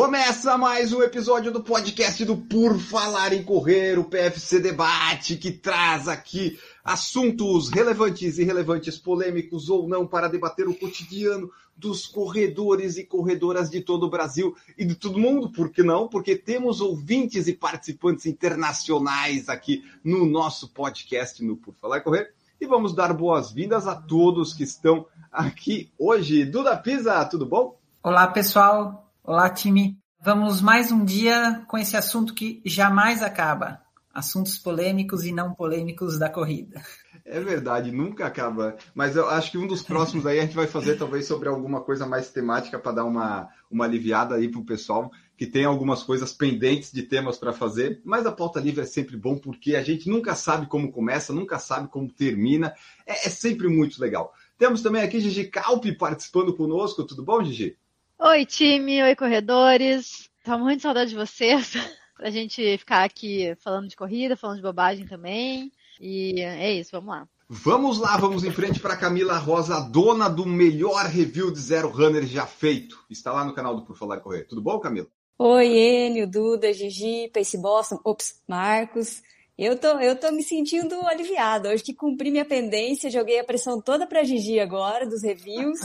Começa 0.00 0.56
mais 0.56 0.94
um 0.94 1.02
episódio 1.02 1.52
do 1.52 1.62
podcast 1.62 2.24
do 2.24 2.34
Por 2.34 2.78
Falar 2.78 3.34
em 3.34 3.42
Correr, 3.42 3.98
o 3.98 4.04
PFC 4.04 4.58
Debate, 4.58 5.36
que 5.36 5.52
traz 5.52 6.08
aqui 6.08 6.58
assuntos 6.82 7.68
relevantes 7.68 8.38
e 8.38 8.40
irrelevantes, 8.40 8.96
polêmicos 8.96 9.68
ou 9.68 9.86
não, 9.86 10.06
para 10.06 10.26
debater 10.26 10.66
o 10.66 10.74
cotidiano 10.74 11.50
dos 11.76 12.06
corredores 12.06 12.96
e 12.96 13.04
corredoras 13.04 13.68
de 13.68 13.82
todo 13.82 14.06
o 14.06 14.08
Brasil 14.08 14.56
e 14.78 14.86
de 14.86 14.94
todo 14.94 15.18
mundo, 15.18 15.52
por 15.52 15.68
que 15.68 15.82
não? 15.82 16.08
Porque 16.08 16.34
temos 16.34 16.80
ouvintes 16.80 17.46
e 17.46 17.52
participantes 17.52 18.24
internacionais 18.24 19.50
aqui 19.50 19.84
no 20.02 20.24
nosso 20.24 20.70
podcast 20.70 21.44
no 21.44 21.58
Por 21.58 21.74
Falar 21.74 21.98
em 21.98 22.02
Correr. 22.02 22.32
E 22.58 22.66
vamos 22.66 22.94
dar 22.94 23.12
boas-vindas 23.12 23.86
a 23.86 23.94
todos 23.94 24.54
que 24.54 24.62
estão 24.62 25.04
aqui 25.30 25.92
hoje. 25.98 26.46
Duda 26.46 26.74
Pisa, 26.74 27.22
tudo 27.26 27.44
bom? 27.44 27.78
Olá, 28.02 28.26
pessoal. 28.28 29.09
Olá, 29.22 29.50
time. 29.50 29.98
Vamos 30.18 30.62
mais 30.62 30.90
um 30.90 31.04
dia 31.04 31.62
com 31.68 31.76
esse 31.76 31.94
assunto 31.94 32.34
que 32.34 32.62
jamais 32.64 33.22
acaba. 33.22 33.82
Assuntos 34.12 34.56
polêmicos 34.56 35.24
e 35.24 35.30
não 35.30 35.54
polêmicos 35.54 36.18
da 36.18 36.28
corrida. 36.28 36.82
É 37.22 37.38
verdade, 37.38 37.92
nunca 37.92 38.26
acaba. 38.26 38.76
Mas 38.94 39.14
eu 39.16 39.28
acho 39.28 39.52
que 39.52 39.58
um 39.58 39.66
dos 39.66 39.82
próximos 39.82 40.26
aí 40.26 40.38
a 40.38 40.42
gente 40.42 40.56
vai 40.56 40.66
fazer 40.66 40.96
talvez 40.96 41.26
sobre 41.26 41.48
alguma 41.50 41.82
coisa 41.82 42.06
mais 42.06 42.30
temática 42.30 42.78
para 42.78 42.92
dar 42.92 43.04
uma, 43.04 43.48
uma 43.70 43.84
aliviada 43.84 44.34
aí 44.34 44.50
pro 44.50 44.64
pessoal 44.64 45.12
que 45.36 45.46
tem 45.46 45.64
algumas 45.64 46.02
coisas 46.02 46.32
pendentes 46.32 46.90
de 46.90 47.02
temas 47.02 47.38
para 47.38 47.52
fazer. 47.52 48.00
Mas 48.04 48.26
a 48.26 48.32
pauta 48.32 48.58
livre 48.58 48.80
é 48.80 48.86
sempre 48.86 49.16
bom 49.16 49.38
porque 49.38 49.76
a 49.76 49.82
gente 49.82 50.08
nunca 50.08 50.34
sabe 50.34 50.66
como 50.66 50.90
começa, 50.90 51.32
nunca 51.32 51.58
sabe 51.58 51.88
como 51.88 52.10
termina. 52.10 52.74
É, 53.06 53.26
é 53.26 53.30
sempre 53.30 53.68
muito 53.68 54.00
legal. 54.00 54.32
Temos 54.58 54.82
também 54.82 55.02
aqui 55.02 55.20
Gigi 55.20 55.44
Calpe 55.44 55.92
participando 55.92 56.56
conosco. 56.56 57.04
Tudo 57.04 57.22
bom, 57.22 57.44
Gigi? 57.44 57.76
Oi, 58.22 58.44
time. 58.44 59.02
Oi, 59.02 59.16
corredores. 59.16 60.28
Tava 60.44 60.76
de 60.76 60.82
saudade 60.82 61.08
de 61.08 61.16
vocês. 61.16 61.72
pra 62.14 62.28
gente 62.28 62.76
ficar 62.76 63.02
aqui 63.02 63.54
falando 63.64 63.88
de 63.88 63.96
corrida, 63.96 64.36
falando 64.36 64.56
de 64.56 64.62
bobagem 64.62 65.06
também. 65.06 65.72
E 65.98 66.38
é 66.38 66.70
isso, 66.70 66.90
vamos 66.92 67.08
lá. 67.08 67.26
Vamos 67.48 67.98
lá, 67.98 68.18
vamos 68.18 68.44
em 68.44 68.52
frente 68.52 68.78
para 68.78 68.94
Camila 68.94 69.38
Rosa, 69.38 69.80
dona 69.80 70.28
do 70.28 70.44
melhor 70.44 71.06
review 71.06 71.50
de 71.50 71.58
Zero 71.58 71.88
Runner 71.88 72.26
já 72.26 72.44
feito. 72.44 73.02
Está 73.08 73.32
lá 73.32 73.42
no 73.42 73.54
canal 73.54 73.74
do 73.74 73.86
Por 73.86 73.96
Falar 73.96 74.18
e 74.18 74.20
Correr. 74.20 74.46
Tudo 74.46 74.60
bom, 74.60 74.78
Camila? 74.78 75.06
Oi, 75.38 75.66
Enio, 75.68 76.30
Duda, 76.30 76.74
Gigi, 76.74 77.30
Pace 77.32 77.56
Boston, 77.56 77.98
ops, 78.04 78.42
Marcos. 78.46 79.22
Eu 79.56 79.78
tô, 79.78 79.98
eu 79.98 80.14
tô 80.14 80.30
me 80.30 80.42
sentindo 80.42 80.94
aliviada. 81.06 81.70
Hoje 81.70 81.82
que 81.82 81.94
cumpri 81.94 82.30
minha 82.30 82.44
pendência, 82.44 83.10
joguei 83.10 83.40
a 83.40 83.44
pressão 83.44 83.80
toda 83.80 84.06
pra 84.06 84.24
Gigi 84.24 84.60
agora, 84.60 85.08
dos 85.08 85.22
reviews. 85.22 85.80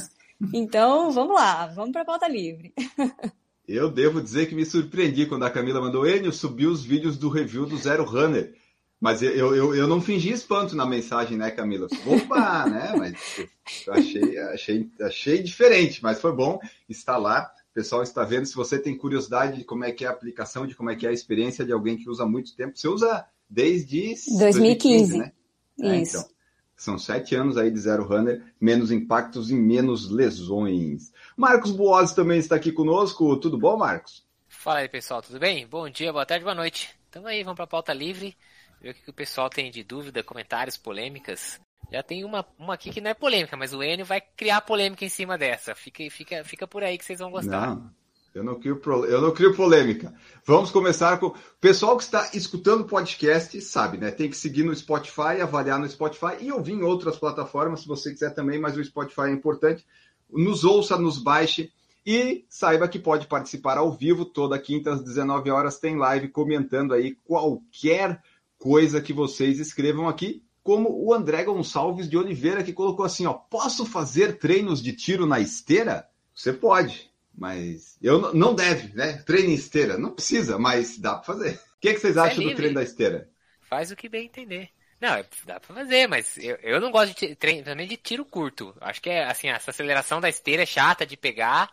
Então, 0.53 1.11
vamos 1.11 1.35
lá, 1.35 1.67
vamos 1.67 1.91
pra 1.91 2.05
pauta 2.05 2.27
livre. 2.27 2.73
Eu 3.67 3.89
devo 3.89 4.21
dizer 4.21 4.47
que 4.47 4.53
me 4.53 4.65
surpreendi 4.65 5.25
quando 5.25 5.43
a 5.43 5.49
Camila 5.49 5.81
mandou 5.81 6.07
Enio 6.07 6.31
subiu 6.31 6.69
os 6.69 6.83
vídeos 6.83 7.17
do 7.17 7.29
review 7.29 7.65
do 7.65 7.77
Zero 7.77 8.05
Runner. 8.05 8.53
Mas 8.99 9.21
eu, 9.21 9.55
eu, 9.55 9.75
eu 9.75 9.87
não 9.87 10.01
fingi 10.01 10.31
espanto 10.31 10.75
na 10.75 10.85
mensagem, 10.85 11.37
né, 11.37 11.51
Camila? 11.51 11.87
Opa, 12.05 12.65
né? 12.69 12.93
Mas 12.97 13.47
eu 13.85 13.93
achei, 13.93 14.37
achei, 14.37 14.91
achei 15.01 15.43
diferente, 15.43 16.01
mas 16.01 16.21
foi 16.21 16.31
bom 16.31 16.59
estar 16.87 17.17
lá. 17.17 17.51
O 17.71 17.73
pessoal 17.73 18.03
está 18.03 18.23
vendo. 18.23 18.45
Se 18.45 18.55
você 18.55 18.79
tem 18.79 18.95
curiosidade 18.95 19.57
de 19.57 19.63
como 19.63 19.83
é 19.83 19.91
que 19.91 20.05
é 20.05 20.07
a 20.07 20.11
aplicação, 20.11 20.65
de 20.65 20.75
como 20.75 20.89
é 20.89 20.95
que 20.95 21.05
é 21.05 21.09
a 21.09 21.13
experiência 21.13 21.65
de 21.65 21.71
alguém 21.71 21.97
que 21.97 22.09
usa 22.09 22.23
há 22.23 22.27
muito 22.27 22.55
tempo, 22.55 22.77
você 22.77 22.87
usa 22.87 23.25
desde 23.49 24.15
2015, 24.37 24.39
2015 24.39 25.17
né? 25.17 25.31
Isso. 25.77 25.87
É, 25.87 25.97
então, 25.97 26.34
são 26.75 26.97
sete 26.97 27.35
anos 27.35 27.57
aí 27.57 27.71
de 27.71 27.79
Zero 27.79 28.05
Runner, 28.05 28.43
menos 28.59 28.91
impactos 28.91 29.49
e 29.49 29.55
menos 29.55 30.09
lesões. 30.09 31.11
Marcos 31.37 31.71
Boas 31.71 32.13
também 32.13 32.39
está 32.39 32.55
aqui 32.55 32.71
conosco. 32.71 33.37
Tudo 33.37 33.57
bom, 33.57 33.77
Marcos? 33.77 34.25
Fala 34.47 34.79
aí, 34.79 34.89
pessoal, 34.89 35.21
tudo 35.21 35.39
bem? 35.39 35.65
Bom 35.67 35.89
dia, 35.89 36.11
boa 36.11 36.25
tarde, 36.25 36.43
boa 36.43 36.55
noite. 36.55 36.89
Tamo 37.11 37.27
aí, 37.27 37.43
vamos 37.43 37.55
para 37.55 37.65
a 37.65 37.67
pauta 37.67 37.93
livre, 37.93 38.35
ver 38.81 38.91
o 38.91 38.93
que 38.93 39.09
o 39.09 39.13
pessoal 39.13 39.49
tem 39.49 39.71
de 39.71 39.83
dúvida, 39.83 40.23
comentários, 40.23 40.75
polêmicas. 40.75 41.59
Já 41.91 42.03
tem 42.03 42.25
uma, 42.25 42.45
uma 42.57 42.73
aqui 42.73 42.89
que 42.89 42.99
não 42.99 43.11
é 43.11 43.13
polêmica, 43.13 43.55
mas 43.55 43.73
o 43.73 43.83
Enio 43.83 44.05
vai 44.05 44.19
criar 44.19 44.61
polêmica 44.61 45.05
em 45.05 45.09
cima 45.09 45.37
dessa. 45.37 45.75
Fica, 45.75 46.03
fica, 46.09 46.43
fica 46.43 46.67
por 46.67 46.83
aí 46.83 46.97
que 46.97 47.05
vocês 47.05 47.19
vão 47.19 47.31
gostar. 47.31 47.75
Não, 47.75 47.91
eu 48.35 48.43
não 48.43 48.59
crio, 48.59 48.81
eu 49.05 49.21
não 49.21 49.31
crio 49.31 49.55
polêmica. 49.55 50.13
Vamos 50.45 50.69
começar 50.69 51.17
com. 51.19 51.27
O 51.27 51.35
pessoal 51.61 51.95
que 51.95 52.03
está 52.03 52.29
escutando 52.33 52.81
o 52.81 52.87
podcast 52.87 53.59
sabe, 53.61 53.97
né? 53.97 54.11
Tem 54.11 54.29
que 54.29 54.35
seguir 54.35 54.63
no 54.63 54.75
Spotify, 54.75 55.41
avaliar 55.41 55.79
no 55.79 55.87
Spotify 55.87 56.35
e 56.41 56.51
ouvir 56.51 56.73
em 56.73 56.83
outras 56.83 57.17
plataformas, 57.17 57.81
se 57.81 57.87
você 57.87 58.11
quiser 58.11 58.31
também, 58.31 58.59
mas 58.59 58.75
o 58.75 58.83
Spotify 58.83 59.27
é 59.27 59.31
importante. 59.31 59.85
Nos 60.29 60.65
ouça, 60.65 60.97
nos 60.97 61.17
baixe 61.17 61.71
e 62.05 62.45
saiba 62.49 62.89
que 62.89 62.99
pode 62.99 63.25
participar 63.25 63.77
ao 63.77 63.93
vivo. 63.93 64.25
Toda 64.25 64.59
quinta 64.59 64.91
às 64.91 65.01
19 65.01 65.49
horas 65.49 65.79
tem 65.79 65.95
live 65.95 66.27
comentando 66.27 66.93
aí 66.93 67.15
qualquer 67.23 68.21
coisa 68.57 69.01
que 69.01 69.13
vocês 69.13 69.59
escrevam 69.59 70.09
aqui. 70.09 70.43
Como 70.61 70.89
o 70.91 71.13
André 71.13 71.45
Gonçalves 71.45 72.09
de 72.09 72.17
Oliveira, 72.17 72.63
que 72.63 72.73
colocou 72.73 73.05
assim: 73.05 73.25
ó, 73.25 73.33
posso 73.33 73.85
fazer 73.85 74.39
treinos 74.39 74.83
de 74.83 74.91
tiro 74.91 75.25
na 75.25 75.39
esteira? 75.39 76.05
Você 76.33 76.51
pode 76.51 77.14
mas 77.37 77.97
eu 78.01 78.33
não 78.33 78.55
deve, 78.55 78.93
né? 78.95 79.17
Treino 79.25 79.49
em 79.49 79.55
esteira. 79.55 79.97
Não 79.97 80.11
precisa, 80.11 80.57
mas 80.57 80.97
dá 80.97 81.15
para 81.15 81.23
fazer. 81.23 81.55
O 81.55 81.79
que, 81.79 81.89
é 81.89 81.93
que 81.93 81.99
vocês 81.99 82.17
acham 82.17 82.43
é 82.43 82.49
do 82.49 82.55
treino 82.55 82.75
da 82.75 82.83
esteira? 82.83 83.29
Faz 83.61 83.91
o 83.91 83.95
que 83.95 84.09
bem 84.09 84.25
entender. 84.25 84.69
Não, 84.99 85.15
é, 85.15 85.25
dá 85.45 85.59
pra 85.59 85.75
fazer, 85.75 86.07
mas 86.07 86.37
eu, 86.37 86.55
eu 86.57 86.79
não 86.79 86.91
gosto 86.91 87.17
de 87.19 87.35
treino 87.35 87.63
também 87.63 87.87
de 87.87 87.97
tiro 87.97 88.23
curto. 88.25 88.75
Acho 88.79 89.01
que 89.01 89.09
é 89.09 89.25
assim, 89.25 89.49
essa 89.49 89.71
aceleração 89.71 90.21
da 90.21 90.29
esteira 90.29 90.63
é 90.63 90.65
chata 90.65 91.05
de 91.05 91.17
pegar. 91.17 91.69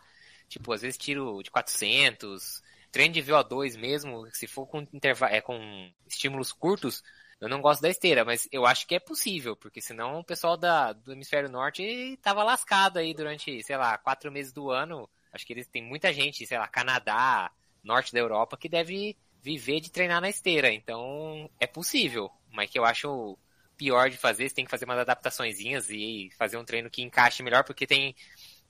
Tipo, 0.49 0.73
às 0.73 0.81
vezes 0.81 0.97
tiro 0.97 1.41
de 1.41 1.49
400. 1.49 2.61
Treino 2.91 3.13
de 3.13 3.23
VO2 3.23 3.79
mesmo, 3.79 4.27
se 4.31 4.45
for 4.45 4.67
com, 4.67 4.81
intervalo, 4.93 5.33
é, 5.33 5.41
com 5.41 5.89
estímulos 6.05 6.51
curtos, 6.51 7.03
eu 7.41 7.49
não 7.49 7.59
gosto 7.59 7.81
da 7.81 7.89
esteira, 7.89 8.23
mas 8.23 8.47
eu 8.51 8.67
acho 8.67 8.85
que 8.85 8.93
é 8.93 8.99
possível, 8.99 9.55
porque 9.55 9.81
senão 9.81 10.19
o 10.19 10.23
pessoal 10.23 10.55
da, 10.55 10.93
do 10.93 11.11
hemisfério 11.11 11.49
norte 11.49 12.17
tava 12.21 12.43
lascado 12.43 12.99
aí 12.99 13.13
durante, 13.15 13.63
sei 13.63 13.77
lá, 13.77 13.97
quatro 13.97 14.31
meses 14.31 14.53
do 14.53 14.69
ano 14.69 15.09
Acho 15.33 15.45
que 15.45 15.53
eles 15.53 15.67
tem 15.67 15.83
muita 15.83 16.13
gente, 16.13 16.45
sei 16.45 16.57
lá, 16.57 16.67
Canadá, 16.67 17.51
norte 17.83 18.13
da 18.13 18.19
Europa, 18.19 18.55
que 18.55 18.69
deve 18.69 19.17
viver 19.41 19.81
de 19.81 19.91
treinar 19.91 20.21
na 20.21 20.29
esteira. 20.29 20.71
Então, 20.71 21.49
é 21.59 21.67
possível. 21.67 22.31
Mas 22.51 22.69
que 22.69 22.77
eu 22.77 22.85
acho 22.85 23.37
pior 23.75 24.09
de 24.09 24.17
fazer, 24.17 24.47
você 24.47 24.55
tem 24.55 24.65
que 24.65 24.71
fazer 24.71 24.85
umas 24.85 24.99
adaptaçõezinhas 24.99 25.89
e 25.89 26.29
fazer 26.37 26.57
um 26.57 26.63
treino 26.63 26.89
que 26.89 27.01
encaixe 27.01 27.41
melhor, 27.43 27.63
porque 27.63 27.87
tem 27.87 28.15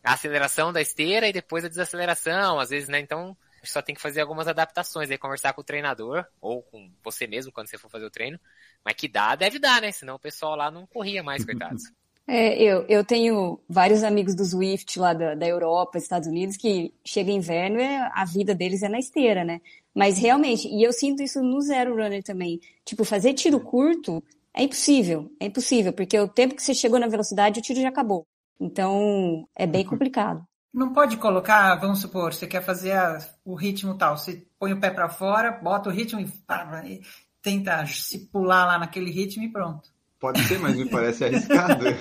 a 0.03 0.13
aceleração 0.13 0.73
da 0.73 0.81
esteira 0.81 1.27
e 1.27 1.33
depois 1.33 1.63
a 1.63 1.69
desaceleração, 1.69 2.59
às 2.59 2.69
vezes, 2.69 2.89
né? 2.89 2.99
Então, 2.99 3.37
só 3.63 3.81
tem 3.81 3.95
que 3.95 4.01
fazer 4.01 4.21
algumas 4.21 4.47
adaptações, 4.47 5.11
aí 5.11 5.17
conversar 5.17 5.53
com 5.53 5.61
o 5.61 5.63
treinador, 5.63 6.25
ou 6.41 6.63
com 6.63 6.91
você 7.03 7.27
mesmo 7.27 7.51
quando 7.51 7.67
você 7.67 7.77
for 7.77 7.89
fazer 7.89 8.05
o 8.05 8.11
treino. 8.11 8.39
Mas 8.83 8.95
que 8.95 9.07
dá, 9.07 9.35
deve 9.35 9.59
dar, 9.59 9.81
né? 9.81 9.91
Senão 9.91 10.15
o 10.15 10.19
pessoal 10.19 10.55
lá 10.55 10.71
não 10.71 10.87
corria 10.87 11.23
mais, 11.23 11.45
coitados. 11.45 11.83
É, 12.25 12.61
eu, 12.61 12.85
eu 12.87 13.03
tenho 13.03 13.59
vários 13.67 14.01
amigos 14.01 14.33
do 14.33 14.45
Swift 14.45 14.97
lá 14.97 15.13
da, 15.13 15.35
da 15.35 15.45
Europa, 15.45 15.97
Estados 15.97 16.27
Unidos, 16.27 16.55
que 16.55 16.93
chega 17.03 17.31
inverno 17.31 17.79
e 17.79 17.85
a 17.85 18.23
vida 18.25 18.55
deles 18.55 18.81
é 18.81 18.87
na 18.87 18.99
esteira, 18.99 19.43
né? 19.43 19.59
Mas 19.93 20.17
realmente, 20.17 20.67
e 20.67 20.83
eu 20.83 20.93
sinto 20.93 21.21
isso 21.21 21.41
no 21.41 21.61
Zero 21.61 21.95
Runner 21.95 22.23
também. 22.23 22.59
Tipo, 22.85 23.03
fazer 23.03 23.33
tiro 23.33 23.59
curto 23.59 24.23
é 24.53 24.63
impossível. 24.63 25.29
É 25.39 25.45
impossível, 25.45 25.91
porque 25.91 26.17
o 26.19 26.27
tempo 26.27 26.55
que 26.55 26.63
você 26.63 26.73
chegou 26.73 26.99
na 26.99 27.07
velocidade, 27.07 27.59
o 27.59 27.63
tiro 27.63 27.81
já 27.81 27.89
acabou. 27.89 28.25
Então, 28.59 29.47
é 29.55 29.67
bem 29.67 29.85
complicado. 29.85 30.45
Não 30.73 30.93
pode 30.93 31.17
colocar, 31.17 31.75
vamos 31.75 31.99
supor, 31.99 32.33
você 32.33 32.47
quer 32.47 32.63
fazer 32.63 32.93
a, 32.93 33.19
o 33.45 33.53
ritmo 33.53 33.95
tal, 33.95 34.17
você 34.17 34.47
põe 34.57 34.73
o 34.73 34.79
pé 34.79 34.89
para 34.89 35.07
fora, 35.07 35.51
bota 35.51 35.89
o 35.89 35.91
ritmo 35.91 36.19
e, 36.19 36.27
pá, 36.47 36.83
e 36.83 37.01
tenta 37.43 37.85
se 37.85 38.27
pular 38.27 38.65
lá 38.65 38.79
naquele 38.79 39.11
ritmo 39.11 39.43
e 39.43 39.51
pronto. 39.51 39.92
Pode 40.23 40.41
ser, 40.45 40.57
mas 40.57 40.73
me 40.77 40.87
parece 40.87 41.25
arriscado. 41.25 41.83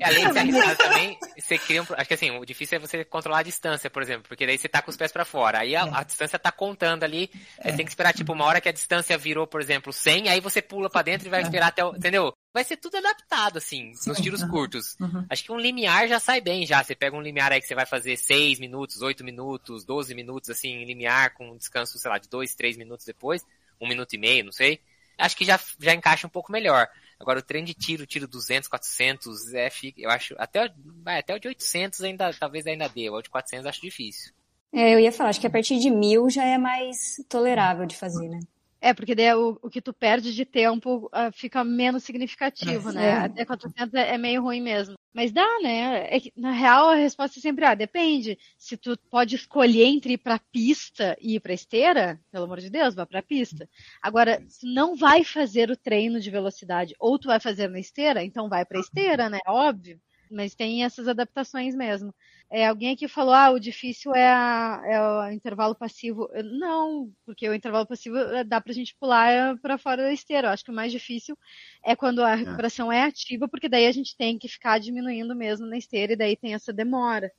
É, 0.00 0.06
além 0.06 0.26
de 0.26 0.32
ser 0.32 0.38
arriscado 0.40 0.76
também, 0.76 1.18
você 1.38 1.58
cria 1.58 1.82
um. 1.82 1.86
Acho 1.90 2.08
que 2.08 2.14
assim, 2.14 2.30
o 2.32 2.44
difícil 2.44 2.76
é 2.76 2.80
você 2.80 3.04
controlar 3.04 3.38
a 3.38 3.42
distância, 3.44 3.88
por 3.88 4.02
exemplo, 4.02 4.24
porque 4.26 4.44
daí 4.44 4.58
você 4.58 4.68
tá 4.68 4.82
com 4.82 4.90
os 4.90 4.96
pés 4.96 5.12
para 5.12 5.24
fora. 5.24 5.60
Aí 5.60 5.76
a, 5.76 5.84
a, 5.84 6.02
distância 6.02 6.40
tá 6.40 6.50
contando 6.50 7.04
ali. 7.04 7.30
É. 7.58 7.70
Você 7.70 7.76
tem 7.76 7.84
que 7.84 7.92
esperar, 7.92 8.12
tipo, 8.12 8.32
uma 8.32 8.44
hora 8.44 8.60
que 8.60 8.68
a 8.68 8.72
distância 8.72 9.16
virou, 9.16 9.46
por 9.46 9.60
exemplo, 9.60 9.92
100, 9.92 10.28
aí 10.28 10.40
você 10.40 10.60
pula 10.60 10.90
para 10.90 11.02
dentro 11.02 11.28
e 11.28 11.30
vai 11.30 11.42
esperar 11.42 11.68
até 11.68 11.84
o. 11.84 11.94
Entendeu? 11.94 12.32
Vai 12.52 12.64
ser 12.64 12.78
tudo 12.78 12.96
adaptado, 12.96 13.58
assim, 13.58 13.92
nos 14.06 14.18
tiros 14.18 14.42
curtos. 14.42 14.96
Uhum. 15.00 15.24
Acho 15.30 15.44
que 15.44 15.52
um 15.52 15.58
limiar 15.58 16.08
já 16.08 16.18
sai 16.18 16.40
bem, 16.40 16.66
já. 16.66 16.82
Você 16.82 16.96
pega 16.96 17.16
um 17.16 17.22
limiar 17.22 17.52
aí 17.52 17.60
que 17.60 17.68
você 17.68 17.76
vai 17.76 17.86
fazer 17.86 18.16
6 18.16 18.58
minutos, 18.58 19.02
8 19.02 19.22
minutos, 19.22 19.84
12 19.84 20.14
minutos, 20.16 20.50
assim, 20.50 20.70
em 20.70 20.84
limiar, 20.84 21.32
com 21.34 21.52
um 21.52 21.56
descanso, 21.56 21.96
sei 21.96 22.10
lá, 22.10 22.18
de 22.18 22.28
2, 22.28 22.56
3 22.56 22.76
minutos 22.76 23.06
depois, 23.06 23.44
um 23.80 23.86
minuto 23.86 24.14
e 24.14 24.18
meio, 24.18 24.44
não 24.44 24.52
sei. 24.52 24.80
Acho 25.16 25.36
que 25.36 25.44
já, 25.44 25.60
já 25.78 25.94
encaixa 25.94 26.26
um 26.26 26.30
pouco 26.30 26.50
melhor. 26.50 26.88
Agora 27.18 27.38
o 27.38 27.42
treino 27.42 27.66
de 27.66 27.74
tiro, 27.74 28.06
tiro 28.06 28.26
200, 28.26 28.68
400, 28.68 29.54
é, 29.54 29.68
eu 29.96 30.10
acho, 30.10 30.34
até, 30.38 30.72
até 31.06 31.34
o 31.34 31.38
de 31.38 31.48
800 31.48 32.02
ainda, 32.02 32.32
talvez 32.32 32.66
ainda 32.66 32.88
dê, 32.88 33.08
o 33.10 33.22
de 33.22 33.30
400 33.30 33.66
acho 33.66 33.80
difícil. 33.80 34.32
É, 34.72 34.92
eu 34.92 34.98
ia 34.98 35.12
falar, 35.12 35.30
acho 35.30 35.40
que 35.40 35.46
a 35.46 35.50
partir 35.50 35.78
de 35.78 35.88
mil 35.90 36.28
já 36.28 36.44
é 36.44 36.58
mais 36.58 37.24
tolerável 37.28 37.86
de 37.86 37.96
fazer, 37.96 38.28
né? 38.28 38.40
É, 38.80 38.92
porque 38.92 39.14
daí 39.14 39.32
o, 39.32 39.58
o 39.62 39.70
que 39.70 39.80
tu 39.80 39.94
perde 39.94 40.34
de 40.34 40.44
tempo 40.44 41.06
uh, 41.06 41.32
fica 41.32 41.64
menos 41.64 42.02
significativo, 42.02 42.92
né? 42.92 43.06
É. 43.06 43.12
Até 43.12 43.44
400 43.44 43.94
é, 43.94 44.14
é 44.14 44.18
meio 44.18 44.42
ruim 44.42 44.60
mesmo. 44.60 44.94
Mas 45.14 45.30
dá, 45.30 45.46
né? 45.62 46.08
É 46.12 46.18
que, 46.18 46.32
na 46.36 46.50
real, 46.50 46.88
a 46.88 46.96
resposta 46.96 47.38
é 47.38 47.42
sempre, 47.42 47.64
ah, 47.64 47.74
depende. 47.76 48.36
Se 48.58 48.76
tu 48.76 48.98
pode 49.08 49.36
escolher 49.36 49.84
entre 49.84 50.14
ir 50.14 50.18
pra 50.18 50.40
pista 50.50 51.16
e 51.20 51.36
ir 51.36 51.40
pra 51.40 51.54
esteira, 51.54 52.20
pelo 52.32 52.44
amor 52.46 52.58
de 52.60 52.68
Deus, 52.68 52.96
vá 52.96 53.06
pra 53.06 53.22
pista. 53.22 53.68
Agora, 54.02 54.42
se 54.48 54.66
não 54.66 54.96
vai 54.96 55.22
fazer 55.22 55.70
o 55.70 55.76
treino 55.76 56.18
de 56.20 56.30
velocidade, 56.32 56.94
ou 56.98 57.16
tu 57.16 57.28
vai 57.28 57.38
fazer 57.38 57.68
na 57.68 57.78
esteira, 57.78 58.24
então 58.24 58.48
vai 58.48 58.64
pra 58.66 58.80
esteira, 58.80 59.30
né? 59.30 59.38
Óbvio. 59.46 60.00
Mas 60.34 60.54
tem 60.54 60.82
essas 60.84 61.06
adaptações 61.06 61.74
mesmo. 61.76 62.12
É, 62.50 62.66
alguém 62.66 62.92
aqui 62.92 63.06
falou, 63.06 63.32
ah, 63.32 63.50
o 63.50 63.60
difícil 63.60 64.14
é, 64.14 64.26
a, 64.26 64.82
é 64.84 65.00
o 65.00 65.30
intervalo 65.30 65.74
passivo. 65.74 66.28
Não, 66.58 67.10
porque 67.24 67.48
o 67.48 67.54
intervalo 67.54 67.86
passivo 67.86 68.16
eh, 68.18 68.42
dá 68.42 68.60
pra 68.60 68.72
gente 68.72 68.96
pular 68.98 69.56
para 69.58 69.78
fora 69.78 70.02
da 70.02 70.12
esteira. 70.12 70.48
Eu 70.48 70.52
acho 70.52 70.64
que 70.64 70.72
o 70.72 70.74
mais 70.74 70.90
difícil 70.90 71.38
é 71.84 71.94
quando 71.94 72.20
a 72.20 72.34
recuperação 72.34 72.90
é. 72.92 72.98
é 72.98 73.02
ativa, 73.04 73.46
porque 73.48 73.68
daí 73.68 73.86
a 73.86 73.92
gente 73.92 74.16
tem 74.16 74.36
que 74.36 74.48
ficar 74.48 74.78
diminuindo 74.78 75.36
mesmo 75.36 75.66
na 75.66 75.78
esteira 75.78 76.12
e 76.12 76.16
daí 76.16 76.36
tem 76.36 76.52
essa 76.52 76.72
demora. 76.72 77.30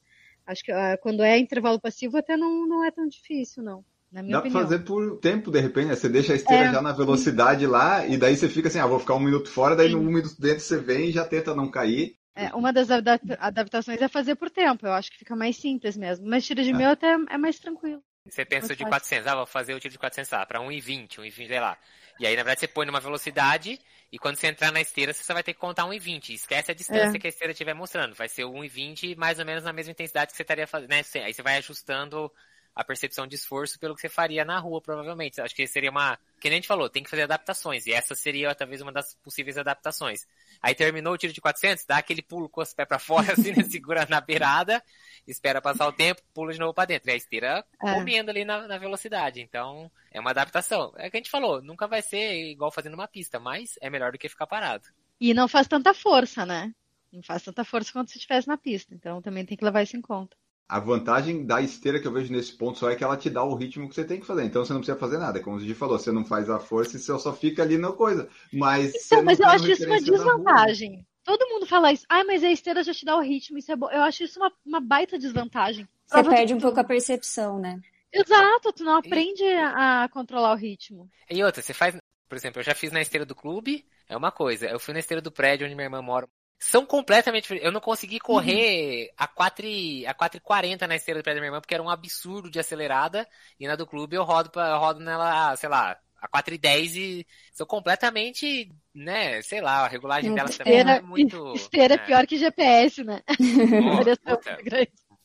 Acho 0.47 0.63
que 0.63 0.71
uh, 0.71 0.97
quando 1.01 1.21
é 1.21 1.37
intervalo 1.37 1.79
passivo 1.79 2.17
até 2.17 2.37
não, 2.37 2.65
não 2.65 2.85
é 2.85 2.91
tão 2.91 3.07
difícil, 3.07 3.61
não. 3.61 3.83
Na 4.11 4.23
minha 4.23 4.33
Dá 4.33 4.39
opinião. 4.39 4.61
pra 4.61 4.69
fazer 4.69 4.83
por 4.85 5.17
tempo, 5.17 5.51
de 5.51 5.59
repente, 5.59 5.87
né? 5.87 5.95
Você 5.95 6.07
deixa 6.07 6.31
a 6.31 6.35
esteira 6.37 6.65
É. 6.65 6.71
já 6.71 6.81
na 6.81 6.93
velocidade 6.93 7.67
lá, 7.67 8.07
e 8.07 8.15
daí 8.15 8.37
você 8.37 8.47
fica 8.47 8.69
assim, 8.69 8.79
ah, 8.79 8.87
vou 8.87 8.99
ficar 8.99 9.15
um 9.15 9.19
minuto 9.19 9.49
fora, 9.49 9.75
daí 9.75 9.89
no 9.89 9.99
um 9.99 10.03
minuto 10.03 10.39
dentro 10.39 10.63
você 10.63 10.77
vem 10.77 11.09
e 11.09 11.11
já 11.11 11.25
tenta 11.25 11.53
não 11.53 11.69
cair. 11.69 12.15
É, 12.35 12.53
uma 12.53 12.73
das 12.73 12.91
adap- 12.91 13.21
adaptações 13.39 14.01
é 14.01 14.07
fazer 14.09 14.35
por 14.35 14.49
tempo. 14.51 14.85
Eu 14.85 14.93
acho 14.93 15.09
que 15.11 15.17
fica 15.17 15.35
mais 15.35 15.55
simples 15.57 15.95
mesmo. 15.95 16.27
Mas 16.27 16.45
tiro 16.45 16.61
de 16.63 16.71
É. 16.71 16.73
mil 16.73 16.89
até 16.89 17.07
é 17.29 17.37
mais 17.37 17.57
tranquilo. 17.59 18.03
Você 18.27 18.43
pensa 18.43 18.75
de 18.75 18.83
fácil. 18.83 18.89
400, 18.89 19.27
ah, 19.27 19.35
vou 19.35 19.45
fazer 19.45 19.73
o 19.73 19.79
tiro 19.79 19.91
de 19.91 19.99
400, 19.99 20.33
ah, 20.33 20.45
pra 20.45 20.59
1,20, 20.59 21.21
1,20, 21.21 21.47
sei 21.47 21.59
lá. 21.59 21.77
E 22.19 22.25
aí, 22.25 22.35
na 22.35 22.43
verdade, 22.43 22.61
você 22.61 22.67
põe 22.67 22.85
numa 22.85 22.99
velocidade 22.99 23.79
e 24.11 24.17
quando 24.17 24.35
você 24.37 24.47
entrar 24.47 24.71
na 24.71 24.81
esteira, 24.81 25.13
você 25.13 25.23
só 25.23 25.33
vai 25.33 25.43
ter 25.43 25.53
que 25.53 25.59
contar 25.59 25.85
1,20. 25.85 26.33
Esquece 26.33 26.71
a 26.71 26.73
distância 26.73 27.17
É. 27.17 27.19
que 27.19 27.27
a 27.27 27.29
esteira 27.29 27.51
estiver 27.51 27.73
mostrando. 27.75 28.15
Vai 28.15 28.27
ser 28.27 28.43
o 28.43 28.51
1,20 28.51 29.15
mais 29.15 29.37
ou 29.39 29.45
menos 29.45 29.63
na 29.63 29.71
mesma 29.71 29.91
intensidade 29.91 30.31
que 30.31 30.37
você 30.37 30.43
estaria 30.43 30.65
fazendo, 30.67 30.89
né? 30.89 31.01
Aí 31.23 31.33
você 31.33 31.41
vai 31.43 31.57
ajustando 31.57 32.31
a 32.75 32.83
percepção 32.83 33.25
de 33.25 33.35
esforço 33.35 33.79
pelo 33.79 33.95
que 33.95 34.01
você 34.01 34.09
faria 34.09 34.43
na 34.43 34.59
rua, 34.59 34.81
provavelmente. 34.81 35.39
Acho 35.39 35.55
que 35.55 35.65
seria 35.65 35.89
uma... 35.89 36.19
Que 36.41 36.49
nem 36.49 36.57
a 36.57 36.59
gente 36.59 36.67
falou, 36.67 36.89
tem 36.89 37.01
que 37.03 37.09
fazer 37.09 37.23
adaptações. 37.23 37.87
E 37.87 37.93
essa 37.93 38.13
seria 38.13 38.53
talvez 38.53 38.81
uma 38.81 38.91
das 38.91 39.15
possíveis 39.23 39.57
adaptações. 39.57 40.27
Aí 40.61 40.75
terminou 40.75 41.13
o 41.13 41.17
tiro 41.17 41.31
de 41.31 41.39
400, 41.39 41.85
dá 41.85 41.97
aquele 41.97 42.21
pulo 42.21 42.49
com 42.49 42.61
os 42.61 42.73
pés 42.73 42.87
pra 42.87 42.99
fora, 42.99 43.31
assim, 43.33 43.53
né? 43.53 43.63
Segura 43.63 44.05
na 44.09 44.19
beirada, 44.19 44.83
espera 45.25 45.61
passar 45.61 45.87
o 45.87 45.93
tempo, 45.93 46.21
pula 46.33 46.51
de 46.51 46.59
novo 46.59 46.73
pra 46.73 46.85
dentro. 46.85 47.09
E 47.09 47.13
a 47.13 47.15
esteira 47.15 47.65
É. 47.81 47.93
comendo 47.93 48.29
ali 48.29 48.43
na, 48.43 48.67
na 48.67 48.77
velocidade. 48.77 49.39
Então, 49.41 49.89
é 50.11 50.19
uma 50.19 50.31
adaptação. 50.31 50.93
É 50.97 51.07
o 51.07 51.11
que 51.11 51.17
a 51.17 51.19
gente 51.19 51.31
falou, 51.31 51.61
nunca 51.61 51.87
vai 51.87 52.01
ser 52.01 52.33
igual 52.51 52.71
fazendo 52.71 52.95
uma 52.95 53.07
pista, 53.07 53.39
mas 53.39 53.79
é 53.81 53.89
melhor 53.89 54.11
do 54.11 54.17
que 54.17 54.27
ficar 54.27 54.47
parado. 54.47 54.83
E 55.19 55.33
não 55.33 55.47
faz 55.47 55.65
tanta 55.67 55.93
força, 55.93 56.45
né? 56.45 56.73
Não 57.11 57.23
faz 57.23 57.41
tanta 57.41 57.63
força 57.63 57.93
quanto 57.93 58.11
se 58.11 58.17
estivesse 58.17 58.47
na 58.49 58.57
pista. 58.57 58.93
Então 58.93 59.21
também 59.21 59.45
tem 59.45 59.55
que 59.57 59.63
levar 59.63 59.81
isso 59.81 59.95
em 59.95 60.01
conta. 60.01 60.35
A 60.67 60.79
vantagem 60.79 61.45
da 61.45 61.61
esteira 61.61 61.99
que 61.99 62.07
eu 62.07 62.11
vejo 62.11 62.31
nesse 62.33 62.53
ponto 62.53 62.77
só 62.79 62.89
é 62.89 62.95
que 62.95 63.03
ela 63.03 63.17
te 63.17 63.29
dá 63.29 63.43
o 63.43 63.53
ritmo 63.55 63.87
que 63.87 63.95
você 63.95 64.03
tem 64.03 64.19
que 64.19 64.25
fazer. 64.25 64.43
Então 64.45 64.65
você 64.65 64.73
não 64.73 64.79
precisa 64.79 64.97
fazer 64.97 65.17
nada. 65.19 65.39
Como 65.39 65.57
o 65.57 65.59
Gigi 65.59 65.75
falou, 65.75 65.99
você 65.99 66.11
não 66.11 66.25
faz 66.25 66.49
a 66.49 66.59
força 66.59 66.97
e 66.97 66.99
você 66.99 67.17
só 67.19 67.33
fica 67.33 67.61
ali 67.61 67.77
na 67.77 67.91
coisa. 67.91 68.27
Mas, 68.51 68.93
Então, 68.95 69.23
mas 69.23 69.39
eu 69.39 69.45
tem 69.45 69.55
acho 69.55 69.71
isso 69.71 69.85
uma 69.85 69.99
desvantagem. 70.01 71.05
Todo 71.23 71.47
mundo 71.49 71.65
fala 71.65 71.91
isso. 71.91 72.05
Ah, 72.09 72.23
mas 72.23 72.43
a 72.43 72.51
esteira 72.51 72.83
já 72.83 72.93
te 72.93 73.05
dá 73.05 73.15
o 73.17 73.21
ritmo, 73.21 73.57
isso 73.57 73.71
é 73.71 73.75
bom. 73.75 73.89
Eu 73.91 74.01
acho 74.03 74.23
isso 74.23 74.39
uma, 74.39 74.51
uma 74.65 74.79
baita 74.79 75.17
desvantagem. 75.17 75.87
Você 76.05 76.13
Prova 76.13 76.29
perde 76.35 76.53
do- 76.53 76.57
um 76.57 76.61
pouco 76.61 76.79
a 76.79 76.83
percepção, 76.83 77.59
né? 77.59 77.79
Exato, 78.13 78.71
tu 78.71 78.83
não 78.83 78.95
aprende 78.95 79.43
a 79.43 80.07
controlar 80.09 80.53
o 80.53 80.55
ritmo. 80.55 81.09
E 81.29 81.43
outra, 81.43 81.61
você 81.61 81.73
faz, 81.73 81.95
por 82.29 82.35
exemplo, 82.35 82.59
eu 82.59 82.63
já 82.63 82.73
fiz 82.75 82.91
na 82.91 83.01
esteira 83.01 83.25
do 83.25 83.35
clube, 83.35 83.85
é 84.07 84.15
uma 84.15 84.31
coisa. 84.31 84.67
Eu 84.67 84.79
fui 84.79 84.93
na 84.93 84.99
esteira 84.99 85.21
do 85.21 85.31
prédio 85.31 85.65
onde 85.65 85.75
minha 85.75 85.85
irmã 85.85 86.01
mora. 86.01 86.27
São 86.59 86.85
completamente 86.85 87.43
diferentes. 87.43 87.65
Eu 87.65 87.71
não 87.71 87.81
consegui 87.81 88.19
correr 88.19 89.11
a 89.17 89.27
4 89.27 89.65
e- 89.65 90.05
a 90.07 90.13
4,40 90.13 90.87
na 90.87 90.95
esteira 90.95 91.19
do 91.19 91.23
prédio 91.23 91.39
da 91.39 91.41
minha 91.41 91.49
irmã, 91.49 91.61
porque 91.61 91.73
era 91.73 91.83
um 91.83 91.89
absurdo 91.89 92.49
de 92.49 92.59
acelerada. 92.59 93.27
E 93.59 93.67
na 93.67 93.75
do 93.75 93.85
clube 93.85 94.15
eu 94.15 94.23
rodo, 94.23 94.49
pra, 94.49 94.69
eu 94.69 94.77
rodo 94.79 94.99
nela, 94.99 95.55
sei 95.57 95.69
lá, 95.69 95.97
a 96.19 96.27
4,10 96.27 96.95
e 96.95 97.27
são 97.53 97.65
completamente, 97.67 98.71
né, 98.93 99.41
sei 99.41 99.61
lá, 99.61 99.85
a 99.85 99.87
regulagem 99.87 100.33
delas 100.33 100.57
também 100.57 100.73
Esteira, 100.73 100.97
é 100.97 101.01
muito... 101.01 101.53
esteira 101.55 101.93
é 101.93 101.97
né, 101.97 102.05
pior 102.05 102.27
que 102.27 102.37
GPS, 102.37 103.03
né? 103.03 103.21
Puta, 104.25 104.57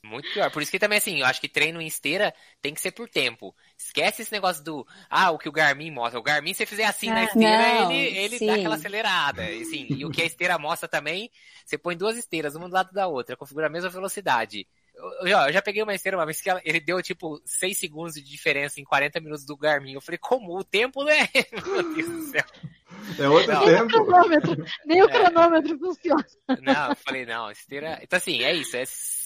muito 0.02 0.30
pior. 0.30 0.50
Por 0.50 0.62
isso 0.62 0.70
que 0.70 0.78
também, 0.78 0.98
assim, 0.98 1.20
eu 1.20 1.26
acho 1.26 1.40
que 1.40 1.48
treino 1.48 1.80
em 1.80 1.86
esteira 1.86 2.34
tem 2.60 2.72
que 2.74 2.80
ser 2.80 2.92
por 2.92 3.08
tempo. 3.08 3.54
Esquece 3.76 4.22
esse 4.22 4.32
negócio 4.32 4.64
do, 4.64 4.86
ah, 5.10 5.30
o 5.30 5.38
que 5.38 5.48
o 5.48 5.52
Garmin 5.52 5.90
mostra. 5.90 6.18
O 6.18 6.22
Garmin, 6.22 6.52
se 6.54 6.58
você 6.58 6.66
fizer 6.66 6.84
assim 6.86 7.12
na 7.12 7.22
É. 7.22 7.24
esteira, 7.24 7.72
Não, 7.74 7.92
ele, 7.92 7.94
ele 8.16 8.38
sim. 8.38 8.46
dá 8.46 8.54
aquela 8.54 8.74
acelerada. 8.76 9.50
E, 9.52 9.62
assim, 9.62 9.86
e 9.90 10.04
o 10.04 10.10
que 10.10 10.22
a 10.22 10.24
esteira 10.24 10.58
mostra 10.58 10.88
também, 10.88 11.30
você 11.64 11.76
põe 11.78 11.96
duas 11.96 12.16
esteiras, 12.16 12.54
uma 12.54 12.68
do 12.68 12.74
lado 12.74 12.92
da 12.92 13.06
outra, 13.06 13.36
configura 13.36 13.66
a 13.66 13.70
mesma 13.70 13.90
velocidade. 13.90 14.66
Eu, 15.20 15.26
eu, 15.28 15.38
eu 15.38 15.52
já 15.52 15.62
peguei 15.62 15.82
uma 15.82 15.94
esteira 15.94 16.16
uma 16.18 16.26
vez 16.26 16.40
que 16.40 16.50
ela- 16.50 16.60
ele 16.64 16.78
deu, 16.80 17.02
tipo, 17.02 17.40
6 17.44 17.78
segundos 17.78 18.14
de 18.14 18.22
diferença 18.22 18.80
em 18.80 18.84
40 18.84 19.18
minutos 19.20 19.44
do 19.44 19.56
Garmin. 19.56 19.94
Eu 19.94 20.00
falei, 20.00 20.18
como? 20.18 20.58
O 20.58 20.62
tempo, 20.64 21.02
né? 21.04 21.28
Meu 21.66 21.94
Deus 21.94 22.08
do 22.08 22.22
céu. 22.30 22.44
É 23.18 23.28
outro 23.28 23.52
Não. 23.52 23.64
Nem 23.66 23.74
o 23.74 23.78
tempo. 23.88 24.04
cronômetro, 24.04 24.64
nem 24.84 25.02
o 25.02 25.08
É. 25.08 25.12
cronômetro 25.12 25.78
funciona. 25.78 26.26
Não, 26.60 26.90
eu 26.90 26.96
falei, 26.96 27.24
não, 27.26 27.50
esteira. 27.50 27.98
Então, 28.02 28.16
assim, 28.16 28.42
é 28.42 28.52
isso. 28.52 28.76
É... 28.76 28.84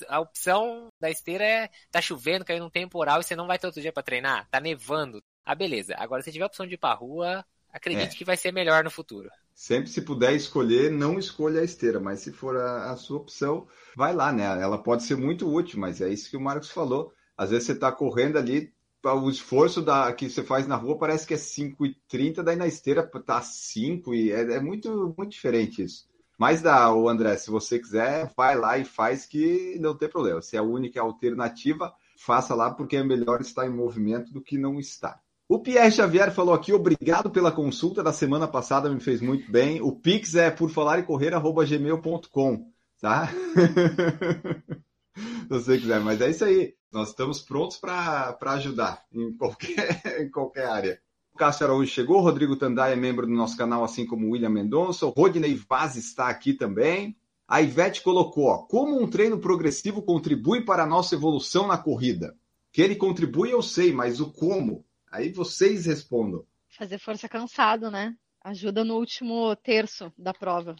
A 0.08 0.20
opção 0.20 0.88
da 1.00 1.10
esteira 1.10 1.44
é 1.44 1.70
tá 1.90 2.00
chovendo, 2.00 2.44
caindo 2.44 2.66
um 2.66 2.70
temporal 2.70 3.20
e 3.20 3.24
você 3.24 3.34
não 3.34 3.46
vai 3.46 3.58
ter 3.58 3.66
outro 3.66 3.80
dia 3.82 3.92
pra 3.92 4.02
treinar. 4.02 4.46
Tá 4.50 4.60
nevando. 4.60 5.22
Ah, 5.44 5.54
beleza. 5.54 5.94
Agora, 5.98 6.22
se 6.22 6.30
tiver 6.32 6.44
a 6.44 6.46
opção 6.48 6.66
de 6.66 6.74
ir 6.74 6.78
pra 6.78 6.92
rua, 6.94 7.44
acredite 7.72 8.14
É. 8.14 8.18
que 8.18 8.24
vai 8.24 8.36
ser 8.36 8.52
melhor 8.52 8.84
no 8.84 8.90
futuro. 8.90 9.30
Sempre 9.54 9.88
se 9.88 10.02
puder 10.02 10.34
escolher, 10.34 10.90
não 10.90 11.18
escolha 11.18 11.60
a 11.60 11.64
esteira, 11.64 12.00
mas 12.00 12.20
se 12.20 12.32
for 12.32 12.56
a, 12.56 12.90
a 12.90 12.96
sua 12.96 13.18
opção, 13.18 13.68
vai 13.96 14.12
lá, 14.12 14.32
né? 14.32 14.44
Ela 14.44 14.82
pode 14.82 15.04
ser 15.04 15.16
muito 15.16 15.48
útil, 15.48 15.78
mas 15.78 16.00
é 16.00 16.08
isso 16.08 16.28
que 16.28 16.36
o 16.36 16.40
Marcos 16.40 16.70
falou. 16.70 17.12
Às 17.36 17.50
vezes 17.50 17.66
você 17.66 17.72
está 17.72 17.92
correndo 17.92 18.36
ali, 18.36 18.72
o 19.04 19.30
esforço 19.30 19.80
da, 19.82 20.12
que 20.12 20.28
você 20.28 20.42
faz 20.42 20.66
na 20.66 20.76
rua 20.76 20.98
parece 20.98 21.26
que 21.26 21.34
é 21.34 21.36
5,30, 21.36 22.42
daí 22.42 22.56
na 22.56 22.66
esteira 22.66 23.02
tá 23.24 23.40
5, 23.42 24.14
e 24.14 24.32
é, 24.32 24.54
é 24.54 24.60
muito, 24.60 25.14
muito 25.16 25.30
diferente 25.30 25.82
isso. 25.82 26.08
Mas 26.38 26.60
dá, 26.60 26.92
o 26.92 27.08
André, 27.08 27.36
se 27.36 27.50
você 27.50 27.78
quiser, 27.78 28.32
vai 28.36 28.56
lá 28.56 28.76
e 28.76 28.84
faz 28.84 29.24
que 29.24 29.78
não 29.80 29.96
tem 29.96 30.08
problema. 30.08 30.42
Se 30.42 30.56
é 30.56 30.58
a 30.58 30.64
única 30.64 31.00
alternativa, 31.00 31.94
faça 32.18 32.54
lá, 32.54 32.72
porque 32.72 32.96
é 32.96 33.04
melhor 33.04 33.40
estar 33.40 33.66
em 33.66 33.70
movimento 33.70 34.32
do 34.32 34.42
que 34.42 34.58
não 34.58 34.80
estar. 34.80 35.22
O 35.46 35.58
Pierre 35.58 35.90
Xavier 35.90 36.32
falou 36.32 36.54
aqui, 36.54 36.72
obrigado 36.72 37.30
pela 37.30 37.52
consulta 37.52 38.02
da 38.02 38.14
semana 38.14 38.48
passada, 38.48 38.88
me 38.88 38.98
fez 38.98 39.20
muito 39.20 39.50
bem. 39.52 39.82
O 39.82 39.92
Pix 39.92 40.34
é 40.34 40.50
por 40.50 40.70
falar 40.70 40.98
e 40.98 41.02
correr, 41.02 41.34
arroba 41.34 41.66
gmail.com, 41.66 42.72
tá? 42.98 43.28
Se 45.14 45.48
você 45.48 45.78
quiser, 45.78 46.00
mas 46.00 46.20
é 46.22 46.30
isso 46.30 46.44
aí. 46.44 46.74
Nós 46.90 47.10
estamos 47.10 47.42
prontos 47.42 47.76
para 47.76 48.38
ajudar 48.40 49.04
em 49.12 49.36
qualquer, 49.36 50.00
em 50.22 50.30
qualquer 50.30 50.66
área. 50.66 51.00
O 51.34 51.38
Cássio 51.38 51.66
Araújo 51.66 51.90
chegou, 51.90 52.20
Rodrigo 52.20 52.56
Tandai 52.56 52.94
é 52.94 52.96
membro 52.96 53.26
do 53.26 53.32
nosso 53.32 53.56
canal, 53.56 53.84
assim 53.84 54.06
como 54.06 54.26
o 54.26 54.30
William 54.30 54.48
Mendonça. 54.48 55.04
O 55.04 55.10
Rodney 55.10 55.54
Vaz 55.68 55.96
está 55.96 56.28
aqui 56.28 56.54
também. 56.54 57.16
A 57.46 57.60
Ivete 57.60 58.02
colocou, 58.02 58.46
ó, 58.46 58.58
como 58.58 58.98
um 58.98 59.06
treino 59.06 59.38
progressivo 59.38 60.00
contribui 60.00 60.64
para 60.64 60.84
a 60.84 60.86
nossa 60.86 61.14
evolução 61.14 61.66
na 61.66 61.76
corrida? 61.76 62.34
Que 62.72 62.80
ele 62.80 62.96
contribui, 62.96 63.52
eu 63.52 63.60
sei, 63.60 63.92
mas 63.92 64.20
o 64.20 64.32
como? 64.32 64.86
Aí 65.14 65.30
vocês 65.30 65.86
respondam. 65.86 66.44
Fazer 66.68 66.98
força 66.98 67.28
cansado, 67.28 67.88
né? 67.88 68.16
Ajuda 68.40 68.84
no 68.84 68.96
último 68.96 69.54
terço 69.54 70.12
da 70.18 70.34
prova. 70.34 70.74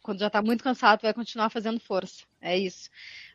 Quando 0.00 0.20
já 0.20 0.30
tá 0.30 0.40
muito 0.40 0.62
cansado, 0.62 1.02
vai 1.02 1.12
continuar 1.12 1.50
fazendo 1.50 1.80
força. 1.80 2.24
É 2.40 2.56
isso. 2.56 2.88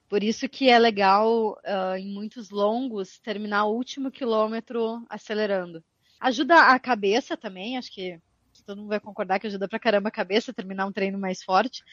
Por 0.07 0.23
isso 0.23 0.47
que 0.47 0.69
é 0.69 0.79
legal, 0.79 1.59
uh, 1.59 1.97
em 1.97 2.07
muitos 2.07 2.51
longos, 2.51 3.19
terminar 3.19 3.65
o 3.65 3.75
último 3.75 4.09
quilômetro 4.09 5.05
acelerando. 5.09 5.83
Ajuda 6.21 6.55
a 6.69 6.79
cabeça 6.79 7.35
também, 7.35 7.77
acho 7.77 7.91
que 7.91 8.17
todo 8.65 8.77
mundo 8.77 8.87
vai 8.87 8.99
concordar 9.01 9.39
que 9.39 9.47
ajuda 9.47 9.67
pra 9.67 9.77
caramba 9.77 10.07
a 10.07 10.11
cabeça 10.11 10.53
terminar 10.53 10.85
um 10.85 10.91
treino 10.93 11.19
mais 11.19 11.43
forte. 11.43 11.83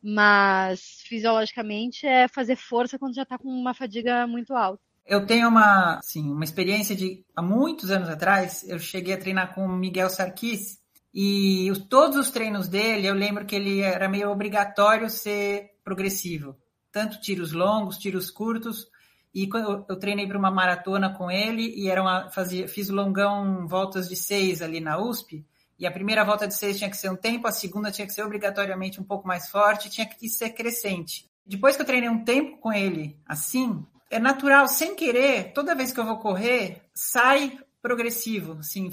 Mas 0.00 1.02
fisiologicamente 1.02 2.06
é 2.06 2.28
fazer 2.28 2.54
força 2.54 2.96
quando 2.96 3.16
já 3.16 3.24
tá 3.24 3.36
com 3.36 3.48
uma 3.48 3.74
fadiga 3.74 4.24
muito 4.24 4.54
alta. 4.54 4.93
Eu 5.06 5.26
tenho 5.26 5.48
uma, 5.48 5.98
assim, 5.98 6.30
uma 6.30 6.44
experiência 6.44 6.96
de 6.96 7.24
há 7.36 7.42
muitos 7.42 7.90
anos 7.90 8.08
atrás, 8.08 8.64
eu 8.66 8.78
cheguei 8.78 9.14
a 9.14 9.18
treinar 9.18 9.54
com 9.54 9.66
o 9.66 9.76
Miguel 9.76 10.08
Sarkis 10.08 10.78
e 11.12 11.70
os, 11.70 11.78
todos 11.78 12.16
os 12.16 12.30
treinos 12.30 12.66
dele, 12.66 13.06
eu 13.06 13.14
lembro 13.14 13.44
que 13.44 13.54
ele 13.54 13.80
era 13.80 14.08
meio 14.08 14.30
obrigatório 14.30 15.08
ser 15.08 15.70
progressivo, 15.84 16.56
tanto 16.90 17.20
tiros 17.20 17.52
longos, 17.52 17.98
tiros 17.98 18.30
curtos. 18.30 18.88
E 19.32 19.48
eu, 19.52 19.84
eu 19.88 19.96
treinei 19.96 20.26
para 20.26 20.38
uma 20.38 20.50
maratona 20.50 21.12
com 21.12 21.30
ele 21.30 21.74
e 21.76 21.88
era 21.88 22.00
uma, 22.00 22.30
fazia, 22.30 22.66
fiz 22.66 22.88
longão 22.88 23.66
voltas 23.66 24.08
de 24.08 24.16
seis 24.16 24.62
ali 24.62 24.80
na 24.80 24.98
USP, 24.98 25.44
e 25.78 25.86
a 25.86 25.90
primeira 25.90 26.24
volta 26.24 26.46
de 26.46 26.54
seis 26.54 26.78
tinha 26.78 26.88
que 26.88 26.96
ser 26.96 27.10
um 27.10 27.16
tempo, 27.16 27.46
a 27.46 27.52
segunda 27.52 27.90
tinha 27.90 28.06
que 28.06 28.12
ser 28.12 28.22
obrigatoriamente 28.22 29.00
um 29.00 29.04
pouco 29.04 29.26
mais 29.26 29.48
forte, 29.48 29.90
tinha 29.90 30.06
que 30.06 30.28
ser 30.28 30.50
crescente. 30.50 31.28
Depois 31.44 31.76
que 31.76 31.82
eu 31.82 31.86
treinei 31.86 32.08
um 32.08 32.24
tempo 32.24 32.58
com 32.58 32.72
ele 32.72 33.18
assim, 33.26 33.84
é 34.14 34.18
natural, 34.20 34.68
sem 34.68 34.94
querer, 34.94 35.52
toda 35.52 35.74
vez 35.74 35.90
que 35.90 35.98
eu 35.98 36.04
vou 36.04 36.18
correr, 36.18 36.82
sai 36.94 37.58
progressivo, 37.82 38.58
assim, 38.60 38.88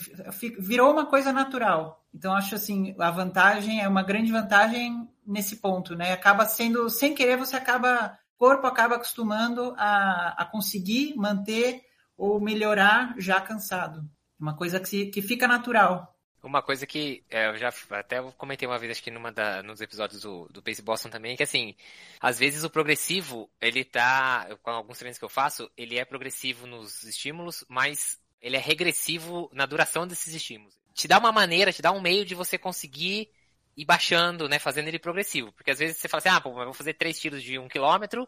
virou 0.58 0.92
uma 0.92 1.06
coisa 1.06 1.32
natural. 1.32 2.04
Então 2.12 2.34
acho 2.34 2.56
assim, 2.56 2.96
a 3.00 3.12
vantagem 3.12 3.82
é 3.82 3.88
uma 3.88 4.02
grande 4.02 4.32
vantagem 4.32 5.08
nesse 5.26 5.58
ponto, 5.58 5.96
né? 5.96 6.12
Acaba 6.12 6.46
sendo, 6.46 6.90
sem 6.90 7.14
querer, 7.14 7.38
você 7.38 7.56
acaba, 7.56 8.18
o 8.36 8.40
corpo 8.40 8.66
acaba 8.66 8.96
acostumando 8.96 9.76
a, 9.78 10.36
a 10.40 10.46
conseguir 10.46 11.16
manter 11.16 11.82
ou 12.18 12.42
melhorar 12.42 13.14
já 13.20 13.40
cansado. 13.40 14.04
Uma 14.40 14.58
coisa 14.58 14.80
que, 14.80 14.90
se, 14.90 15.06
que 15.06 15.22
fica 15.22 15.48
natural. 15.48 16.11
Uma 16.44 16.62
coisa 16.62 16.88
que 16.88 17.24
é, 17.30 17.50
eu 17.50 17.58
já 17.58 17.72
até 17.92 18.20
comentei 18.38 18.68
uma 18.68 18.80
vez, 18.80 18.94
acho 18.94 19.04
que 19.04 19.12
numa 19.12 19.32
da, 19.32 19.62
nos 19.62 19.80
episódios 19.80 20.22
do, 20.24 20.48
do 20.50 20.62
Pace 20.62 20.82
Boston 20.82 21.10
também, 21.10 21.36
que 21.36 21.44
assim, 21.44 21.76
às 22.20 22.40
vezes 22.40 22.64
o 22.64 22.70
progressivo, 22.70 23.48
ele 23.62 23.84
tá, 23.84 24.48
com 24.64 24.72
alguns 24.72 24.98
treinos 24.98 25.20
que 25.20 25.26
eu 25.26 25.30
faço, 25.30 25.70
ele 25.78 26.00
é 26.00 26.06
progressivo 26.06 26.66
nos 26.66 27.04
estímulos, 27.04 27.64
mas 27.70 28.20
ele 28.42 28.58
é 28.58 28.60
regressivo 28.60 29.50
na 29.54 29.68
duração 29.68 30.08
desses 30.08 30.34
estímulos. 30.34 30.76
Te 30.94 31.08
dá 31.08 31.20
uma 31.20 31.32
maneira, 31.32 31.72
te 31.72 31.82
dá 31.82 31.92
um 31.92 32.02
meio 32.02 32.26
de 32.26 32.34
você 32.34 32.58
conseguir 32.58 33.30
ir 33.78 33.86
baixando, 33.86 34.50
né, 34.50 34.58
fazendo 34.58 34.88
ele 34.88 35.00
progressivo. 35.00 35.52
Porque 35.52 35.72
às 35.72 35.80
vezes 35.80 35.98
você 35.98 36.08
fala 36.08 36.20
assim, 36.20 36.30
ah, 36.30 36.42
pô, 36.42 36.50
eu 36.60 36.66
vou 36.66 36.74
fazer 36.74 36.96
três 36.96 37.20
tiros 37.20 37.44
de 37.44 37.60
um 37.60 37.68
quilômetro, 37.68 38.28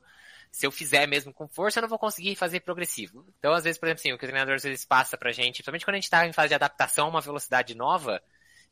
se 0.53 0.67
eu 0.67 0.71
fizer 0.71 1.07
mesmo 1.07 1.33
com 1.33 1.47
força, 1.47 1.79
eu 1.79 1.81
não 1.81 1.89
vou 1.89 1.97
conseguir 1.97 2.35
fazer 2.35 2.59
progressivo. 2.59 3.25
Então, 3.39 3.53
às 3.53 3.63
vezes, 3.63 3.79
por 3.79 3.87
exemplo, 3.87 4.01
assim, 4.01 4.13
o 4.13 4.19
que 4.19 4.25
o 4.25 4.27
treinador 4.27 4.53
às 4.53 4.61
vezes 4.61 4.85
passa 4.85 5.17
pra 5.17 5.31
gente, 5.31 5.55
principalmente 5.55 5.83
quando 5.83 5.95
a 5.95 5.99
gente 5.99 6.09
tá 6.11 6.27
em 6.27 6.31
fase 6.31 6.49
de 6.49 6.53
adaptação 6.53 7.07
a 7.07 7.09
uma 7.09 7.21
velocidade 7.21 7.73
nova, 7.73 8.21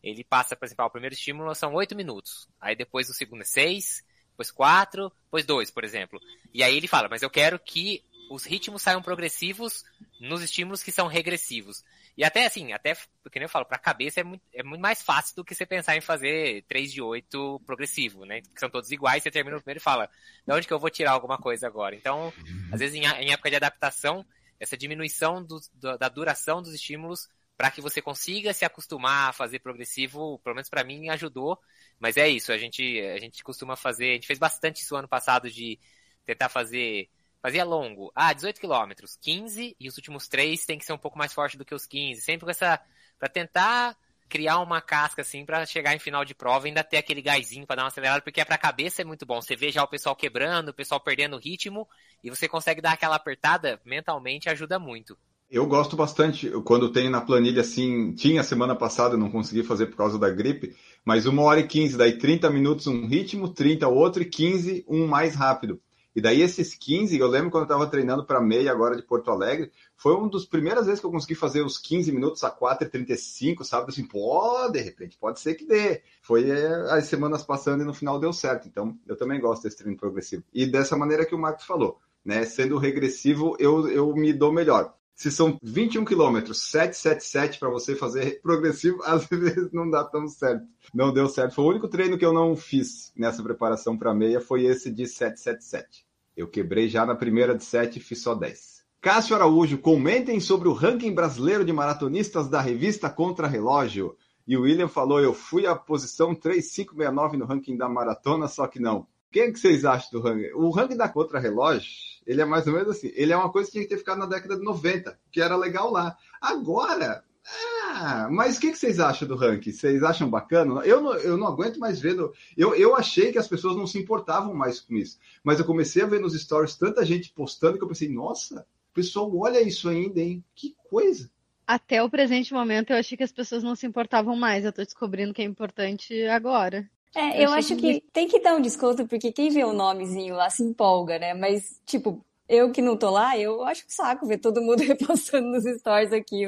ele 0.03 0.23
passa, 0.23 0.55
por 0.55 0.63
exemplo, 0.63 0.85
o 0.85 0.91
primeiro 0.91 1.15
estímulo 1.15 1.55
são 1.55 1.73
oito 1.73 1.95
minutos. 1.95 2.47
Aí 2.61 2.75
depois 2.75 3.09
o 3.09 3.15
segundo 3.15 3.41
é 3.41 3.45
seis, 3.45 4.05
depois 4.29 4.51
quatro, 4.51 5.11
depois 5.23 5.43
dois, 5.43 5.71
por 5.71 5.83
exemplo. 5.83 6.21
E 6.53 6.61
aí 6.61 6.77
ele 6.77 6.87
fala, 6.87 7.09
mas 7.09 7.23
eu 7.23 7.31
quero 7.31 7.57
que 7.57 8.03
os 8.29 8.45
ritmos 8.45 8.83
saiam 8.83 9.01
progressivos 9.01 9.83
nos 10.19 10.43
estímulos 10.43 10.83
que 10.83 10.91
são 10.91 11.07
regressivos. 11.07 11.83
E 12.17 12.23
até 12.23 12.45
assim, 12.45 12.73
até, 12.73 12.95
porque 13.23 13.39
nem 13.39 13.45
eu 13.45 13.49
falo, 13.49 13.65
pra 13.65 13.77
cabeça 13.77 14.19
é 14.19 14.23
muito, 14.23 14.43
é 14.53 14.63
muito 14.63 14.81
mais 14.81 15.01
fácil 15.01 15.35
do 15.35 15.45
que 15.45 15.55
você 15.55 15.65
pensar 15.65 15.95
em 15.95 16.01
fazer 16.01 16.63
3 16.67 16.91
de 16.91 17.01
8 17.01 17.61
progressivo, 17.65 18.25
né? 18.25 18.41
Que 18.41 18.59
são 18.59 18.69
todos 18.69 18.91
iguais, 18.91 19.23
você 19.23 19.31
termina 19.31 19.57
o 19.57 19.61
primeiro 19.61 19.79
e 19.79 19.83
fala, 19.83 20.09
de 20.45 20.53
onde 20.53 20.67
que 20.67 20.73
eu 20.73 20.79
vou 20.79 20.89
tirar 20.89 21.11
alguma 21.11 21.37
coisa 21.37 21.67
agora? 21.67 21.95
Então, 21.95 22.33
às 22.71 22.79
vezes 22.79 22.95
em, 22.95 23.05
em 23.05 23.31
época 23.31 23.49
de 23.49 23.55
adaptação, 23.55 24.25
essa 24.59 24.77
diminuição 24.77 25.43
do, 25.43 25.59
da 25.97 26.09
duração 26.09 26.61
dos 26.61 26.73
estímulos 26.73 27.27
para 27.57 27.71
que 27.71 27.81
você 27.81 28.01
consiga 28.01 28.53
se 28.53 28.65
acostumar 28.65 29.29
a 29.29 29.33
fazer 29.33 29.59
progressivo, 29.59 30.39
pelo 30.39 30.55
menos 30.55 30.69
para 30.69 30.83
mim 30.83 31.09
ajudou, 31.09 31.59
mas 31.99 32.17
é 32.17 32.27
isso, 32.27 32.51
a 32.51 32.57
gente, 32.57 32.99
a 33.01 33.19
gente 33.19 33.43
costuma 33.43 33.75
fazer, 33.75 34.09
a 34.09 34.13
gente 34.13 34.25
fez 34.25 34.39
bastante 34.39 34.81
isso 34.81 34.95
ano 34.95 35.07
passado 35.07 35.49
de 35.49 35.79
tentar 36.25 36.49
fazer 36.49 37.07
Fazia 37.41 37.63
longo. 37.63 38.11
Ah, 38.15 38.33
18 38.33 38.59
quilômetros. 38.59 39.17
15 39.19 39.75
e 39.79 39.87
os 39.87 39.97
últimos 39.97 40.27
três 40.27 40.65
tem 40.65 40.77
que 40.77 40.85
ser 40.85 40.93
um 40.93 40.97
pouco 40.97 41.17
mais 41.17 41.33
forte 41.33 41.57
do 41.57 41.65
que 41.65 41.73
os 41.73 41.85
15. 41.85 42.21
Sempre 42.21 42.45
com 42.45 42.51
essa. 42.51 42.79
para 43.17 43.29
tentar 43.29 43.97
criar 44.29 44.59
uma 44.59 44.79
casca 44.79 45.21
assim 45.21 45.43
para 45.43 45.65
chegar 45.65 45.93
em 45.93 45.99
final 45.99 46.23
de 46.23 46.33
prova 46.33 46.65
e 46.65 46.69
ainda 46.69 46.85
ter 46.85 46.95
aquele 46.95 47.21
gásinho 47.21 47.67
para 47.67 47.75
dar 47.75 47.81
uma 47.81 47.89
acelerada, 47.89 48.21
porque 48.21 48.39
é 48.39 48.45
pra 48.45 48.57
cabeça 48.57 49.01
é 49.01 49.05
muito 49.05 49.25
bom. 49.25 49.41
Você 49.41 49.57
vê 49.57 49.71
já 49.71 49.83
o 49.83 49.87
pessoal 49.87 50.15
quebrando, 50.15 50.69
o 50.69 50.73
pessoal 50.73 51.01
perdendo 51.01 51.35
o 51.35 51.39
ritmo 51.39 51.85
e 52.23 52.29
você 52.29 52.47
consegue 52.47 52.79
dar 52.79 52.93
aquela 52.93 53.17
apertada 53.17 53.81
mentalmente, 53.83 54.47
ajuda 54.47 54.79
muito. 54.79 55.17
Eu 55.49 55.67
gosto 55.67 55.97
bastante 55.97 56.49
quando 56.63 56.93
tem 56.93 57.09
na 57.09 57.19
planilha 57.19 57.59
assim, 57.59 58.13
tinha 58.13 58.41
semana 58.41 58.73
passada, 58.73 59.17
não 59.17 59.29
consegui 59.29 59.63
fazer 59.63 59.87
por 59.87 59.97
causa 59.97 60.17
da 60.17 60.29
gripe, 60.29 60.73
mas 61.03 61.25
uma 61.25 61.41
hora 61.41 61.59
e 61.59 61.67
15, 61.67 61.97
daí 61.97 62.17
30 62.17 62.49
minutos 62.49 62.87
um 62.87 63.05
ritmo, 63.05 63.49
30 63.49 63.85
outro 63.89 64.21
e 64.21 64.25
15 64.25 64.85
um 64.87 65.07
mais 65.07 65.35
rápido. 65.35 65.81
E 66.15 66.21
daí 66.21 66.41
esses 66.41 66.75
15, 66.75 67.17
eu 67.17 67.27
lembro 67.27 67.49
quando 67.49 67.63
eu 67.63 67.67
estava 67.75 67.87
treinando 67.87 68.25
para 68.25 68.41
meia 68.41 68.71
agora 68.71 68.95
de 68.95 69.01
Porto 69.01 69.31
Alegre, 69.31 69.71
foi 69.95 70.13
uma 70.13 70.29
das 70.29 70.45
primeiras 70.45 70.85
vezes 70.85 70.99
que 70.99 71.05
eu 71.05 71.11
consegui 71.11 71.35
fazer 71.35 71.61
os 71.61 71.77
15 71.77 72.11
minutos 72.11 72.43
a 72.43 72.51
4,35, 72.51 73.63
sabe? 73.63 73.89
Assim, 73.89 74.05
pô, 74.05 74.67
de 74.69 74.81
repente 74.81 75.17
pode 75.17 75.39
ser 75.39 75.55
que 75.55 75.65
dê. 75.65 76.01
Foi 76.21 76.49
é, 76.49 76.67
as 76.91 77.05
semanas 77.05 77.43
passando 77.43 77.81
e 77.81 77.85
no 77.85 77.93
final 77.93 78.19
deu 78.19 78.33
certo. 78.33 78.67
Então, 78.67 78.97
eu 79.07 79.15
também 79.15 79.39
gosto 79.39 79.63
desse 79.63 79.77
treino 79.77 79.97
progressivo. 79.97 80.43
E 80.53 80.65
dessa 80.65 80.97
maneira 80.97 81.25
que 81.25 81.35
o 81.35 81.39
Marcos 81.39 81.65
falou, 81.65 81.99
né? 82.25 82.43
Sendo 82.45 82.77
regressivo, 82.77 83.55
eu, 83.57 83.89
eu 83.89 84.13
me 84.13 84.33
dou 84.33 84.51
melhor 84.51 84.93
se 85.21 85.29
são 85.29 85.55
21 85.61 86.03
quilômetros, 86.03 86.63
777 86.63 87.59
para 87.59 87.69
você 87.69 87.95
fazer 87.95 88.41
progressivo, 88.41 88.97
às 89.05 89.23
vezes 89.27 89.71
não 89.71 89.87
dá 89.87 90.03
tão 90.03 90.27
certo. 90.27 90.65
Não 90.91 91.13
deu 91.13 91.29
certo. 91.29 91.53
Foi 91.53 91.65
o 91.65 91.69
único 91.69 91.87
treino 91.87 92.17
que 92.17 92.25
eu 92.25 92.33
não 92.33 92.55
fiz 92.55 93.13
nessa 93.15 93.43
preparação 93.43 93.95
para 93.95 94.15
meia, 94.15 94.41
foi 94.41 94.65
esse 94.65 94.89
de 94.89 95.05
777. 95.05 96.03
Eu 96.35 96.47
quebrei 96.47 96.89
já 96.89 97.05
na 97.05 97.13
primeira 97.13 97.55
de 97.55 97.63
7 97.63 97.99
e 97.99 98.01
fiz 98.01 98.19
só 98.19 98.33
10. 98.33 98.81
Cássio 98.99 99.35
Araújo, 99.35 99.77
comentem 99.77 100.39
sobre 100.39 100.67
o 100.67 100.73
ranking 100.73 101.13
brasileiro 101.13 101.63
de 101.63 101.71
maratonistas 101.71 102.49
da 102.49 102.59
revista 102.59 103.07
Contra 103.07 103.47
Relógio. 103.47 104.17
E 104.47 104.57
o 104.57 104.61
William 104.61 104.87
falou: 104.87 105.19
eu 105.19 105.35
fui 105.35 105.67
à 105.67 105.75
posição 105.75 106.33
3569 106.33 107.37
no 107.37 107.45
ranking 107.45 107.77
da 107.77 107.87
maratona, 107.87 108.47
só 108.47 108.65
que 108.65 108.79
não. 108.79 109.05
O 109.31 109.33
que, 109.33 109.49
que 109.53 109.59
vocês 109.59 109.85
acham 109.85 110.09
do 110.11 110.19
ranking? 110.19 110.51
O 110.55 110.69
ranking 110.71 110.97
da 110.97 111.07
Contra 111.07 111.39
Relógio, 111.39 111.89
ele 112.27 112.41
é 112.41 112.45
mais 112.45 112.67
ou 112.67 112.73
menos 112.73 112.89
assim. 112.89 113.13
Ele 113.15 113.31
é 113.31 113.37
uma 113.37 113.49
coisa 113.49 113.67
que 113.67 113.71
tinha 113.71 113.83
que 113.85 113.89
ter 113.89 113.97
ficado 113.97 114.17
na 114.17 114.25
década 114.25 114.57
de 114.57 114.61
90, 114.61 115.17
que 115.31 115.41
era 115.41 115.55
legal 115.55 115.89
lá. 115.89 116.17
Agora, 116.41 117.23
ah, 117.45 118.27
mas 118.29 118.57
o 118.57 118.59
que, 118.59 118.73
que 118.73 118.77
vocês 118.77 118.99
acham 118.99 119.25
do 119.25 119.37
ranking? 119.37 119.71
Vocês 119.71 120.03
acham 120.03 120.29
bacana? 120.29 120.81
Eu 120.81 121.01
não, 121.01 121.13
eu 121.15 121.37
não 121.37 121.47
aguento 121.47 121.79
mais 121.79 122.01
vendo. 122.01 122.33
Eu, 122.57 122.75
eu 122.75 122.93
achei 122.93 123.31
que 123.31 123.37
as 123.37 123.47
pessoas 123.47 123.77
não 123.77 123.87
se 123.87 123.97
importavam 123.97 124.53
mais 124.53 124.81
com 124.81 124.95
isso. 124.95 125.17
Mas 125.41 125.59
eu 125.59 125.65
comecei 125.65 126.03
a 126.03 126.07
ver 126.07 126.19
nos 126.19 126.37
stories 126.37 126.75
tanta 126.75 127.05
gente 127.05 127.31
postando 127.31 127.77
que 127.77 127.83
eu 127.85 127.87
pensei, 127.87 128.09
nossa, 128.09 128.67
o 128.91 128.93
pessoal 128.93 129.33
olha 129.33 129.61
isso 129.61 129.87
ainda, 129.87 130.19
hein? 130.19 130.43
Que 130.53 130.75
coisa. 130.89 131.31
Até 131.65 132.03
o 132.03 132.09
presente 132.09 132.53
momento 132.53 132.91
eu 132.91 132.97
achei 132.97 133.17
que 133.17 133.23
as 133.23 133.31
pessoas 133.31 133.63
não 133.63 133.77
se 133.77 133.87
importavam 133.87 134.35
mais. 134.35 134.65
Eu 134.65 134.73
tô 134.73 134.83
descobrindo 134.83 135.33
que 135.33 135.41
é 135.41 135.45
importante 135.45 136.21
agora. 136.25 136.85
É, 137.15 137.39
eu, 137.39 137.49
eu 137.49 137.53
acho 137.53 137.75
que... 137.75 137.99
que 137.99 138.01
tem 138.13 138.27
que 138.27 138.39
dar 138.39 138.55
um 138.55 138.61
desconto, 138.61 139.05
porque 139.07 139.31
quem 139.31 139.49
vê 139.49 139.63
o 139.63 139.73
nomezinho 139.73 140.35
lá 140.35 140.49
se 140.49 140.63
empolga, 140.63 141.19
né? 141.19 141.33
Mas, 141.33 141.81
tipo, 141.85 142.25
eu 142.47 142.71
que 142.71 142.81
não 142.81 142.97
tô 142.97 143.09
lá, 143.09 143.37
eu 143.37 143.63
acho 143.63 143.85
que 143.85 143.93
saco 143.93 144.27
ver 144.27 144.37
todo 144.37 144.61
mundo 144.61 144.81
repostando 144.83 145.47
nos 145.47 145.63
stories 145.79 146.11
aqui. 146.11 146.43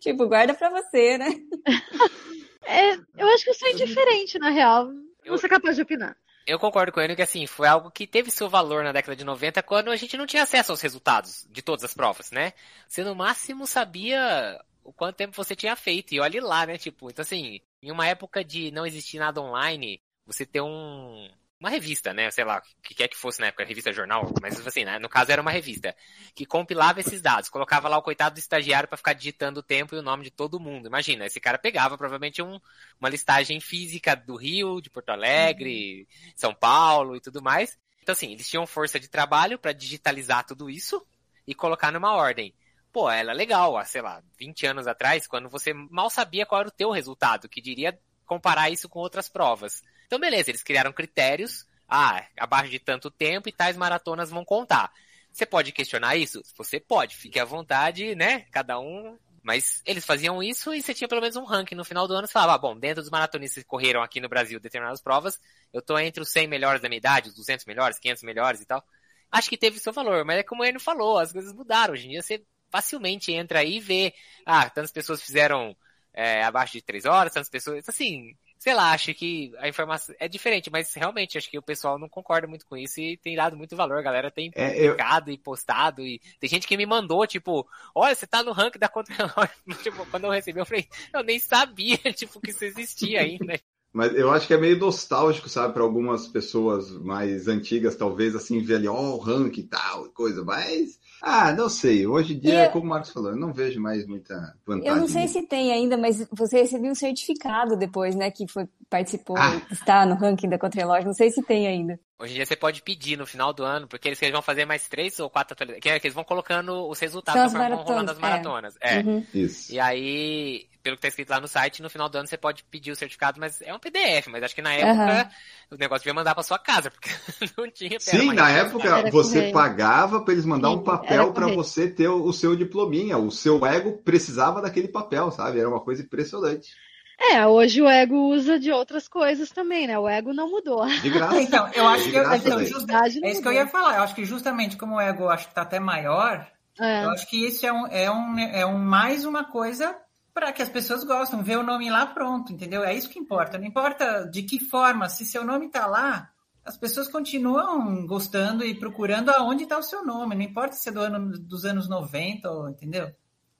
Tipo, 0.00 0.26
guarda 0.26 0.54
pra 0.54 0.70
você, 0.70 1.18
né? 1.18 1.28
É, 2.64 2.94
eu 2.94 3.26
acho 3.26 3.42
que 3.42 3.50
eu 3.50 3.54
sou 3.54 3.68
indiferente, 3.70 4.38
na 4.38 4.50
real. 4.50 4.86
Eu... 5.24 5.32
Não 5.32 5.38
sou 5.38 5.50
capaz 5.50 5.74
de 5.74 5.82
opinar. 5.82 6.16
Eu 6.46 6.58
concordo 6.58 6.92
com 6.92 7.00
ele 7.00 7.14
que 7.14 7.22
assim, 7.22 7.46
foi 7.46 7.68
algo 7.68 7.90
que 7.90 8.06
teve 8.06 8.30
seu 8.30 8.48
valor 8.48 8.82
na 8.82 8.92
década 8.92 9.14
de 9.16 9.24
90 9.24 9.62
quando 9.62 9.90
a 9.90 9.96
gente 9.96 10.16
não 10.16 10.26
tinha 10.26 10.42
acesso 10.42 10.72
aos 10.72 10.80
resultados 10.80 11.46
de 11.50 11.62
todas 11.62 11.84
as 11.84 11.94
provas, 11.94 12.30
né? 12.30 12.52
Você 12.88 13.04
no 13.04 13.14
máximo 13.14 13.66
sabia 13.66 14.60
o 14.84 14.92
quanto 14.92 15.16
tempo 15.16 15.36
você 15.36 15.54
tinha 15.54 15.76
feito 15.76 16.12
e 16.12 16.20
olhe 16.20 16.40
lá, 16.40 16.66
né? 16.66 16.78
Tipo, 16.78 17.10
então 17.10 17.22
assim, 17.22 17.60
em 17.82 17.90
uma 17.90 18.06
época 18.06 18.44
de 18.44 18.70
não 18.70 18.86
existir 18.86 19.18
nada 19.18 19.40
online, 19.40 20.00
você 20.24 20.46
ter 20.46 20.60
um, 20.60 21.28
uma 21.58 21.68
revista, 21.68 22.14
né? 22.14 22.30
Sei 22.30 22.44
lá, 22.44 22.58
o 22.78 22.82
que 22.82 22.94
quer 22.94 23.08
que 23.08 23.16
fosse 23.16 23.40
na 23.40 23.48
época, 23.48 23.64
revista 23.64 23.92
jornal, 23.92 24.32
mas 24.40 24.64
assim, 24.64 24.84
né? 24.84 25.00
No 25.00 25.08
caso 25.08 25.32
era 25.32 25.42
uma 25.42 25.50
revista 25.50 25.94
que 26.34 26.46
compilava 26.46 27.00
esses 27.00 27.20
dados, 27.20 27.48
colocava 27.48 27.88
lá 27.88 27.98
o 27.98 28.02
coitado 28.02 28.36
do 28.36 28.38
estagiário 28.38 28.88
para 28.88 28.96
ficar 28.96 29.12
digitando 29.12 29.60
o 29.60 29.62
tempo 29.62 29.94
e 29.94 29.98
o 29.98 30.02
nome 30.02 30.24
de 30.24 30.30
todo 30.30 30.60
mundo. 30.60 30.86
Imagina, 30.86 31.26
esse 31.26 31.40
cara 31.40 31.58
pegava 31.58 31.98
provavelmente 31.98 32.40
um, 32.40 32.60
uma 33.00 33.08
listagem 33.08 33.60
física 33.60 34.14
do 34.14 34.36
Rio, 34.36 34.80
de 34.80 34.88
Porto 34.88 35.10
Alegre, 35.10 36.00
uhum. 36.00 36.32
São 36.36 36.54
Paulo 36.54 37.16
e 37.16 37.20
tudo 37.20 37.42
mais. 37.42 37.76
Então 38.00 38.12
assim, 38.12 38.32
eles 38.32 38.48
tinham 38.48 38.66
força 38.66 38.98
de 38.98 39.08
trabalho 39.08 39.58
para 39.58 39.72
digitalizar 39.72 40.44
tudo 40.44 40.70
isso 40.70 41.04
e 41.46 41.54
colocar 41.54 41.92
numa 41.92 42.14
ordem 42.14 42.54
pô, 42.92 43.10
ela 43.10 43.32
é 43.32 43.34
legal, 43.34 43.82
sei 43.86 44.02
lá, 44.02 44.22
20 44.38 44.66
anos 44.66 44.86
atrás, 44.86 45.26
quando 45.26 45.48
você 45.48 45.72
mal 45.72 46.10
sabia 46.10 46.44
qual 46.44 46.60
era 46.60 46.68
o 46.68 46.72
teu 46.72 46.90
resultado, 46.90 47.48
que 47.48 47.60
diria 47.60 47.98
comparar 48.26 48.70
isso 48.70 48.88
com 48.88 48.98
outras 48.98 49.28
provas. 49.28 49.82
Então, 50.06 50.18
beleza, 50.18 50.50
eles 50.50 50.62
criaram 50.62 50.92
critérios, 50.92 51.66
ah, 51.88 52.24
abaixo 52.38 52.70
de 52.70 52.78
tanto 52.78 53.10
tempo 53.10 53.48
e 53.48 53.52
tais 53.52 53.76
maratonas 53.76 54.30
vão 54.30 54.44
contar. 54.44 54.92
Você 55.32 55.46
pode 55.46 55.72
questionar 55.72 56.16
isso? 56.16 56.42
Você 56.56 56.78
pode, 56.78 57.16
fique 57.16 57.40
à 57.40 57.44
vontade, 57.44 58.14
né? 58.14 58.40
Cada 58.50 58.78
um. 58.78 59.18
Mas 59.42 59.82
eles 59.84 60.04
faziam 60.04 60.42
isso 60.42 60.72
e 60.72 60.80
você 60.80 60.94
tinha 60.94 61.08
pelo 61.08 61.20
menos 61.20 61.34
um 61.36 61.44
ranking 61.44 61.74
no 61.74 61.84
final 61.84 62.06
do 62.06 62.14
ano. 62.14 62.26
Você 62.26 62.32
falava, 62.32 62.54
ah, 62.54 62.58
bom, 62.58 62.78
dentro 62.78 63.02
dos 63.02 63.10
maratonistas 63.10 63.62
que 63.62 63.68
correram 63.68 64.02
aqui 64.02 64.20
no 64.20 64.28
Brasil 64.28 64.60
determinadas 64.60 65.02
provas, 65.02 65.40
eu 65.72 65.82
tô 65.82 65.98
entre 65.98 66.22
os 66.22 66.30
100 66.30 66.46
melhores 66.46 66.80
da 66.80 66.88
minha 66.88 66.98
idade, 66.98 67.28
os 67.28 67.34
200 67.34 67.64
melhores, 67.66 67.98
500 67.98 68.22
melhores 68.22 68.60
e 68.60 68.66
tal. 68.66 68.84
Acho 69.30 69.48
que 69.48 69.56
teve 69.56 69.78
seu 69.78 69.92
valor, 69.92 70.24
mas 70.24 70.38
é 70.38 70.42
como 70.42 70.64
ele 70.64 70.78
falou, 70.78 71.18
as 71.18 71.32
coisas 71.32 71.52
mudaram. 71.52 71.94
Hoje 71.94 72.06
em 72.06 72.10
dia 72.10 72.22
você 72.22 72.44
facilmente 72.72 73.32
entra 73.32 73.60
aí 73.60 73.76
e 73.76 73.80
vê, 73.80 74.14
ah, 74.46 74.70
tantas 74.70 74.90
pessoas 74.92 75.22
fizeram 75.22 75.76
é, 76.14 76.42
abaixo 76.44 76.72
de 76.74 76.82
três 76.82 77.04
horas, 77.04 77.32
tantas 77.32 77.48
pessoas, 77.50 77.88
assim, 77.88 78.36
sei 78.58 78.74
lá, 78.74 78.92
acho 78.92 79.14
que 79.14 79.52
a 79.58 79.68
informação 79.68 80.14
é 80.18 80.28
diferente, 80.28 80.70
mas 80.70 80.92
realmente 80.94 81.38
acho 81.38 81.50
que 81.50 81.58
o 81.58 81.62
pessoal 81.62 81.98
não 81.98 82.08
concorda 82.08 82.46
muito 82.46 82.66
com 82.66 82.76
isso 82.76 83.00
e 83.00 83.16
tem 83.18 83.36
dado 83.36 83.56
muito 83.56 83.76
valor. 83.76 83.98
A 83.98 84.02
galera 84.02 84.30
tem 84.30 84.52
É, 84.54 84.86
eu- 84.86 84.96
publicado 84.96 85.30
e 85.30 85.38
postado 85.38 86.02
e 86.02 86.20
tem 86.40 86.48
gente 86.50 86.66
que 86.66 86.76
me 86.76 86.86
mandou, 86.86 87.26
tipo, 87.26 87.66
olha, 87.94 88.14
você 88.14 88.26
tá 88.26 88.42
no 88.42 88.52
ranking 88.52 88.78
da 88.78 88.88
contra 88.88 89.14
Tipo, 89.82 90.06
quando 90.06 90.24
eu 90.24 90.30
recebi, 90.30 90.60
eu 90.60 90.66
falei, 90.66 90.88
eu 91.12 91.22
nem 91.22 91.38
sabia, 91.38 91.98
tipo, 92.14 92.40
que 92.40 92.50
isso 92.50 92.64
existia 92.64 93.20
ainda. 93.22 93.58
Mas 93.92 94.14
eu 94.14 94.30
acho 94.30 94.46
que 94.46 94.54
é 94.54 94.56
meio 94.56 94.78
nostálgico, 94.78 95.48
sabe, 95.48 95.74
para 95.74 95.82
algumas 95.82 96.26
pessoas 96.26 96.90
mais 96.90 97.46
antigas, 97.46 97.94
talvez 97.94 98.34
assim, 98.34 98.60
ver 98.62 98.76
ali, 98.76 98.88
ó, 98.88 98.94
o 98.98 99.18
ranking 99.18 99.60
e 99.60 99.64
tal, 99.64 100.04
coisa, 100.14 100.42
mas. 100.44 100.98
Ah, 101.20 101.52
não 101.52 101.68
sei. 101.68 102.04
Hoje 102.06 102.34
em 102.34 102.38
dia, 102.40 102.64
eu- 102.64 102.70
como 102.70 102.86
o 102.86 102.88
Marcos 102.88 103.10
falou, 103.10 103.30
eu 103.30 103.36
não 103.36 103.52
vejo 103.52 103.80
mais 103.80 104.04
muita 104.06 104.34
vantagem. 104.66 104.88
Eu 104.88 104.96
não 104.96 105.06
sei 105.06 105.28
se 105.28 105.42
tem 105.46 105.70
ainda, 105.72 105.96
mas 105.96 106.26
você 106.32 106.62
recebeu 106.62 106.90
um 106.90 106.94
certificado 106.96 107.76
depois, 107.76 108.16
né? 108.16 108.28
Que 108.30 108.44
foi, 108.48 108.66
participou, 108.90 109.36
Ah. 109.38 109.60
está 109.70 110.04
no 110.04 110.14
ranking 110.16 110.48
da 110.48 110.58
Contrarrelógio. 110.58 111.06
Não 111.06 111.14
sei 111.14 111.30
se 111.30 111.40
tem 111.42 111.68
ainda. 111.68 112.00
Hoje 112.18 112.32
em 112.32 112.36
dia 112.36 112.46
você 112.46 112.56
pode 112.56 112.82
pedir 112.82 113.16
no 113.16 113.26
final 113.26 113.52
do 113.52 113.62
ano, 113.62 113.86
porque 113.86 114.08
eles, 114.08 114.20
eles 114.22 114.32
vão 114.32 114.42
fazer 114.42 114.64
mais 114.64 114.88
três 114.88 115.20
ou 115.20 115.28
quatro 115.30 115.52
atualizações, 115.54 115.82
que 115.82 115.88
é 115.90 116.00
que 116.00 116.06
eles 116.08 116.14
vão 116.14 116.24
colocando 116.24 116.88
os 116.88 116.98
resultados 116.98 117.38
São 117.38 117.46
as 117.46 117.52
vão 117.52 117.82
rolando 117.84 118.10
as 118.10 118.18
maratonas, 118.18 118.18
maratonas. 118.18 118.76
É. 118.80 119.00
Uhum. 119.00 119.24
Isso. 119.34 119.72
E 119.72 119.78
aí, 119.78 120.66
pelo 120.82 120.96
que 120.96 121.02
tá 121.02 121.08
escrito 121.08 121.30
lá 121.30 121.40
no 121.40 121.48
site, 121.48 121.82
no 121.82 121.90
final 121.90 122.08
do 122.08 122.18
ano 122.18 122.26
você 122.28 122.36
pode 122.36 122.64
pedir 122.64 122.90
o 122.90 122.96
certificado, 122.96 123.38
mas 123.40 123.60
é 123.62 123.72
um 123.74 123.78
PDF, 123.78 124.28
mas 124.30 124.42
acho 124.42 124.54
que 124.54 124.62
na 124.62 124.72
época 124.74 124.90
Aham. 124.92 125.30
o 125.70 125.76
negócio 125.76 126.02
devia 126.02 126.14
mandar 126.14 126.34
pra 126.34 126.42
sua 126.42 126.58
casa, 126.58 126.90
porque 126.92 127.10
não 127.56 127.70
tinha 127.70 127.98
Sim, 127.98 128.32
na 128.34 128.50
época 128.50 128.88
Era 128.98 129.10
você 129.10 129.40
correio. 129.40 129.52
pagava 129.52 130.20
para 130.24 130.32
eles 130.34 130.44
mandar 130.44 130.68
Sim, 130.70 130.74
um 130.76 130.82
papel 130.82 131.32
para 131.32 131.46
você 131.48 131.88
ter 131.88 132.08
o, 132.08 132.24
o 132.24 132.32
seu 132.32 132.56
diplominha. 132.56 133.16
O 133.18 133.30
seu 133.30 133.64
ego 133.64 133.98
precisava 133.98 134.60
daquele 134.60 134.88
papel, 134.88 135.30
sabe? 135.30 135.58
Era 135.60 135.68
uma 135.68 135.80
coisa 135.80 136.02
impressionante. 136.02 136.70
É, 137.18 137.46
hoje 137.46 137.80
o 137.80 137.88
ego 137.88 138.16
usa 138.34 138.58
de 138.58 138.70
outras 138.72 139.06
coisas 139.08 139.48
também, 139.50 139.86
né? 139.86 139.98
O 139.98 140.08
ego 140.08 140.32
não 140.32 140.50
mudou. 140.50 140.84
De 141.02 141.10
graça. 141.10 141.40
Então, 141.42 141.68
eu 141.72 141.86
acho 141.86 142.04
De 142.04 142.10
que 142.10 142.16
eu, 142.16 142.34
então, 142.34 142.64
justa- 142.66 143.00
é 143.22 143.30
isso 143.30 143.42
que 143.42 143.48
eu 143.48 143.52
ia 143.52 143.66
falar. 143.66 143.96
Eu 143.96 144.02
acho 144.02 144.14
que 144.14 144.24
justamente 144.24 144.76
como 144.76 144.96
o 144.96 145.00
ego 145.00 145.28
acho 145.28 145.48
que 145.48 145.54
tá 145.54 145.62
até 145.62 145.78
maior, 145.78 146.46
É. 146.80 147.04
eu 147.04 147.10
acho 147.10 147.28
que 147.28 147.46
isso 147.46 147.64
é 147.66 147.72
um, 147.72 147.86
é 147.86 148.10
um, 148.10 148.38
é 148.38 148.66
um 148.66 148.78
mais 148.78 149.24
uma 149.24 149.44
coisa 149.44 149.96
para 150.34 150.52
que 150.52 150.62
as 150.62 150.68
pessoas 150.68 151.04
gostam, 151.04 151.42
ver 151.42 151.58
o 151.58 151.62
nome 151.62 151.90
lá 151.90 152.06
pronto, 152.06 152.52
entendeu? 152.52 152.82
É 152.84 152.94
isso 152.94 153.08
que 153.08 153.18
importa. 153.18 153.58
Não 153.58 153.66
importa 153.66 154.26
de 154.30 154.42
que 154.42 154.58
forma, 154.58 155.08
se 155.08 155.24
seu 155.26 155.44
nome 155.44 155.68
tá 155.68 155.86
lá, 155.86 156.30
as 156.64 156.76
pessoas 156.76 157.08
continuam 157.08 158.06
gostando 158.06 158.64
e 158.64 158.74
procurando 158.74 159.30
aonde 159.30 159.64
está 159.64 159.76
o 159.78 159.82
seu 159.82 160.04
nome. 160.04 160.34
Não 160.34 160.42
importa 160.42 160.74
se 160.76 160.88
é 160.88 160.92
do 160.92 161.00
ano, 161.00 161.38
dos 161.38 161.64
anos 161.64 161.88
90, 161.88 162.50
ou- 162.50 162.68
entendeu? 162.68 163.10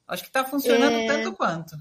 Acho 0.06 0.22
que 0.22 0.28
está 0.28 0.44
funcionando 0.44 0.94
É. 0.96 1.06
tanto 1.06 1.32
quanto. 1.36 1.76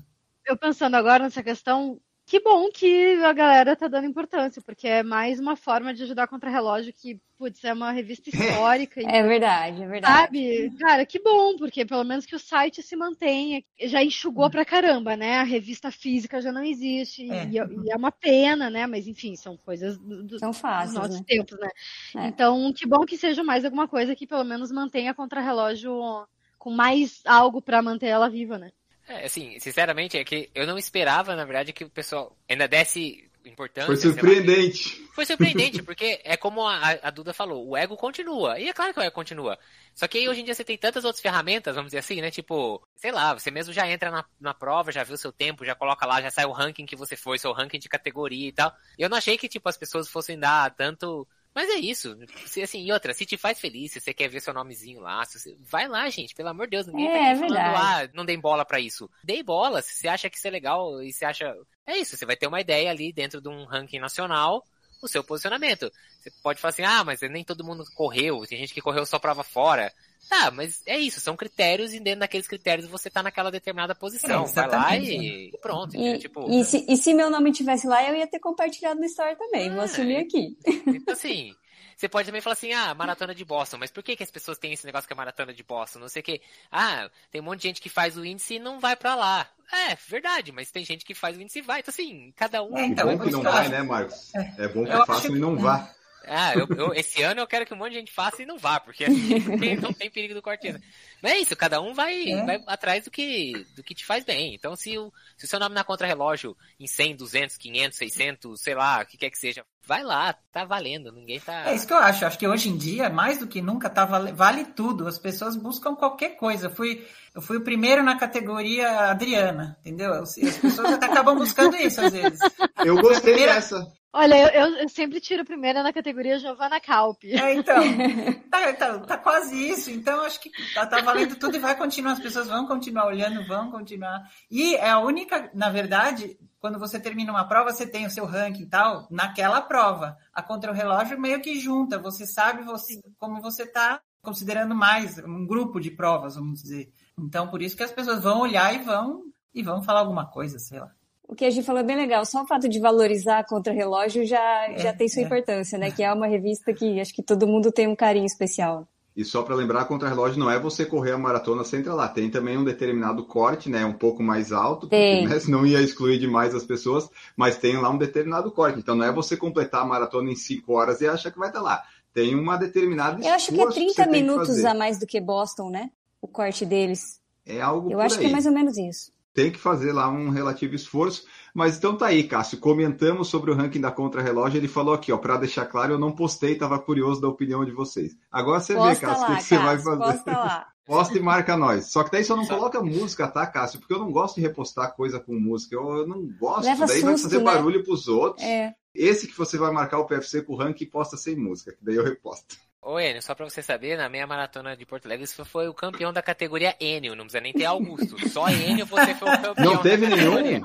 Eu 0.45 0.57
pensando 0.57 0.95
agora 0.95 1.23
nessa 1.23 1.43
questão, 1.43 1.99
que 2.31 2.39
bom 2.39 2.69
que 2.71 3.21
a 3.25 3.33
galera 3.33 3.75
tá 3.75 3.89
dando 3.89 4.07
importância, 4.07 4.61
porque 4.61 4.87
é 4.87 5.03
mais 5.03 5.37
uma 5.37 5.57
forma 5.57 5.93
de 5.93 6.03
ajudar 6.03 6.29
contra 6.29 6.49
relógio 6.49 6.93
que, 6.93 7.19
putz, 7.37 7.61
é 7.61 7.73
uma 7.73 7.91
revista 7.91 8.29
histórica 8.63 9.01
e 9.01 9.05
É 9.05 9.21
verdade, 9.21 9.83
é 9.83 9.85
verdade. 9.85 10.15
Sabe? 10.15 10.71
Cara, 10.79 11.05
que 11.05 11.19
bom, 11.19 11.57
porque 11.57 11.85
pelo 11.85 12.05
menos 12.05 12.25
que 12.25 12.33
o 12.33 12.39
site 12.39 12.81
se 12.81 12.95
mantenha. 12.95 13.61
Já 13.81 14.01
enxugou 14.01 14.49
pra 14.49 14.63
caramba, 14.63 15.17
né? 15.17 15.39
A 15.39 15.43
revista 15.43 15.91
física 15.91 16.41
já 16.41 16.53
não 16.53 16.63
existe. 16.63 17.29
É. 17.29 17.43
E, 17.47 17.57
e 17.57 17.91
é 17.91 17.97
uma 17.97 18.13
pena, 18.13 18.69
né? 18.69 18.87
Mas 18.87 19.07
enfim, 19.07 19.35
são 19.35 19.57
coisas 19.57 19.97
do, 19.97 20.39
São 20.39 20.51
dos 20.51 20.59
fáceis, 20.61 20.93
nossos 20.93 21.19
né? 21.19 21.25
tempos, 21.27 21.59
né? 21.59 21.69
É. 22.15 22.27
Então, 22.27 22.71
que 22.71 22.87
bom 22.87 23.05
que 23.05 23.17
seja 23.17 23.43
mais 23.43 23.65
alguma 23.65 23.89
coisa 23.89 24.15
que 24.15 24.25
pelo 24.25 24.45
menos 24.45 24.71
mantenha 24.71 25.11
a 25.11 25.13
contra-relógio 25.13 26.25
com 26.57 26.71
mais 26.71 27.21
algo 27.25 27.61
pra 27.61 27.81
manter 27.81 28.05
ela 28.05 28.29
viva, 28.29 28.57
né? 28.57 28.71
É, 29.11 29.25
assim, 29.25 29.59
sinceramente, 29.59 30.17
é 30.17 30.23
que 30.23 30.49
eu 30.55 30.65
não 30.65 30.77
esperava, 30.77 31.35
na 31.35 31.43
verdade, 31.43 31.73
que 31.73 31.83
o 31.83 31.89
pessoal 31.89 32.35
ainda 32.47 32.67
desse 32.67 33.29
importância. 33.49 33.87
Foi 33.87 33.95
lá. 33.95 34.01
surpreendente. 34.01 35.09
Foi 35.13 35.25
surpreendente, 35.25 35.83
porque 35.83 36.21
é 36.23 36.37
como 36.37 36.65
a, 36.67 36.91
a 37.01 37.09
Duda 37.09 37.33
falou, 37.33 37.67
o 37.67 37.75
ego 37.75 37.97
continua. 37.97 38.59
E 38.59 38.69
é 38.69 38.73
claro 38.73 38.93
que 38.93 38.99
o 38.99 39.03
ego 39.03 39.13
continua. 39.13 39.57
Só 39.93 40.07
que 40.07 40.17
aí 40.17 40.29
hoje 40.29 40.41
em 40.41 40.45
dia 40.45 40.53
você 40.53 40.63
tem 40.63 40.77
tantas 40.77 41.03
outras 41.03 41.21
ferramentas, 41.21 41.75
vamos 41.75 41.89
dizer 41.89 41.99
assim, 41.99 42.21
né? 42.21 42.31
Tipo, 42.31 42.81
sei 42.95 43.11
lá, 43.11 43.33
você 43.33 43.51
mesmo 43.51 43.73
já 43.73 43.89
entra 43.89 44.11
na, 44.11 44.25
na 44.39 44.53
prova, 44.53 44.91
já 44.91 45.03
viu 45.03 45.17
seu 45.17 45.31
tempo, 45.31 45.65
já 45.65 45.75
coloca 45.75 46.05
lá, 46.05 46.21
já 46.21 46.29
sai 46.29 46.45
o 46.45 46.51
ranking 46.51 46.85
que 46.85 46.95
você 46.95 47.15
foi, 47.15 47.37
seu 47.37 47.51
ranking 47.51 47.79
de 47.79 47.89
categoria 47.89 48.47
e 48.47 48.51
tal. 48.51 48.73
E 48.97 49.01
eu 49.01 49.09
não 49.09 49.17
achei 49.17 49.37
que, 49.37 49.49
tipo, 49.49 49.67
as 49.67 49.77
pessoas 49.77 50.07
fossem 50.09 50.37
dar 50.39 50.73
tanto. 50.75 51.27
Mas 51.53 51.69
é 51.69 51.75
isso. 51.75 52.15
Se, 52.45 52.61
assim, 52.61 52.83
e 52.83 52.91
outra, 52.91 53.13
se 53.13 53.25
te 53.25 53.37
faz 53.37 53.59
feliz, 53.59 53.91
se 53.91 53.99
você 53.99 54.13
quer 54.13 54.29
ver 54.29 54.39
seu 54.41 54.53
nomezinho 54.53 55.01
lá, 55.01 55.23
se 55.25 55.39
você- 55.39 55.57
vai 55.59 55.87
lá, 55.87 56.09
gente, 56.09 56.33
pelo 56.33 56.49
amor 56.49 56.65
de 56.67 56.71
Deus, 56.71 56.87
ninguém 56.87 57.07
É, 57.09 57.11
tá 57.11 57.27
é 57.27 57.35
falando, 57.35 57.57
ah, 57.57 58.09
não 58.13 58.25
dei 58.25 58.37
bola 58.37 58.63
pra 58.65 58.79
isso. 58.79 59.09
Dei 59.23 59.43
bola, 59.43 59.81
se 59.81 59.93
você 59.93 60.07
acha 60.07 60.29
que 60.29 60.37
isso 60.37 60.47
é 60.47 60.51
legal 60.51 61.01
e 61.03 61.11
você 61.11 61.25
acha. 61.25 61.53
É 61.85 61.97
isso, 61.97 62.15
você 62.15 62.25
vai 62.25 62.37
ter 62.37 62.47
uma 62.47 62.61
ideia 62.61 62.89
ali 62.89 63.11
dentro 63.11 63.41
de 63.41 63.49
um 63.49 63.65
ranking 63.65 63.99
nacional, 63.99 64.63
o 65.01 65.07
seu 65.07 65.23
posicionamento. 65.23 65.91
Você 66.19 66.31
pode 66.41 66.59
falar 66.59 66.69
assim, 66.69 66.83
ah, 66.83 67.03
mas 67.03 67.19
nem 67.21 67.43
todo 67.43 67.65
mundo 67.65 67.83
correu, 67.95 68.45
tem 68.47 68.57
gente 68.57 68.73
que 68.73 68.81
correu 68.81 69.05
só 69.05 69.19
prova 69.19 69.43
fora. 69.43 69.91
Tá, 70.29 70.49
mas 70.49 70.81
é 70.85 70.97
isso, 70.97 71.19
são 71.19 71.35
critérios 71.35 71.93
e 71.93 71.99
dentro 71.99 72.21
daqueles 72.21 72.47
critérios 72.47 72.87
você 72.87 73.09
tá 73.09 73.21
naquela 73.21 73.51
determinada 73.51 73.93
posição. 73.93 74.45
É, 74.45 74.47
vai 74.47 74.67
lá 74.67 74.97
e 74.97 75.51
pronto? 75.61 75.95
E, 75.97 76.17
Tipo, 76.19 76.49
e, 76.49 76.63
se, 76.63 76.85
e 76.87 76.95
se 76.95 77.13
meu 77.13 77.29
nome 77.29 77.51
tivesse 77.51 77.85
lá, 77.85 78.07
eu 78.07 78.15
ia 78.15 78.25
ter 78.27 78.39
compartilhado 78.39 78.99
no 78.99 79.05
Story 79.05 79.35
também. 79.37 79.69
Vou 79.71 79.81
Ah, 79.81 79.85
assumir 79.85 80.13
e- 80.15 80.21
aqui. 80.21 80.57
Então, 81.01 81.13
assim, 81.13 81.53
você 81.97 82.07
pode 82.07 82.27
também 82.27 82.41
falar 82.41 82.53
assim, 82.53 82.71
ah, 82.71 82.93
maratona 82.93 83.35
de 83.35 83.43
Boston, 83.43 83.77
mas 83.77 83.91
por 83.91 84.01
que, 84.03 84.15
que 84.15 84.23
as 84.23 84.31
pessoas 84.31 84.57
têm 84.57 84.71
esse 84.73 84.85
negócio 84.85 85.05
que 85.07 85.13
é 85.13 85.15
maratona 85.15 85.53
de 85.53 85.63
Boston? 85.63 85.99
Não 85.99 86.07
sei 86.09 86.21
o 86.21 86.23
quê. 86.25 86.41
Ah, 86.71 87.09
tem 87.31 87.41
um 87.41 87.43
monte 87.43 87.61
de 87.61 87.67
gente 87.67 87.81
que 87.81 87.89
faz 87.89 88.15
o 88.17 88.23
índice 88.23 88.55
e 88.55 88.59
não 88.59 88.79
vai 88.79 88.95
pra 88.95 89.15
lá. 89.15 89.49
É, 89.89 89.95
verdade, 90.07 90.51
mas 90.51 90.71
tem 90.71 90.85
gente 90.85 91.03
que 91.05 91.13
faz 91.13 91.35
o 91.37 91.41
índice 91.41 91.59
e 91.59 91.61
vai. 91.61 91.79
Então, 91.81 91.91
assim, 91.91 92.31
cada 92.37 92.63
um. 92.63 92.77
É, 92.77 92.85
Que 92.85 92.91
então, 92.93 93.07
bom 93.07 93.19
que 93.23 93.31
não 93.31 93.43
vai, 93.43 93.67
né, 93.69 93.81
Marcos? 93.83 94.33
É 94.35 94.67
bom 94.67 94.85
que 94.85 94.91
Eu 94.91 94.97
acho 94.97 95.05
façam 95.07 95.31
que- 95.31 95.37
e 95.37 95.39
não 95.39 95.57
vá. 95.57 95.93
Ah, 96.27 96.53
eu, 96.53 96.67
eu- 96.77 96.93
esse 96.93 97.21
ano 97.23 97.41
eu 97.41 97.47
quero 97.47 97.65
que 97.65 97.73
um 97.73 97.77
monte 97.77 97.91
de 97.93 97.99
gente 97.99 98.11
faça 98.11 98.41
e 98.43 98.45
não 98.45 98.57
vá, 98.57 98.79
porque 98.79 99.05
assim, 99.05 99.39
não 99.39 99.57
tem, 99.57 99.75
não 99.75 99.93
tem 99.93 100.09
perigo 100.09 100.33
do 100.33 100.41
cortina. 100.41 100.79
Mas 101.21 101.31
é 101.33 101.37
isso, 101.39 101.55
cada 101.55 101.81
um 101.81 101.93
vai, 101.93 102.29
É. 102.31 102.45
vai 102.45 102.63
atrás 102.67 103.03
do 103.05 103.11
que, 103.11 103.65
do 103.75 103.83
que 103.83 103.95
te 103.95 104.05
faz 104.05 104.23
bem. 104.23 104.53
Então, 104.53 104.75
se 104.75 104.97
o, 104.97 105.11
se 105.37 105.45
o 105.45 105.47
seu 105.47 105.59
nome 105.59 105.73
na 105.75 105.83
contra-relógio 105.83 106.55
em 106.79 106.85
100, 106.87 107.15
200, 107.15 107.57
500, 107.57 107.97
600, 107.97 108.61
sei 108.61 108.75
lá, 108.75 109.01
o 109.01 109.05
que 109.05 109.17
quer 109.17 109.29
que 109.29 109.37
seja, 109.37 109.63
vai 109.85 110.03
lá, 110.03 110.33
tá 110.51 110.63
valendo, 110.63 111.11
ninguém 111.11 111.39
tá... 111.39 111.69
É 111.69 111.75
isso 111.75 111.87
que 111.87 111.93
eu 111.93 111.97
acho. 111.97 112.25
Acho 112.25 112.37
que 112.37 112.47
hoje 112.47 112.69
em 112.69 112.77
dia, 112.77 113.09
mais 113.09 113.39
do 113.39 113.47
que 113.47 113.61
nunca, 113.61 113.89
tá 113.89 114.05
vale, 114.05 114.31
vale 114.31 114.65
tudo. 114.65 115.07
As 115.07 115.17
pessoas 115.17 115.55
buscam 115.55 115.95
qualquer 115.95 116.37
coisa. 116.37 116.67
Eu 116.67 116.71
fui, 116.75 117.05
eu 117.33 117.41
fui 117.41 117.57
o 117.57 117.63
primeiro 117.63 118.03
na 118.03 118.15
categoria 118.17 119.09
Adriana, 119.09 119.75
entendeu? 119.81 120.13
As 120.13 120.35
pessoas 120.35 120.93
até 120.93 121.07
acabam 121.07 121.35
buscando 121.37 121.75
isso 121.77 121.99
às 122.01 122.13
vezes. 122.13 122.39
Eu 122.85 122.95
gostei 123.01 123.33
Primeira- 123.33 123.55
dessa. 123.55 123.91
Olha, 124.13 124.51
eu, 124.53 124.73
eu- 124.75 124.89
sempre 124.89 125.21
tiro 125.21 125.45
primeira 125.45 125.81
na 125.81 125.93
categoria 125.93 126.37
Giovanna 126.37 126.81
Calpi. 126.81 127.31
É, 127.33 127.53
então, 127.53 127.75
tá, 128.51 128.73
tá- 128.73 128.99
tá 128.99 129.17
quase 129.17 129.55
isso. 129.69 129.89
Então, 129.89 130.21
acho 130.25 130.39
que 130.41 130.51
tá, 130.73 130.85
tá 130.85 131.01
valendo 131.01 131.37
tudo 131.37 131.55
e 131.55 131.59
vai 131.59 131.75
continuar. 131.77 132.13
As 132.13 132.19
pessoas 132.19 132.47
vão 132.47 132.67
continuar 132.67 133.05
olhando, 133.05 133.47
vão 133.47 133.71
continuar. 133.71 134.21
E 134.49 134.75
é 134.75 134.89
a 134.89 134.99
única, 134.99 135.49
na 135.53 135.69
verdade, 135.69 136.37
quando 136.59 136.77
você 136.77 136.99
termina 136.99 137.31
uma 137.31 137.47
prova, 137.47 137.71
você 137.71 137.87
tem 137.87 138.05
o 138.05 138.09
seu 138.09 138.25
ranking 138.25 138.63
e 138.63 138.69
tal, 138.69 139.07
naquela 139.09 139.61
prova. 139.61 140.17
A 140.33 140.43
contra-relógio 140.43 141.17
meio 141.19 141.39
que 141.41 141.57
junta. 141.59 141.97
Você 141.97 142.25
sabe 142.27 142.63
você, 142.63 142.99
como 143.17 143.41
você 143.41 143.65
tá 143.65 144.01
considerando 144.21 144.75
mais 144.75 145.17
um 145.19 145.47
grupo 145.47 145.79
de 145.79 145.89
provas, 145.89 146.35
vamos 146.35 146.61
dizer. 146.61 146.91
Então, 147.17 147.47
por 147.47 147.61
isso 147.61 147.77
que 147.77 147.83
as 147.83 147.91
pessoas 147.93 148.21
vão 148.21 148.41
olhar 148.41 148.75
e 148.75 148.79
vão, 148.79 149.23
e 149.53 149.63
vão 149.63 149.81
falar 149.81 150.01
alguma 150.01 150.25
coisa, 150.29 150.59
sei 150.59 150.79
lá. 150.81 150.91
O 151.31 151.35
que 151.35 151.45
a 151.45 151.49
gente 151.49 151.65
falou 151.65 151.79
é 151.79 151.83
bem 151.85 151.95
legal. 151.95 152.25
Só 152.25 152.43
o 152.43 152.45
fato 152.45 152.67
de 152.67 152.77
valorizar 152.77 153.45
Contra-Relógio 153.45 154.25
já, 154.25 154.73
já 154.75 154.91
tem 154.91 155.07
sua 155.07 155.21
é. 155.21 155.25
importância, 155.25 155.79
né? 155.79 155.89
Que 155.89 156.03
é 156.03 156.11
uma 156.11 156.27
revista 156.27 156.73
que 156.73 156.99
acho 156.99 157.13
que 157.13 157.23
todo 157.23 157.47
mundo 157.47 157.71
tem 157.71 157.87
um 157.87 157.95
carinho 157.95 158.25
especial. 158.25 158.85
E 159.15 159.23
só 159.23 159.41
para 159.41 159.55
lembrar, 159.55 159.85
contra-relógio 159.85 160.37
não 160.37 160.51
é 160.51 160.59
você 160.59 160.85
correr 160.85 161.13
a 161.13 161.17
maratona 161.17 161.63
sem 161.63 161.79
entrar 161.79 161.93
lá. 161.93 162.09
Tem 162.09 162.29
também 162.29 162.57
um 162.57 162.65
determinado 162.65 163.23
corte, 163.23 163.69
né? 163.69 163.85
Um 163.85 163.93
pouco 163.93 164.21
mais 164.21 164.51
alto, 164.51 164.89
porque 164.89 165.25
né, 165.25 165.39
senão 165.39 165.65
ia 165.65 165.81
excluir 165.81 166.19
demais 166.19 166.53
as 166.53 166.65
pessoas, 166.65 167.09
mas 167.35 167.55
tem 167.55 167.77
lá 167.77 167.89
um 167.89 167.97
determinado 167.97 168.51
corte. 168.51 168.79
Então 168.79 168.95
não 168.95 169.05
é 169.05 169.11
você 169.11 169.37
completar 169.37 169.83
a 169.83 169.85
maratona 169.85 170.29
em 170.29 170.35
5 170.35 170.73
horas 170.73 170.99
e 170.99 171.07
achar 171.07 171.31
que 171.31 171.39
vai 171.39 171.47
estar 171.47 171.61
lá. 171.61 171.81
Tem 172.13 172.35
uma 172.35 172.57
determinada 172.57 173.25
Eu 173.25 173.33
acho 173.33 173.53
que 173.53 173.55
é 173.55 173.57
esforço 173.57 173.75
30 173.75 173.93
você 173.93 174.03
tem 174.03 174.11
que 174.11 174.21
minutos 174.21 174.65
a 174.65 174.73
mais 174.73 174.99
do 174.99 175.07
que 175.07 175.21
Boston, 175.21 175.69
né? 175.69 175.91
O 176.21 176.27
corte 176.27 176.65
deles. 176.65 177.21
É 177.45 177.61
algo 177.61 177.89
Eu 177.89 178.01
acho 178.01 178.15
aí. 178.15 178.21
que 178.21 178.27
é 178.27 178.31
mais 178.31 178.45
ou 178.45 178.51
menos 178.51 178.77
isso. 178.77 179.13
Tem 179.33 179.51
que 179.51 179.59
fazer 179.59 179.93
lá 179.93 180.09
um 180.09 180.29
relativo 180.29 180.75
esforço. 180.75 181.25
Mas 181.53 181.77
então 181.77 181.97
tá 181.97 182.07
aí, 182.07 182.23
Cássio. 182.23 182.59
Comentamos 182.59 183.27
sobre 183.27 183.51
o 183.51 183.55
ranking 183.55 183.81
da 183.81 183.91
Contra-Relógio. 183.91 184.57
Ele 184.57 184.67
falou 184.67 184.93
aqui, 184.93 185.11
ó, 185.11 185.17
para 185.17 185.37
deixar 185.37 185.65
claro, 185.65 185.93
eu 185.93 185.99
não 185.99 186.11
postei, 186.11 186.55
tava 186.55 186.79
curioso 186.79 187.21
da 187.21 187.27
opinião 187.27 187.63
de 187.63 187.71
vocês. 187.71 188.15
Agora 188.31 188.59
você 188.59 188.73
vê, 188.73 188.79
Posta 188.79 189.05
Cássio, 189.05 189.23
o 189.23 189.27
que, 189.27 189.35
que 189.35 189.43
você 189.43 189.57
vai 189.57 189.79
fazer. 189.79 189.97
posta 189.97 190.31
lá. 190.31 190.67
Posta 190.83 191.17
e 191.17 191.21
marca 191.21 191.55
nós. 191.55 191.85
Só 191.85 192.03
que 192.03 192.11
daí 192.11 192.23
só 192.23 192.35
não 192.35 192.45
coloca 192.45 192.81
música, 192.81 193.27
tá, 193.27 193.45
Cássio? 193.47 193.79
Porque 193.79 193.93
eu 193.93 193.99
não 193.99 194.11
gosto 194.11 194.35
de 194.35 194.41
repostar 194.41 194.93
coisa 194.93 195.19
com 195.19 195.33
música. 195.39 195.75
Eu, 195.75 195.89
eu 195.99 196.07
não 196.07 196.27
gosto. 196.37 196.65
Leva 196.65 196.85
daí 196.85 197.01
vai 197.01 197.11
susto, 197.13 197.23
fazer 197.29 197.37
né? 197.37 197.43
barulho 197.45 197.83
pros 197.83 198.07
outros. 198.07 198.43
É. 198.45 198.73
Esse 198.93 199.27
que 199.27 199.37
você 199.37 199.57
vai 199.57 199.71
marcar 199.71 199.99
o 199.99 200.05
PFC 200.05 200.41
com 200.41 200.53
o 200.53 200.57
ranking 200.57 200.87
posta 200.87 201.15
sem 201.15 201.35
música, 201.35 201.71
que 201.71 201.85
daí 201.85 201.95
eu 201.95 202.03
reposto. 202.03 202.57
Ô, 202.83 202.99
Enio, 202.99 203.21
só 203.21 203.35
pra 203.35 203.47
você 203.47 203.61
saber, 203.61 203.95
na 203.95 204.09
meia 204.09 204.25
maratona 204.25 204.75
de 204.75 204.85
Porto 204.87 205.05
Alegre, 205.05 205.27
você 205.27 205.45
foi 205.45 205.67
o 205.67 205.73
campeão 205.73 206.11
da 206.11 206.21
categoria 206.21 206.75
Enio, 206.79 207.15
não 207.15 207.25
precisa 207.25 207.39
nem 207.41 207.53
ter 207.53 207.65
Augusto. 207.65 208.17
Só 208.29 208.49
Enio 208.49 208.87
você 208.87 209.13
foi 209.13 209.29
o 209.29 209.41
campeão. 209.41 209.65
Não 209.73 209.77
teve 209.83 210.07
nenhum? 210.07 210.61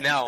Não. 0.00 0.26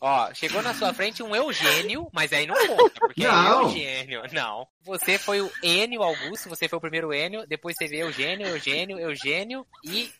Ó, 0.00 0.32
chegou 0.32 0.62
na 0.62 0.72
sua 0.72 0.94
frente 0.94 1.22
um 1.22 1.36
Eugênio, 1.36 2.08
mas 2.12 2.32
aí 2.32 2.46
não 2.46 2.54
conta, 2.66 3.00
porque 3.00 3.22
é 3.24 3.28
Não. 3.28 3.62
Eugênio. 3.64 4.22
Não. 4.32 4.66
Você 4.82 5.18
foi 5.18 5.42
o 5.42 5.50
Enio 5.62 6.02
Augusto, 6.02 6.48
você 6.48 6.68
foi 6.68 6.78
o 6.78 6.80
primeiro 6.80 7.12
Enio, 7.12 7.46
depois 7.46 7.76
teve 7.76 7.98
Eugênio, 7.98 8.46
Eugênio, 8.46 8.98
Eugênio 8.98 9.66
e. 9.84 10.10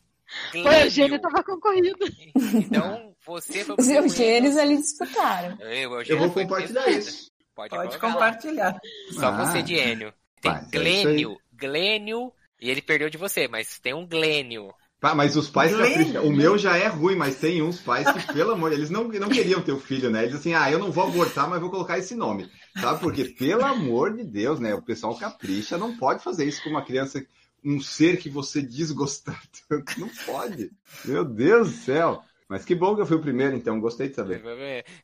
O 0.48 0.52
Glênio. 0.62 0.72
Eugênio 0.84 1.18
tava 1.18 1.42
concorrido. 1.42 1.96
Então, 2.36 3.14
você 3.24 3.64
foi 3.64 3.74
o 3.74 3.80
Os 3.80 3.86
primeiro 3.86 4.04
Eugênios 4.06 4.52
Enio. 4.56 4.62
ali 4.62 4.76
disputaram. 4.76 5.56
Eu, 5.62 5.92
Eugênio 5.94 6.22
Eu 6.22 6.28
vou 6.28 6.30
compartilhar 6.30 6.86
isso. 6.90 7.30
Pode, 7.54 7.70
Pode 7.70 7.94
lá. 7.94 7.98
compartilhar. 7.98 8.78
Só 9.12 9.28
Ah. 9.28 9.44
você 9.46 9.62
de 9.62 9.74
Enio. 9.76 10.12
Tem 10.40 10.50
Mas 10.52 10.62
é 10.62 10.66
isso 10.66 11.02
Glênio, 11.02 11.36
Glênio, 11.52 12.32
e 12.60 12.70
ele 12.70 12.82
perdeu 12.82 13.10
de 13.10 13.18
você, 13.18 13.48
mas 13.48 13.78
tem 13.78 13.94
um 13.94 14.06
Glênio. 14.06 14.72
Pá, 15.00 15.14
mas 15.14 15.36
os 15.36 15.48
pais 15.48 15.70
Lembra? 15.72 15.88
capricham. 15.90 16.24
O 16.24 16.32
meu 16.32 16.58
já 16.58 16.76
é 16.76 16.88
ruim, 16.88 17.14
mas 17.14 17.36
tem 17.36 17.62
uns 17.62 17.80
pais 17.80 18.10
que, 18.10 18.26
pelo 18.34 18.52
amor, 18.52 18.72
eles 18.72 18.90
não, 18.90 19.04
não 19.04 19.28
queriam 19.28 19.62
ter 19.62 19.70
o 19.70 19.78
filho, 19.78 20.10
né? 20.10 20.24
Eles 20.24 20.34
assim, 20.34 20.54
ah, 20.54 20.70
eu 20.70 20.78
não 20.78 20.90
vou 20.90 21.04
abortar, 21.04 21.48
mas 21.48 21.60
vou 21.60 21.70
colocar 21.70 21.98
esse 21.98 22.16
nome. 22.16 22.50
Sabe? 22.80 23.00
Porque, 23.00 23.24
pelo 23.24 23.64
amor 23.64 24.16
de 24.16 24.24
Deus, 24.24 24.58
né? 24.58 24.74
O 24.74 24.82
pessoal 24.82 25.16
capricha, 25.16 25.78
não 25.78 25.96
pode 25.96 26.22
fazer 26.22 26.44
isso 26.46 26.62
com 26.64 26.70
uma 26.70 26.84
criança, 26.84 27.24
um 27.64 27.80
ser 27.80 28.18
que 28.18 28.28
você 28.28 28.60
desgostar 28.60 29.40
tanto. 29.68 30.00
Não 30.00 30.08
pode. 30.26 30.70
Meu 31.04 31.24
Deus 31.24 31.70
do 31.70 31.76
céu. 31.76 32.24
Mas 32.48 32.64
que 32.64 32.74
bom 32.74 32.94
que 32.94 33.02
eu 33.02 33.06
fui 33.06 33.16
o 33.16 33.20
primeiro, 33.20 33.54
então. 33.54 33.78
Gostei 33.78 34.08
de 34.08 34.14
saber. 34.14 34.42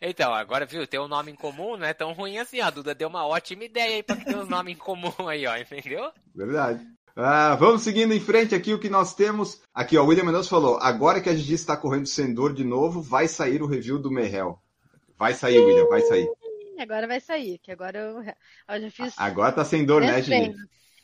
Então, 0.01 0.33
agora, 0.33 0.65
viu, 0.65 0.87
tem 0.87 0.99
um 0.99 1.07
nome 1.07 1.31
em 1.31 1.37
comum, 1.37 1.77
não 1.77 1.87
é 1.87 1.93
tão 1.93 2.13
ruim 2.13 2.39
assim. 2.39 2.61
A 2.61 2.71
Duda 2.71 2.95
deu 2.95 3.09
uma 3.09 3.27
ótima 3.27 3.65
ideia 3.65 3.97
aí 3.97 4.03
pra 4.03 4.17
ter 4.17 4.35
uns 4.35 4.49
nomes 4.49 4.75
em 4.75 4.79
comum 4.79 5.13
aí, 5.29 5.47
ó, 5.47 5.55
entendeu? 5.57 6.11
Verdade. 6.35 6.87
Ah, 7.15 7.55
vamos 7.55 7.83
seguindo 7.83 8.13
em 8.13 8.19
frente 8.19 8.55
aqui 8.55 8.73
o 8.73 8.79
que 8.81 8.89
nós 8.89 9.15
temos. 9.15 9.61
Aqui, 9.73 9.97
ó, 9.97 10.03
o 10.03 10.07
William 10.07 10.25
Mendonça 10.25 10.49
falou: 10.49 10.79
agora 10.81 11.21
que 11.21 11.29
a 11.29 11.35
Gigi 11.35 11.55
está 11.55 11.77
correndo 11.77 12.07
Sendor 12.07 12.53
de 12.53 12.65
novo, 12.65 13.03
vai 13.03 13.29
sair 13.29 13.63
o 13.63 13.67
review 13.67 13.99
do 13.99 14.11
Merrell. 14.11 14.59
Vai 15.19 15.35
sair, 15.35 15.59
William, 15.59 15.87
vai 15.87 16.01
sair. 16.01 16.29
Agora 16.79 17.07
vai 17.07 17.21
sair, 17.21 17.59
que 17.59 17.71
agora 17.71 17.99
eu, 17.99 18.25
eu 18.75 18.81
já 18.81 18.91
fiz 18.91 19.15
Agora 19.17 19.53
tá 19.53 19.65
sem 19.65 19.85
dor, 19.85 20.01
né, 20.01 20.17
Gigi? 20.17 20.27
treinos. 20.27 20.61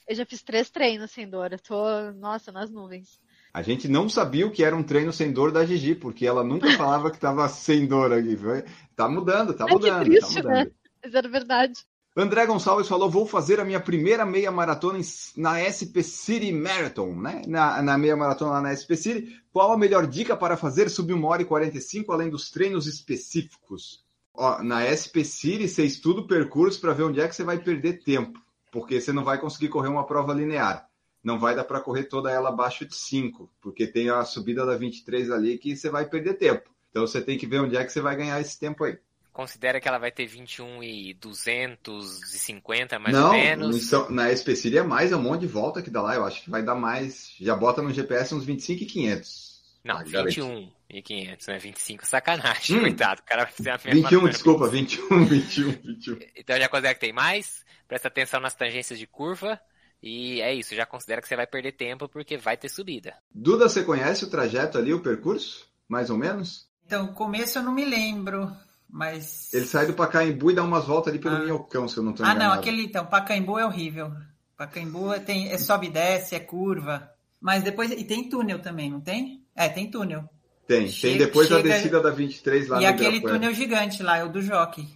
Eu 0.08 0.16
já 0.16 0.26
fiz 0.26 0.42
três 0.42 0.68
treinos 0.70 1.12
sem 1.12 1.28
dor. 1.28 1.52
Eu 1.52 1.60
tô, 1.60 2.10
nossa, 2.12 2.50
nas 2.50 2.70
nuvens. 2.70 3.20
A 3.52 3.62
gente 3.62 3.88
não 3.88 4.08
sabia 4.08 4.46
o 4.46 4.50
que 4.50 4.62
era 4.62 4.76
um 4.76 4.82
treino 4.82 5.12
sem 5.12 5.32
dor 5.32 5.50
da 5.50 5.64
Gigi, 5.64 5.94
porque 5.94 6.26
ela 6.26 6.44
nunca 6.44 6.70
falava 6.76 7.10
que 7.10 7.18
tava 7.18 7.48
sem 7.48 7.86
dor 7.86 8.12
aqui. 8.12 8.36
Foi- 8.36 8.64
Tá 8.94 9.08
mudando, 9.08 9.54
tá 9.54 9.66
mudando, 9.66 10.04
triste, 10.04 10.20
tá 10.42 10.48
mudando. 10.48 10.72
Mas 11.02 11.14
era 11.14 11.28
verdade. 11.28 11.72
André 12.16 12.44
Gonçalves 12.44 12.86
falou: 12.88 13.08
vou 13.08 13.24
fazer 13.26 13.60
a 13.60 13.64
minha 13.64 13.80
primeira 13.80 14.26
meia 14.26 14.50
maratona 14.50 14.98
na 15.36 15.58
SP 15.62 16.02
City 16.02 16.52
Marathon, 16.52 17.14
né? 17.14 17.42
Na, 17.46 17.80
na 17.80 17.96
meia 17.96 18.16
maratona 18.16 18.50
lá 18.52 18.60
na 18.60 18.72
SP 18.76 18.92
City. 18.96 19.40
Qual 19.52 19.72
a 19.72 19.78
melhor 19.78 20.06
dica 20.06 20.36
para 20.36 20.56
fazer 20.56 20.90
subir 20.90 21.14
uma 21.14 21.28
hora 21.28 21.40
e 21.42 21.46
45 21.46 22.12
além 22.12 22.28
dos 22.28 22.50
treinos 22.50 22.86
específicos? 22.86 24.04
Ó, 24.34 24.62
na 24.62 24.82
SP 24.84 25.24
City, 25.24 25.68
você 25.68 25.84
estuda 25.84 26.20
o 26.20 26.26
percurso 26.26 26.80
para 26.80 26.92
ver 26.92 27.04
onde 27.04 27.20
é 27.20 27.28
que 27.28 27.34
você 27.34 27.44
vai 27.44 27.58
perder 27.58 28.02
tempo, 28.02 28.38
porque 28.72 29.00
você 29.00 29.12
não 29.12 29.24
vai 29.24 29.38
conseguir 29.40 29.68
correr 29.68 29.88
uma 29.88 30.04
prova 30.06 30.34
linear. 30.34 30.86
Não 31.22 31.38
vai 31.38 31.54
dar 31.54 31.64
para 31.64 31.80
correr 31.80 32.04
toda 32.04 32.30
ela 32.30 32.48
abaixo 32.48 32.84
de 32.86 32.94
5, 32.96 33.50
porque 33.60 33.86
tem 33.86 34.08
a 34.10 34.24
subida 34.24 34.64
da 34.64 34.76
23 34.76 35.30
ali 35.30 35.58
que 35.58 35.76
você 35.76 35.90
vai 35.90 36.06
perder 36.08 36.34
tempo. 36.34 36.70
Então 36.90 37.06
você 37.06 37.20
tem 37.20 37.36
que 37.38 37.46
ver 37.46 37.60
onde 37.60 37.76
é 37.76 37.84
que 37.84 37.92
você 37.92 38.00
vai 38.00 38.16
ganhar 38.16 38.40
esse 38.40 38.58
tempo 38.58 38.84
aí. 38.84 38.98
Considera 39.32 39.80
que 39.80 39.86
ela 39.86 39.98
vai 39.98 40.10
ter 40.10 40.26
21 40.26 40.82
e 40.82 41.14
250, 41.14 42.98
mais 42.98 43.14
não, 43.14 43.26
ou 43.26 43.32
menos. 43.32 43.86
então, 43.86 44.10
na 44.10 44.30
SPCID 44.32 44.78
é 44.78 44.82
mais, 44.82 45.12
é 45.12 45.16
um 45.16 45.22
monte 45.22 45.42
de 45.42 45.46
volta 45.46 45.82
que 45.82 45.90
dá 45.90 46.02
lá. 46.02 46.14
Eu 46.14 46.24
acho 46.24 46.42
que 46.42 46.50
vai 46.50 46.62
dar 46.62 46.74
mais. 46.74 47.32
Já 47.40 47.54
bota 47.54 47.80
no 47.82 47.92
GPS 47.92 48.34
uns 48.34 48.44
25 48.44 48.82
e 48.82 48.86
500. 48.86 49.50
Não, 49.84 49.96
Ah, 49.98 50.02
garanti. 50.02 50.40
21 50.40 50.70
e 50.90 51.00
500, 51.02 51.46
né? 51.46 51.58
25, 51.58 52.06
sacanagem, 52.06 52.76
Hum. 52.76 52.80
coitado. 52.80 53.20
O 53.22 53.24
cara 53.24 53.44
vai 53.44 53.52
fazer 53.52 53.70
a 53.70 53.78
mesma 53.84 53.92
21, 53.94 54.20
coisa. 54.20 54.32
desculpa, 54.34 54.68
21, 54.68 55.24
21, 55.24 55.70
21. 55.70 56.18
Então 56.36 56.58
já 56.58 56.68
considera 56.68 56.94
que 56.94 57.00
tem 57.00 57.12
mais. 57.12 57.64
Presta 57.88 58.08
atenção 58.08 58.40
nas 58.40 58.54
tangências 58.54 58.98
de 58.98 59.06
curva. 59.06 59.60
E 60.02 60.40
é 60.40 60.54
isso, 60.54 60.74
já 60.74 60.86
considera 60.86 61.20
que 61.20 61.28
você 61.28 61.36
vai 61.36 61.46
perder 61.46 61.72
tempo 61.72 62.08
porque 62.08 62.36
vai 62.38 62.56
ter 62.56 62.68
subida. 62.68 63.14
Duda, 63.34 63.68
você 63.68 63.82
conhece 63.84 64.24
o 64.24 64.30
trajeto 64.30 64.78
ali, 64.78 64.94
o 64.94 65.00
percurso? 65.00 65.66
Mais 65.88 66.08
ou 66.10 66.16
menos? 66.16 66.66
Então, 66.86 67.06
o 67.06 67.12
começo 67.12 67.58
eu 67.58 67.62
não 67.62 67.72
me 67.72 67.84
lembro, 67.84 68.50
mas. 68.88 69.52
Ele 69.52 69.66
sai 69.66 69.86
do 69.86 69.92
Pacaembu 69.92 70.50
e 70.50 70.54
dá 70.54 70.62
umas 70.64 70.86
voltas 70.86 71.12
ali 71.12 71.22
pelo 71.22 71.36
Ah. 71.36 71.40
Minhocão, 71.40 71.86
se 71.88 71.96
eu 71.98 72.02
não 72.02 72.12
tô 72.12 72.22
Ah, 72.22 72.30
enganado. 72.30 72.44
não, 72.54 72.58
aquele 72.60 72.82
então, 72.84 73.04
Pacaembu 73.06 73.58
é 73.58 73.66
horrível. 73.66 74.12
Pacaembu 74.56 75.12
é, 75.12 75.18
tem, 75.20 75.48
é 75.50 75.58
sobe 75.58 75.86
e 75.86 75.90
desce, 75.90 76.34
é 76.34 76.40
curva. 76.40 77.10
Mas 77.40 77.62
depois. 77.62 77.90
E 77.90 78.04
tem 78.04 78.28
túnel 78.28 78.58
também, 78.60 78.90
não 78.90 79.00
tem? 79.00 79.44
É, 79.54 79.68
tem 79.68 79.90
túnel. 79.90 80.28
Tem, 80.66 80.80
tem 80.82 80.88
Chega- 80.88 81.26
depois 81.26 81.48
da 81.48 81.56
chega- 81.56 81.68
descida 81.74 82.00
da 82.00 82.10
23 82.10 82.68
lá 82.68 82.80
e 82.80 82.86
aquele 82.86 83.08
Ibirapuera. 83.16 83.34
túnel 83.38 83.54
gigante 83.54 84.02
lá, 84.02 84.18
é 84.18 84.24
o 84.24 84.28
do 84.28 84.40
Jockey. 84.42 84.88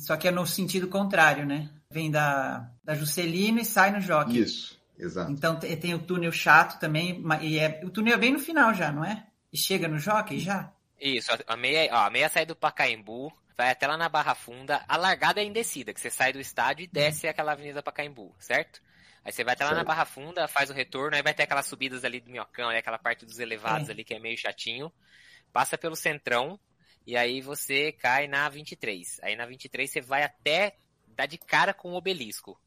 Só 0.00 0.16
que 0.16 0.28
é 0.28 0.30
no 0.30 0.46
sentido 0.46 0.88
contrário, 0.88 1.44
né? 1.46 1.68
Vem 1.92 2.10
da, 2.10 2.70
da 2.82 2.94
Juscelino 2.94 3.60
e 3.60 3.64
sai 3.64 3.90
no 3.90 4.00
Jockey. 4.00 4.40
Isso, 4.40 4.80
exato. 4.98 5.30
Então 5.30 5.58
tem, 5.58 5.94
o 5.94 5.98
túnel 5.98 6.32
chato 6.32 6.78
também, 6.80 7.22
e 7.40 7.58
é, 7.58 7.80
o 7.84 7.90
túnel 7.90 8.14
é 8.14 8.18
bem 8.18 8.32
no 8.32 8.38
final 8.38 8.72
já, 8.74 8.90
não 8.90 9.04
é? 9.04 9.26
E 9.52 9.56
chega 9.58 9.86
no 9.88 9.98
Jockey 9.98 10.38
já? 10.38 10.72
Isso, 11.00 11.30
a 11.46 11.56
meia, 11.56 11.88
ó, 11.92 12.06
a 12.06 12.10
meia 12.10 12.28
sai 12.28 12.46
do 12.46 12.56
Pacaembu, 12.56 13.32
vai 13.56 13.70
até 13.70 13.86
lá 13.86 13.96
na 13.96 14.08
Barra 14.08 14.34
Funda. 14.34 14.84
A 14.88 14.96
largada 14.96 15.40
é 15.40 15.44
em 15.44 15.52
descida, 15.52 15.92
que 15.92 16.00
você 16.00 16.10
sai 16.10 16.32
do 16.32 16.40
estádio 16.40 16.84
e 16.84 16.86
desce 16.86 17.28
aquela 17.28 17.52
avenida 17.52 17.82
Pacaembu, 17.82 18.34
certo? 18.38 18.80
Aí 19.24 19.32
você 19.32 19.44
vai 19.44 19.54
até 19.54 19.64
lá 19.64 19.70
na 19.70 19.76
Certo. 19.76 19.86
Barra 19.88 20.04
Funda, 20.04 20.48
faz 20.48 20.70
o 20.70 20.72
retorno, 20.72 21.14
aí 21.16 21.22
vai 21.22 21.34
ter 21.34 21.44
aquelas 21.44 21.66
subidas 21.66 22.04
ali 22.04 22.20
do 22.20 22.30
Minhocão, 22.30 22.68
aí 22.70 22.78
aquela 22.78 22.98
parte 22.98 23.24
dos 23.24 23.38
elevados 23.38 23.88
É. 23.88 23.92
ali 23.92 24.02
que 24.04 24.14
é 24.14 24.18
meio 24.18 24.36
chatinho. 24.36 24.92
Passa 25.52 25.76
pelo 25.78 25.94
centrão, 25.94 26.58
e 27.06 27.16
aí 27.16 27.40
você 27.40 27.92
cai 27.92 28.26
na 28.26 28.48
23. 28.48 29.20
Aí 29.22 29.36
na 29.36 29.46
23 29.46 29.90
você 29.90 30.00
vai 30.00 30.22
até 30.22 30.76
dar 31.12 31.26
de 31.26 31.38
cara 31.38 31.72
com 31.74 31.92
o 31.92 31.96
obelisco. 31.96 32.60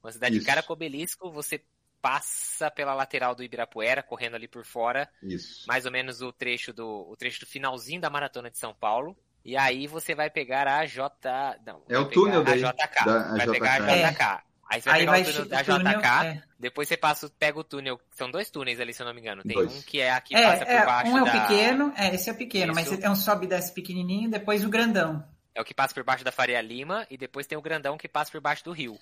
Quando 0.00 0.12
você 0.14 0.18
dá 0.18 0.28
de 0.28 0.38
Isso. 0.38 0.46
cara 0.46 0.62
com 0.62 0.72
o 0.72 0.76
obelisco, 0.76 1.30
você 1.30 1.62
passa 2.00 2.70
pela 2.70 2.94
lateral 2.94 3.34
do 3.34 3.44
Ibirapuera, 3.44 4.02
correndo 4.02 4.34
ali 4.34 4.48
por 4.48 4.64
fora, 4.64 5.08
Isso. 5.22 5.64
mais 5.68 5.86
ou 5.86 5.92
menos 5.92 6.20
o 6.20 6.32
trecho 6.32 6.72
do 6.72 6.86
o 7.08 7.16
trecho 7.16 7.40
do 7.40 7.46
finalzinho 7.46 8.00
da 8.00 8.10
maratona 8.10 8.50
de 8.50 8.58
São 8.58 8.74
Paulo. 8.74 9.16
E 9.44 9.56
aí 9.56 9.86
você 9.86 10.14
vai 10.14 10.28
pegar 10.30 10.66
a 10.68 10.84
J. 10.86 11.58
Não, 11.66 11.82
É 11.88 11.98
o 11.98 12.08
túnel 12.08 12.44
pegar 12.44 12.56
daí, 12.56 12.64
a 12.64 12.72
JK. 12.72 13.04
da- 13.04 13.20
a 13.32 13.36
vai 13.36 13.46
pegar 13.50 13.78
JK. 13.80 13.90
a 13.90 14.10
JK. 14.10 14.42
Aí 14.70 14.80
você 14.80 14.88
vai 14.88 14.98
Aí 14.98 15.00
pegar 15.06 15.12
vai 15.12 15.22
o 15.22 15.24
túnel 15.26 15.48
da 15.48 15.64
túnel, 15.64 15.98
JK. 16.00 16.24
é. 16.26 16.42
Depois 16.58 16.88
você 16.88 16.96
passa, 16.96 17.30
pega 17.38 17.58
o 17.58 17.64
túnel. 17.64 18.00
São 18.12 18.30
dois 18.30 18.50
túneis 18.50 18.80
ali, 18.80 18.92
se 18.94 19.02
eu 19.02 19.06
não 19.06 19.12
me 19.14 19.20
engano. 19.20 19.42
Tem 19.42 19.54
Dois. 19.56 19.72
um 19.72 19.82
que 19.82 20.00
é 20.00 20.10
aqui 20.12 20.34
É, 20.36 20.42
passa 20.44 20.64
por 20.64 20.72
é, 20.72 20.86
baixo 20.86 21.10
um 21.12 21.18
é 21.18 21.22
o 21.22 21.24
da. 21.24 21.40
pequeno, 21.40 21.92
é, 21.96 22.14
esse 22.14 22.30
é 22.30 22.32
o 22.32 22.36
pequeno, 22.36 22.72
mas 22.74 22.90
Isso. 22.90 23.00
é 23.04 23.10
um 23.10 23.16
sobe 23.16 23.46
e 23.46 23.48
desce 23.48 23.72
pequenininho, 23.74 24.30
depois 24.30 24.64
o 24.64 24.68
grandão. 24.70 25.24
É 25.54 25.60
o 25.60 25.64
que 25.64 25.74
passa 25.74 25.92
por 25.94 26.02
baixo 26.04 26.24
da 26.24 26.32
Faria 26.32 26.60
Lima. 26.60 27.06
E 27.10 27.16
depois 27.16 27.46
tem 27.46 27.56
o 27.58 27.62
grandão 27.62 27.96
que 27.98 28.08
passa 28.08 28.30
por 28.30 28.40
baixo 28.40 28.64
do 28.64 28.72
rio. 28.72 28.98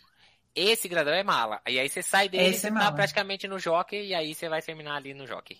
Esse 0.55 0.89
grandão 0.89 1.13
é 1.15 1.23
mala. 1.23 1.61
E 1.69 1.79
aí 1.79 1.89
você 1.89 2.03
sai 2.03 2.29
dele 2.29 2.45
Esse 2.51 2.67
é 2.67 2.71
e 2.71 2.73
tá 2.73 2.79
mala. 2.81 2.93
praticamente 2.93 3.47
no 3.47 3.59
jockey. 3.59 4.07
E 4.09 4.15
aí 4.15 4.35
você 4.35 4.49
vai 4.49 4.61
terminar 4.61 4.97
ali 4.97 5.15
no 5.15 5.27
jockey. 5.27 5.59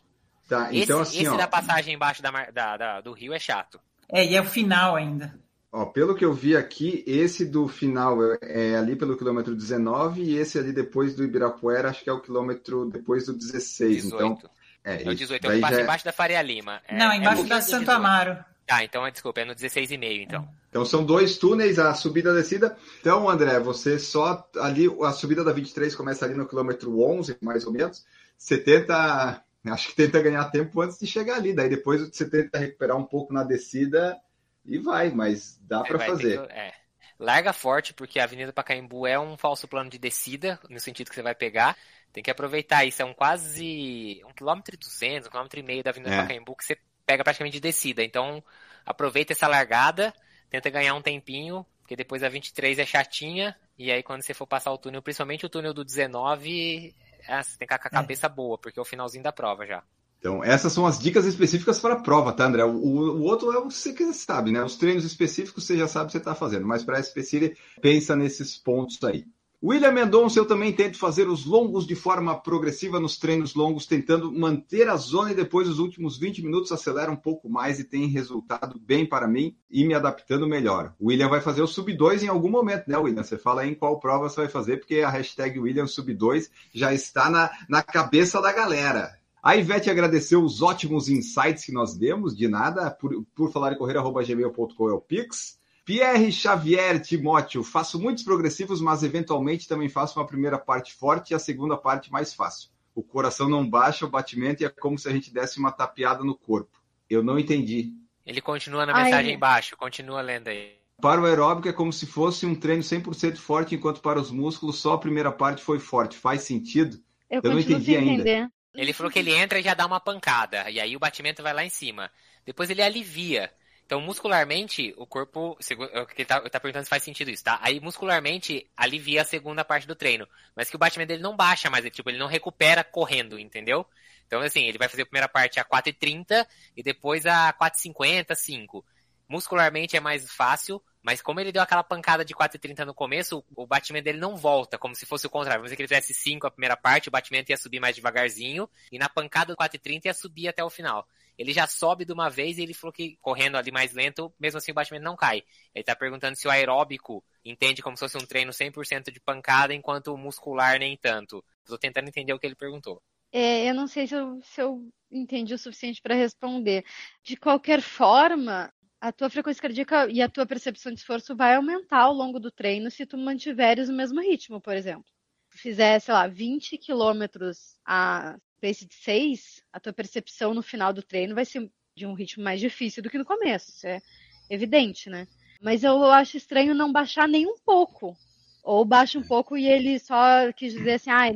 Tá, 0.49 0.69
Esse, 0.73 0.83
então 0.83 1.01
assim, 1.01 1.19
esse 1.21 1.29
ó, 1.29 1.37
da 1.37 1.47
passagem 1.47 1.95
embaixo 1.95 2.21
da, 2.21 2.31
da- 2.51 2.77
da- 2.77 3.01
do 3.01 3.13
rio 3.13 3.33
é 3.33 3.39
chato. 3.39 3.81
É, 4.13 4.25
e 4.25 4.35
é 4.35 4.41
o 4.41 4.45
final 4.45 4.97
ainda. 4.97 5.33
ó, 5.71 5.85
pelo 5.87 6.17
que 6.17 6.25
eu 6.25 6.35
vi 6.35 6.57
aqui, 6.57 7.05
esse 7.07 7.45
do 7.47 7.69
final 7.69 8.19
é, 8.25 8.39
é 8.73 8.77
ali 8.77 8.97
pelo 8.97 9.17
quilômetro 9.17 9.55
19 9.55 10.25
e 10.25 10.35
esse 10.37 10.59
ali 10.59 10.73
depois 10.73 11.15
do 11.15 11.23
Ibirapuera, 11.23 11.91
acho 11.91 12.03
que 12.03 12.11
é 12.11 12.13
o 12.13 12.21
quilômetro 12.21 12.91
depois 12.91 13.27
do 13.27 13.33
16. 13.33 14.03
18. 14.07 14.25
Então, 14.25 14.51
é, 14.83 14.95
É 14.95 14.97
o 14.97 15.13
isso. 15.13 15.15
18, 15.15 15.45
é 15.47 15.49
o 15.51 15.53
que 15.55 15.61
passa 15.61 15.75
já 15.75 15.81
é- 15.81 15.85
embaixo 15.85 16.05
da 16.05 16.13
Faria 16.13 16.43
Lima. 16.43 16.83
É- 16.89 16.97
não, 16.99 17.13
é 17.13 17.17
embaixo 17.19 17.43
um 17.43 17.47
da 17.47 17.61
Santo 17.61 17.81
18. 17.85 17.91
Amaro. 17.97 18.45
Ah, 18.71 18.85
então 18.85 19.05
é, 19.05 19.11
desculpa, 19.11 19.41
é 19.41 19.45
no 19.45 19.55
16,5 19.55 20.23
então. 20.23 20.49
Então 20.69 20.85
são 20.85 21.05
dois 21.05 21.37
túneis, 21.37 21.79
a 21.79 21.93
subida 21.93 22.31
e 22.31 22.33
a 22.33 22.37
descida. 22.37 22.77
Então, 23.01 23.29
André, 23.29 23.59
você 23.59 23.99
só 23.99 24.49
ali, 24.61 24.87
a 25.03 25.11
subida 25.13 25.43
da 25.43 25.53
23 25.53 25.95
começa 25.97 26.25
ali 26.25 26.35
no 26.35 26.47
quilômetro 26.47 27.01
11, 27.01 27.37
mais 27.41 27.67
ou 27.67 27.73
menos. 27.73 28.05
Você 28.39 28.57
tenta, 28.57 29.43
acho 29.67 29.89
que 29.89 29.97
tenta 29.97 30.23
ganhar 30.23 30.45
tempo 30.51 30.81
antes 30.81 30.99
de 30.99 31.07
chegar 31.07 31.35
ali. 31.37 31.53
Daí 31.53 31.69
depois 31.69 32.01
você 32.01 32.31
tenta 32.31 32.59
recuperar 32.59 32.97
um 32.97 33.05
pouco 33.05 33.33
na 33.33 33.43
descida 33.43 34.17
e 34.65 34.79
vai, 34.79 35.11
mas 35.11 35.59
dá 35.63 35.83
Aí 35.83 35.89
para 35.89 35.99
fazer. 35.99 36.47
que- 36.47 36.53
é. 36.53 36.73
Larga 37.19 37.53
forte, 37.53 37.93
porque 37.93 38.19
a 38.19 38.25
Avenida 38.25 38.51
Pacaembu 38.53 39.07
é 39.07 39.19
um 39.19 39.37
falso 39.37 39.69
plano 39.69 39.91
de 39.91 39.99
descida, 39.99 40.59
no 40.71 40.81
sentido 40.81 41.11
que 41.11 41.15
você 41.15 41.23
vai 41.23 41.35
pegar. 41.35 41.77
Tem 42.13 42.23
que 42.23 42.31
aproveitar 42.31 42.85
isso. 42.87 43.03
É 43.03 43.05
um 43.05 43.13
quase 43.13 44.23
um 44.25 44.33
quilômetro 44.33 44.75
e 44.75 44.79
duzentos, 44.79 45.27
um 45.27 45.31
quilômetro 45.31 45.61
e 45.61 45.63
meio 45.63 45.83
da 45.83 45.91
Avenida 45.91 46.15
É. 46.15 46.23
Pacaembu 46.23 46.57
que 46.57 46.65
você 46.65 46.79
pega 47.07 47.25
praticamente 47.25 47.55
de 47.55 47.61
descida. 47.61 48.03
Então, 48.03 48.43
aproveita 48.85 49.33
essa 49.33 49.49
largada, 49.49 50.15
tenta 50.49 50.71
ganhar 50.71 50.95
um 50.95 51.03
tempinho, 51.03 51.65
porque 51.83 51.97
depois 51.97 52.23
a 52.23 52.29
23 52.29 52.79
é 52.79 52.87
chatinha, 52.87 53.57
e 53.79 53.91
aí 53.91 54.03
quando 54.03 54.23
você 54.23 54.35
for 54.35 54.47
passar 54.47 54.73
o 54.73 54.79
túnel, 54.79 55.03
principalmente 55.03 55.47
o 55.47 55.49
túnel 55.49 55.75
do 55.75 55.85
19, 55.85 56.95
ah, 57.29 57.43
você 57.43 57.59
tem 57.59 57.67
que 57.67 57.75
ficar 57.75 57.79
com 57.79 57.89
a 57.89 58.01
É. 58.01 58.03
cabeça 58.03 58.29
boa, 58.29 58.59
porque 58.59 58.79
é 58.79 58.83
o 58.83 58.85
finalzinho 58.85 59.23
da 59.25 59.33
prova 59.33 59.67
já. 59.67 59.83
Então, 60.19 60.45
essas 60.45 60.73
são 60.73 60.85
as 60.87 60.99
dicas 60.99 61.25
específicas 61.25 61.81
para 61.81 61.95
a 61.95 62.01
prova, 62.03 62.33
tá, 62.33 62.45
André? 62.45 62.63
O, 62.63 62.71
o 62.71 63.23
outro 63.23 63.51
é 63.53 63.59
o 63.59 63.69
que 63.69 63.75
você 63.75 64.13
sabe, 64.13 64.53
né? 64.53 64.63
Os 64.63 64.77
treinos 64.77 65.05
específicos 65.05 65.65
você 65.65 65.79
já 65.79 65.89
sabe 65.89 66.05
o 66.05 66.07
que 66.09 66.13
você 66.13 66.19
está 66.19 66.35
fazendo, 66.35 66.67
mas 66.67 66.85
para 66.85 66.99
a 66.99 67.01
específica, 67.01 67.57
pensa 67.81 68.15
nesses 68.15 68.59
pontos 68.59 69.03
aí. 69.03 69.25
William 69.63 69.93
Mendonça, 69.93 70.39
eu 70.39 70.47
também 70.47 70.73
tento 70.73 70.97
fazer 70.97 71.29
os 71.29 71.45
longos 71.45 71.87
de 71.87 71.95
forma 71.95 72.35
progressiva 72.35 72.99
nos 72.99 73.19
treinos 73.19 73.55
longos, 73.55 73.85
tentando 73.85 74.33
manter 74.33 74.89
a 74.89 74.97
zona 74.97 75.33
e 75.33 75.35
depois 75.35 75.69
os 75.69 75.79
últimos 75.79 76.17
20 76.17 76.43
minutos 76.43 76.73
acelera 76.73 77.13
um 77.13 77.17
pouco 77.17 77.47
mais 77.47 77.79
e 77.79 77.85
tem 77.85 78.07
resultado 78.07 78.81
bem 78.81 79.05
para 79.05 79.29
mim 79.29 79.55
e 79.71 79.85
me 79.85 79.93
adaptando 79.93 80.49
melhor. 80.49 80.95
O 80.99 81.09
William 81.09 81.29
vai 81.29 81.43
fazer 81.43 81.61
o 81.61 81.67
sub 81.67 81.93
2 81.93 82.23
em 82.23 82.29
algum 82.29 82.49
momento, 82.49 82.89
né, 82.89 82.97
William? 82.97 83.23
Você 83.23 83.37
fala 83.37 83.61
aí 83.61 83.71
em 83.71 83.75
qual 83.75 84.01
prova 84.01 84.31
você 84.31 84.37
vai 84.37 84.49
fazer, 84.49 84.79
porque 84.79 85.01
a 85.01 85.11
hashtag 85.11 85.61
William 85.61 85.87
sub 85.87 86.15
2 86.15 86.51
já 86.73 86.95
está 86.95 87.29
na, 87.29 87.51
na 87.69 87.83
cabeça 87.83 88.41
da 88.41 88.53
galera. 88.55 89.15
A 89.43 89.57
Ivete 89.57 89.91
agradeceu 89.91 90.43
os 90.43 90.63
ótimos 90.63 91.11
insights 91.11 91.67
que 91.67 91.73
nós 91.73 91.95
demos, 91.95 92.35
de 92.35 92.49
nada, 92.49 92.91
por, 92.91 93.25
por 93.35 93.53
falar 93.53 93.75
em 93.75 93.77
correr, 93.77 93.99
arroba 93.99 94.23
gmail.com 94.23 94.89
é 94.89 94.93
o 94.93 95.01
Pix. 95.01 95.60
Pierre 95.85 96.31
Xavier 96.31 97.01
Timóteo, 97.01 97.65
faço 97.65 98.01
muitos 98.01 98.23
progressivos, 98.23 98.81
mas 98.81 99.03
eventualmente 99.03 99.67
também 99.67 99.89
faço 99.89 100.19
uma 100.19 100.27
primeira 100.27 100.59
parte 100.59 100.95
forte 100.95 101.31
e 101.31 101.35
a 101.35 101.39
segunda 101.39 101.77
parte 101.77 102.13
mais 102.13 102.35
fácil. 102.35 102.71
O 102.95 103.03
coração 103.03 103.49
não 103.49 103.69
baixa 103.69 104.05
o 104.05 104.11
batimento 104.11 104.63
e 104.63 104.67
é 104.67 104.69
como 104.69 104.99
se 104.99 105.09
a 105.09 105.13
gente 105.13 105.33
desse 105.33 105.59
uma 105.59 105.73
tapeada 105.73 106.23
no 106.23 106.37
corpo. 106.37 106.81
Eu 107.09 107.23
não 107.23 107.39
entendi. 107.39 107.93
Ele 108.25 108.41
continua 108.41 108.85
na 108.85 108.95
mensagem 108.95 109.31
Ai. 109.31 109.37
embaixo, 109.37 109.77
continua 109.77 110.21
lendo 110.21 110.49
aí. 110.49 110.79
Para 111.01 111.21
o 111.21 111.25
aeróbico 111.25 111.69
é 111.69 111.73
como 111.73 111.93
se 111.93 112.07
fosse 112.07 112.45
um 112.45 112.55
treino 112.55 112.83
100% 112.83 113.39
forte, 113.39 113.75
enquanto 113.75 114.01
para 114.01 114.21
os 114.21 114.31
músculos 114.31 114.79
só 114.79 114.95
a 114.95 114.99
primeira 114.99 115.33
parte 115.33 115.63
foi 115.63 115.79
forte. 115.79 116.17
Faz 116.17 116.43
sentido? 116.43 117.03
Eu, 117.29 117.41
Eu 117.43 117.53
não 117.53 117.59
entendi 117.59 117.97
ainda. 117.97 118.51
Ele 118.75 118.93
falou 118.93 119.11
que 119.11 119.19
ele 119.19 119.35
entra 119.35 119.59
e 119.59 119.63
já 119.63 119.75
dá 119.75 119.87
uma 119.87 119.99
pancada, 119.99 120.71
e 120.71 120.79
aí 120.79 120.95
o 120.95 121.01
batimento 121.01 121.43
vai 121.43 121.53
lá 121.53 121.65
em 121.65 121.71
cima. 121.71 122.11
Depois 122.45 122.71
ele 122.71 122.83
alivia. 122.83 123.51
Então, 123.91 124.01
muscularmente, 124.01 124.95
o 124.97 125.05
corpo. 125.05 125.59
É 125.69 125.75
ele 126.17 126.25
tá, 126.25 126.41
tá 126.49 126.61
perguntando 126.61 126.85
se 126.85 126.89
faz 126.89 127.03
sentido 127.03 127.29
isso, 127.29 127.43
tá? 127.43 127.59
Aí, 127.61 127.81
muscularmente, 127.81 128.65
alivia 128.77 129.23
a 129.23 129.25
segunda 129.25 129.65
parte 129.65 129.85
do 129.85 129.97
treino. 129.97 130.29
Mas 130.55 130.71
que 130.71 130.77
o 130.77 130.79
batimento 130.79 131.09
dele 131.09 131.25
não 131.25 131.35
baixa 131.35 131.69
mais, 131.69 131.85
tipo, 131.91 132.09
ele 132.09 132.17
não 132.17 132.29
recupera 132.29 132.85
correndo, 132.85 133.37
entendeu? 133.37 133.85
Então, 134.29 134.43
assim, 134.43 134.63
ele 134.63 134.79
vai 134.79 134.89
fazer 134.89 135.03
a 135.03 135.07
primeira 135.07 135.29
parte 135.29 135.59
a 135.59 135.65
4,30 135.65 136.47
e 136.77 136.85
depois 136.85 137.27
a 137.27 137.53
4,50, 137.53 138.33
5. 138.33 138.85
Muscularmente 139.29 139.97
é 139.97 140.01
mais 140.01 140.31
fácil, 140.31 140.81
mas 141.03 141.21
como 141.21 141.41
ele 141.41 141.51
deu 141.51 141.61
aquela 141.61 141.83
pancada 141.83 142.25
de 142.25 142.33
4,30 142.33 142.85
no 142.85 142.95
começo, 142.95 143.45
o 143.57 143.67
batimento 143.67 144.05
dele 144.05 144.19
não 144.19 144.37
volta, 144.37 144.79
como 144.79 144.95
se 144.95 145.05
fosse 145.05 145.27
o 145.27 145.31
contrário. 145.31 145.63
Vamos 145.63 145.71
dizer 145.71 145.75
que 145.75 145.83
ele 145.83 145.89
fizesse 145.89 146.15
5 146.15 146.47
a 146.47 146.51
primeira 146.53 146.77
parte, 146.77 147.09
o 147.09 147.11
batimento 147.11 147.51
ia 147.51 147.57
subir 147.57 147.81
mais 147.81 147.97
devagarzinho, 147.97 148.71
e 148.93 149.01
na 149.01 149.09
pancada 149.09 149.53
do 149.53 149.57
4,30 149.57 150.05
ia 150.05 150.15
subir 150.15 150.47
até 150.47 150.63
o 150.63 150.71
final 150.71 151.09
ele 151.41 151.55
já 151.55 151.67
sobe 151.67 152.05
de 152.05 152.13
uma 152.13 152.29
vez 152.29 152.59
e 152.59 152.63
ele 152.63 152.75
falou 152.75 152.93
que 152.93 153.17
correndo 153.17 153.57
ali 153.57 153.73
mais 153.73 153.95
lento, 153.95 154.31
mesmo 154.39 154.59
assim 154.59 154.73
o 154.73 154.75
batimento 154.75 155.07
não 155.07 155.17
cai. 155.17 155.43
Ele 155.75 155.83
tá 155.83 155.97
perguntando 155.97 156.37
se 156.37 156.47
o 156.47 156.51
aeróbico 156.51 157.25
entende 157.43 157.81
como 157.81 157.97
se 157.97 158.01
fosse 158.01 158.19
um 158.19 158.27
treino 158.27 158.53
100% 158.53 159.11
de 159.11 159.19
pancada, 159.19 159.73
enquanto 159.73 160.09
o 160.09 160.19
muscular 160.19 160.79
nem 160.79 160.99
tanto. 160.99 161.43
Tô 161.65 161.79
tentando 161.79 162.09
entender 162.09 162.35
o 162.35 162.39
que 162.39 162.47
ele 162.47 162.55
perguntou. 162.55 163.03
É, 163.33 163.71
eu 163.71 163.75
não 163.75 163.87
sei 163.87 164.07
se 164.07 164.15
eu, 164.15 164.39
se 164.43 164.61
eu 164.61 164.87
entendi 165.11 165.55
o 165.55 165.59
suficiente 165.59 166.03
para 166.03 166.15
responder. 166.15 166.85
De 167.25 167.39
qualquer 167.39 167.81
forma, 167.81 168.71
a 169.01 169.11
tua 169.11 169.31
frequência 169.31 169.63
cardíaca 169.63 170.11
e 170.11 170.21
a 170.21 170.29
tua 170.29 170.45
percepção 170.45 170.93
de 170.93 171.01
esforço 171.01 171.35
vai 171.35 171.55
aumentar 171.55 172.03
ao 172.03 172.13
longo 172.13 172.39
do 172.39 172.51
treino 172.51 172.91
se 172.91 173.07
tu 173.07 173.17
mantiveres 173.17 173.89
o 173.89 173.95
mesmo 173.95 174.21
ritmo, 174.21 174.61
por 174.61 174.77
exemplo. 174.77 175.11
Fizer, 175.49 176.01
sei 176.01 176.13
lá, 176.13 176.27
20 176.27 176.77
quilômetros 176.77 177.79
a 177.83 178.37
pace 178.61 178.87
de 178.87 178.95
6, 178.95 179.63
a 179.73 179.81
tua 179.81 179.93
percepção 179.93 180.55
no 180.55 180.63
final 180.63 180.93
do 180.93 181.03
treino 181.03 181.35
vai 181.35 181.45
ser 181.45 181.71
de 181.97 182.07
um 182.07 182.15
ritmo 182.15 182.45
mais 182.45 182.61
difícil 182.61 183.03
do 183.03 183.11
que 183.11 183.19
no 183.19 183.25
começo. 183.25 183.71
Isso 183.71 183.87
é 183.87 184.01
evidente, 184.49 185.09
né? 185.09 185.27
Mas 185.61 185.85
eu 185.85 186.03
acho 186.05 186.37
estranho 186.37 186.75
não 186.75 186.93
baixar 186.93 187.29
nem 187.29 187.47
um 187.47 187.57
pouco. 187.59 188.17
Ou 188.63 188.85
baixa 188.85 189.19
um 189.19 189.23
pouco 189.23 189.57
e 189.57 189.67
ele 189.67 189.99
só 189.99 190.53
quis 190.53 190.73
dizer 190.73 190.93
assim, 190.93 191.11
ah, 191.11 191.31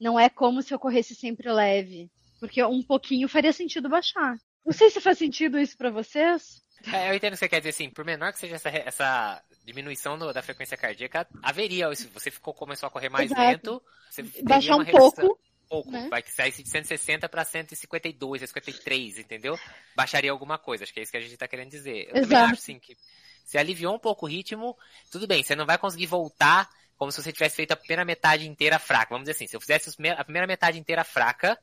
não 0.00 0.18
é 0.18 0.28
como 0.28 0.62
se 0.62 0.72
eu 0.72 0.78
corresse 0.78 1.14
sempre 1.14 1.50
leve. 1.50 2.10
Porque 2.38 2.62
um 2.64 2.82
pouquinho 2.82 3.28
faria 3.28 3.52
sentido 3.52 3.88
baixar. 3.88 4.36
Não 4.64 4.72
sei 4.72 4.90
se 4.90 5.00
faz 5.00 5.18
sentido 5.18 5.58
isso 5.58 5.76
para 5.76 5.90
vocês. 5.90 6.62
É, 6.92 7.10
eu 7.10 7.14
entendo 7.14 7.32
o 7.32 7.34
que 7.34 7.40
você 7.40 7.48
quer 7.48 7.60
dizer, 7.60 7.70
assim, 7.70 7.90
por 7.90 8.04
menor 8.04 8.32
que 8.32 8.38
seja 8.38 8.54
essa, 8.54 8.70
essa 8.70 9.42
diminuição 9.64 10.18
do, 10.18 10.32
da 10.32 10.42
frequência 10.42 10.76
cardíaca, 10.76 11.26
haveria, 11.42 11.94
se 11.94 12.06
você 12.08 12.30
ficou, 12.30 12.54
começou 12.54 12.86
a 12.86 12.90
correr 12.90 13.10
mais 13.10 13.30
Exato. 13.30 13.42
lento, 13.42 13.82
você 14.10 14.22
baixar 14.42 14.76
um 14.76 14.84
pouco, 14.86 15.38
pouco. 15.70 15.90
Né? 15.90 16.08
Vai 16.10 16.22
sair 16.26 16.50
de 16.50 16.68
160 16.68 17.28
para 17.28 17.44
152, 17.44 18.40
153, 18.40 19.18
entendeu? 19.18 19.56
Baixaria 19.94 20.32
alguma 20.32 20.58
coisa. 20.58 20.82
Acho 20.82 20.92
que 20.92 20.98
é 20.98 21.02
isso 21.04 21.12
que 21.12 21.18
a 21.18 21.20
gente 21.20 21.32
está 21.32 21.46
querendo 21.46 21.70
dizer. 21.70 22.08
Eu 22.08 22.16
Exato. 22.16 22.22
também 22.22 22.38
acho, 22.38 22.54
assim, 22.54 22.78
que 22.80 22.96
se 23.44 23.56
aliviou 23.56 23.94
um 23.94 23.98
pouco 23.98 24.26
o 24.26 24.28
ritmo, 24.28 24.76
tudo 25.10 25.26
bem, 25.26 25.42
você 25.42 25.54
não 25.54 25.64
vai 25.64 25.78
conseguir 25.78 26.06
voltar 26.06 26.68
como 26.96 27.10
se 27.10 27.22
você 27.22 27.32
tivesse 27.32 27.56
feito 27.56 27.72
a 27.72 27.76
primeira 27.76 28.04
metade 28.04 28.46
inteira 28.46 28.78
fraca. 28.78 29.14
Vamos 29.14 29.22
dizer 29.22 29.32
assim, 29.32 29.46
se 29.46 29.56
eu 29.56 29.60
fizesse 29.60 29.90
a 30.10 30.24
primeira 30.24 30.46
metade 30.46 30.78
inteira 30.78 31.02
fraca, 31.02 31.58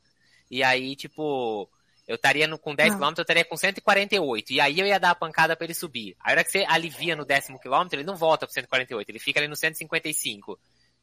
e 0.50 0.64
aí, 0.64 0.96
tipo, 0.96 1.70
eu 2.08 2.16
estaria 2.16 2.48
com 2.58 2.74
10 2.74 2.96
km, 2.96 3.14
eu 3.18 3.22
estaria 3.22 3.46
com 3.46 3.56
148. 3.56 4.54
E 4.54 4.62
aí 4.62 4.80
eu 4.80 4.88
ia 4.88 5.00
dar 5.00 5.12
a 5.12 5.16
pancada 5.16 5.56
para 5.56 5.66
ele 5.66 5.74
subir. 5.74 6.16
A 6.20 6.32
hora 6.32 6.44
que 6.44 6.52
você 6.52 6.66
alivia 6.68 7.16
no 7.16 7.26
décimo 7.26 7.60
quilômetro, 7.60 8.00
ele 8.00 8.08
não 8.08 8.16
volta 8.16 8.48
pro 8.48 8.54
148, 8.54 9.10
ele 9.10 9.20
fica 9.20 9.40
ali 9.40 9.48
no 9.48 9.56
155. 9.56 10.58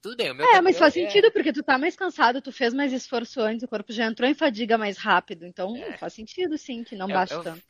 Tudo 0.05 0.19
bem, 0.19 0.31
o 0.31 0.35
meu 0.35 0.47
É, 0.47 0.61
mas 0.61 0.77
faz 0.77 0.95
é... 0.95 1.01
sentido, 1.01 1.33
porque 1.33 1.51
tu 1.51 1.63
tá 1.63 1.79
mais 1.79 1.97
cansado, 1.97 2.43
tu 2.43 2.53
fez 2.53 2.75
mais 2.75 2.93
esforço 2.93 3.41
antes, 3.41 3.63
o 3.63 3.69
corpo 3.69 3.91
já 3.91 4.05
entrou 4.05 4.29
em 4.29 4.35
fadiga 4.35 4.77
mais 4.77 4.99
rápido. 4.99 5.47
Então 5.47 5.75
é. 5.79 5.97
faz 5.97 6.13
sentido, 6.13 6.59
sim, 6.59 6.85
que 6.85 6.95
não 6.95 7.09
eu, 7.09 7.15
baixa 7.15 7.33
eu, 7.33 7.43
tanto. 7.43 7.63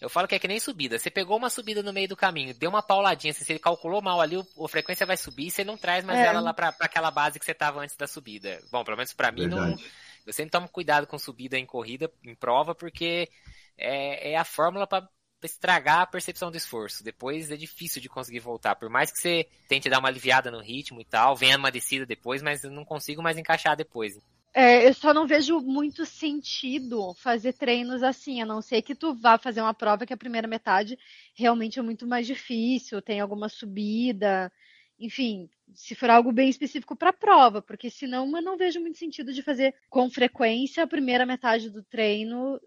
Eu 0.00 0.08
falo 0.08 0.28
que 0.28 0.36
é 0.36 0.38
que 0.38 0.46
nem 0.46 0.60
subida. 0.60 1.00
Você 1.00 1.10
pegou 1.10 1.36
uma 1.36 1.50
subida 1.50 1.82
no 1.82 1.92
meio 1.92 2.06
do 2.06 2.16
caminho, 2.16 2.54
deu 2.54 2.70
uma 2.70 2.80
pauladinha, 2.80 3.32
se 3.34 3.50
ele 3.50 3.58
calculou 3.58 4.00
mal 4.00 4.20
ali, 4.20 4.36
a 4.36 4.68
frequência 4.68 5.04
vai 5.04 5.16
subir, 5.16 5.50
você 5.50 5.64
não 5.64 5.76
traz 5.76 6.04
mais 6.04 6.20
é. 6.20 6.26
ela 6.26 6.38
lá 6.38 6.54
pra, 6.54 6.70
pra 6.70 6.86
aquela 6.86 7.10
base 7.10 7.40
que 7.40 7.44
você 7.44 7.54
tava 7.54 7.80
antes 7.80 7.96
da 7.96 8.06
subida. 8.06 8.62
Bom, 8.70 8.84
pelo 8.84 8.96
menos 8.96 9.12
para 9.12 9.32
mim, 9.32 9.48
não, 9.48 9.76
eu 10.24 10.32
sempre 10.32 10.52
tomo 10.52 10.68
cuidado 10.68 11.08
com 11.08 11.18
subida 11.18 11.58
em 11.58 11.66
corrida, 11.66 12.08
em 12.24 12.36
prova, 12.36 12.72
porque 12.72 13.28
é, 13.76 14.30
é 14.30 14.36
a 14.36 14.44
fórmula 14.44 14.86
para 14.86 15.08
estragar 15.46 16.00
a 16.00 16.06
percepção 16.06 16.50
do 16.50 16.56
esforço. 16.56 17.04
Depois 17.04 17.50
é 17.50 17.56
difícil 17.56 18.00
de 18.00 18.08
conseguir 18.08 18.40
voltar. 18.40 18.74
Por 18.76 18.88
mais 18.88 19.10
que 19.10 19.18
você 19.18 19.46
tente 19.68 19.88
dar 19.88 19.98
uma 19.98 20.08
aliviada 20.08 20.50
no 20.50 20.60
ritmo 20.60 21.00
e 21.00 21.04
tal, 21.04 21.36
venha 21.36 21.56
uma 21.56 21.70
descida 21.70 22.06
depois, 22.06 22.42
mas 22.42 22.64
eu 22.64 22.70
não 22.70 22.84
consigo 22.84 23.22
mais 23.22 23.38
encaixar 23.38 23.76
depois. 23.76 24.18
É, 24.52 24.88
eu 24.88 24.92
só 24.94 25.14
não 25.14 25.28
vejo 25.28 25.60
muito 25.60 26.04
sentido 26.04 27.14
fazer 27.14 27.52
treinos 27.52 28.02
assim, 28.02 28.42
a 28.42 28.46
não 28.46 28.60
ser 28.60 28.82
que 28.82 28.96
tu 28.96 29.14
vá 29.14 29.38
fazer 29.38 29.60
uma 29.60 29.72
prova 29.72 30.04
que 30.04 30.12
a 30.12 30.16
primeira 30.16 30.48
metade 30.48 30.98
realmente 31.34 31.78
é 31.78 31.82
muito 31.82 32.04
mais 32.04 32.26
difícil, 32.26 33.00
tem 33.00 33.20
alguma 33.20 33.48
subida, 33.48 34.50
enfim, 34.98 35.48
se 35.72 35.94
for 35.94 36.10
algo 36.10 36.32
bem 36.32 36.50
específico 36.50 36.96
para 36.96 37.10
a 37.10 37.12
prova, 37.12 37.62
porque 37.62 37.88
senão 37.88 38.26
eu 38.36 38.42
não 38.42 38.56
vejo 38.56 38.80
muito 38.80 38.98
sentido 38.98 39.32
de 39.32 39.40
fazer 39.40 39.74
com 39.88 40.10
frequência 40.10 40.82
a 40.82 40.86
primeira 40.86 41.24
metade 41.24 41.70
do 41.70 41.82
treino 41.82 42.60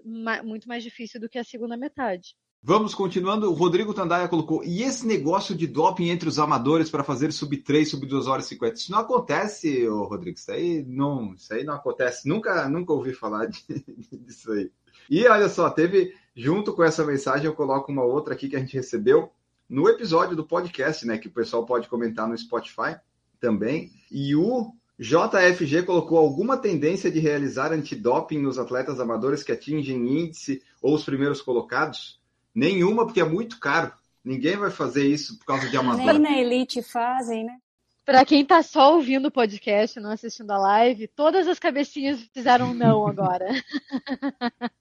muito 0.44 0.68
mais 0.68 0.84
difícil 0.84 1.20
do 1.20 1.30
que 1.30 1.38
a 1.38 1.44
segunda 1.44 1.78
metade. 1.78 2.36
Vamos 2.66 2.96
continuando. 2.96 3.52
O 3.52 3.54
Rodrigo 3.54 3.94
Tandaia 3.94 4.30
colocou: 4.30 4.64
e 4.64 4.84
esse 4.84 5.06
negócio 5.06 5.54
de 5.54 5.68
doping 5.68 6.08
entre 6.08 6.30
os 6.30 6.40
amadores 6.40 6.90
para 6.90 7.04
fazer 7.04 7.34
sub 7.34 7.58
3, 7.58 7.90
sub 7.90 8.06
2 8.06 8.26
horas 8.26 8.46
e 8.46 8.50
50? 8.50 8.76
Isso 8.76 8.92
não 8.92 9.00
acontece, 9.00 9.86
ô 9.90 10.06
Rodrigo. 10.06 10.38
Isso 10.38 10.50
aí 10.50 10.82
não, 10.88 11.34
isso 11.34 11.54
aí 11.54 11.66
não 11.66 11.74
acontece. 11.74 12.26
Nunca, 12.26 12.70
nunca 12.70 12.94
ouvi 12.94 13.14
falar 13.14 13.48
de, 13.48 13.62
disso 14.18 14.54
aí. 14.54 14.72
E 15.10 15.28
olha 15.28 15.50
só, 15.50 15.70
teve, 15.70 16.16
junto 16.34 16.72
com 16.72 16.86
essa 16.86 17.04
mensagem, 17.04 17.48
eu 17.48 17.54
coloco 17.54 17.92
uma 17.92 18.06
outra 18.06 18.34
aqui 18.34 18.48
que 18.48 18.56
a 18.56 18.60
gente 18.60 18.78
recebeu 18.78 19.30
no 19.70 19.90
episódio 19.90 20.34
do 20.34 20.46
podcast, 20.46 21.06
né? 21.06 21.18
Que 21.18 21.28
o 21.28 21.34
pessoal 21.34 21.66
pode 21.66 21.90
comentar 21.90 22.30
no 22.30 22.38
Spotify 22.38 22.96
também. 23.42 23.92
E 24.10 24.38
o 24.38 24.72
JFG 24.98 25.84
colocou 25.84 26.18
alguma 26.18 26.56
tendência 26.56 27.12
de 27.12 27.20
realizar 27.20 27.74
antidoping 27.74 28.40
nos 28.40 28.58
atletas 28.58 29.02
amadores 29.02 29.44
que 29.44 29.52
atingem 29.52 30.24
índice 30.24 30.62
ou 30.82 30.96
os 30.96 31.04
primeiros 31.04 31.42
colocados? 31.42 32.23
Nenhuma, 32.54 33.06
porque 33.06 33.22
é 33.22 33.26
muito 33.26 33.60
caro. 33.60 33.92
Ninguém 34.24 34.56
vai 34.56 34.72
fazer 34.72 35.06
isso 35.06 35.38
por 35.38 35.46
causa 35.46 35.70
de 35.70 35.76
amador. 35.76 36.06
Nem 36.06 36.20
na 36.20 36.38
Elite 36.38 36.82
fazem, 36.82 37.44
né? 37.44 37.58
Para 38.06 38.26
quem 38.26 38.46
tá 38.46 38.62
só 38.62 38.96
ouvindo 38.96 39.28
o 39.28 39.32
podcast, 39.32 40.00
não 40.00 40.12
assistindo 40.12 40.52
a 40.52 40.58
live, 40.58 41.08
todas 41.08 41.48
as 41.48 41.58
cabecinhas 41.58 42.22
fizeram 42.34 42.74
não 42.74 43.08
agora. 43.08 43.48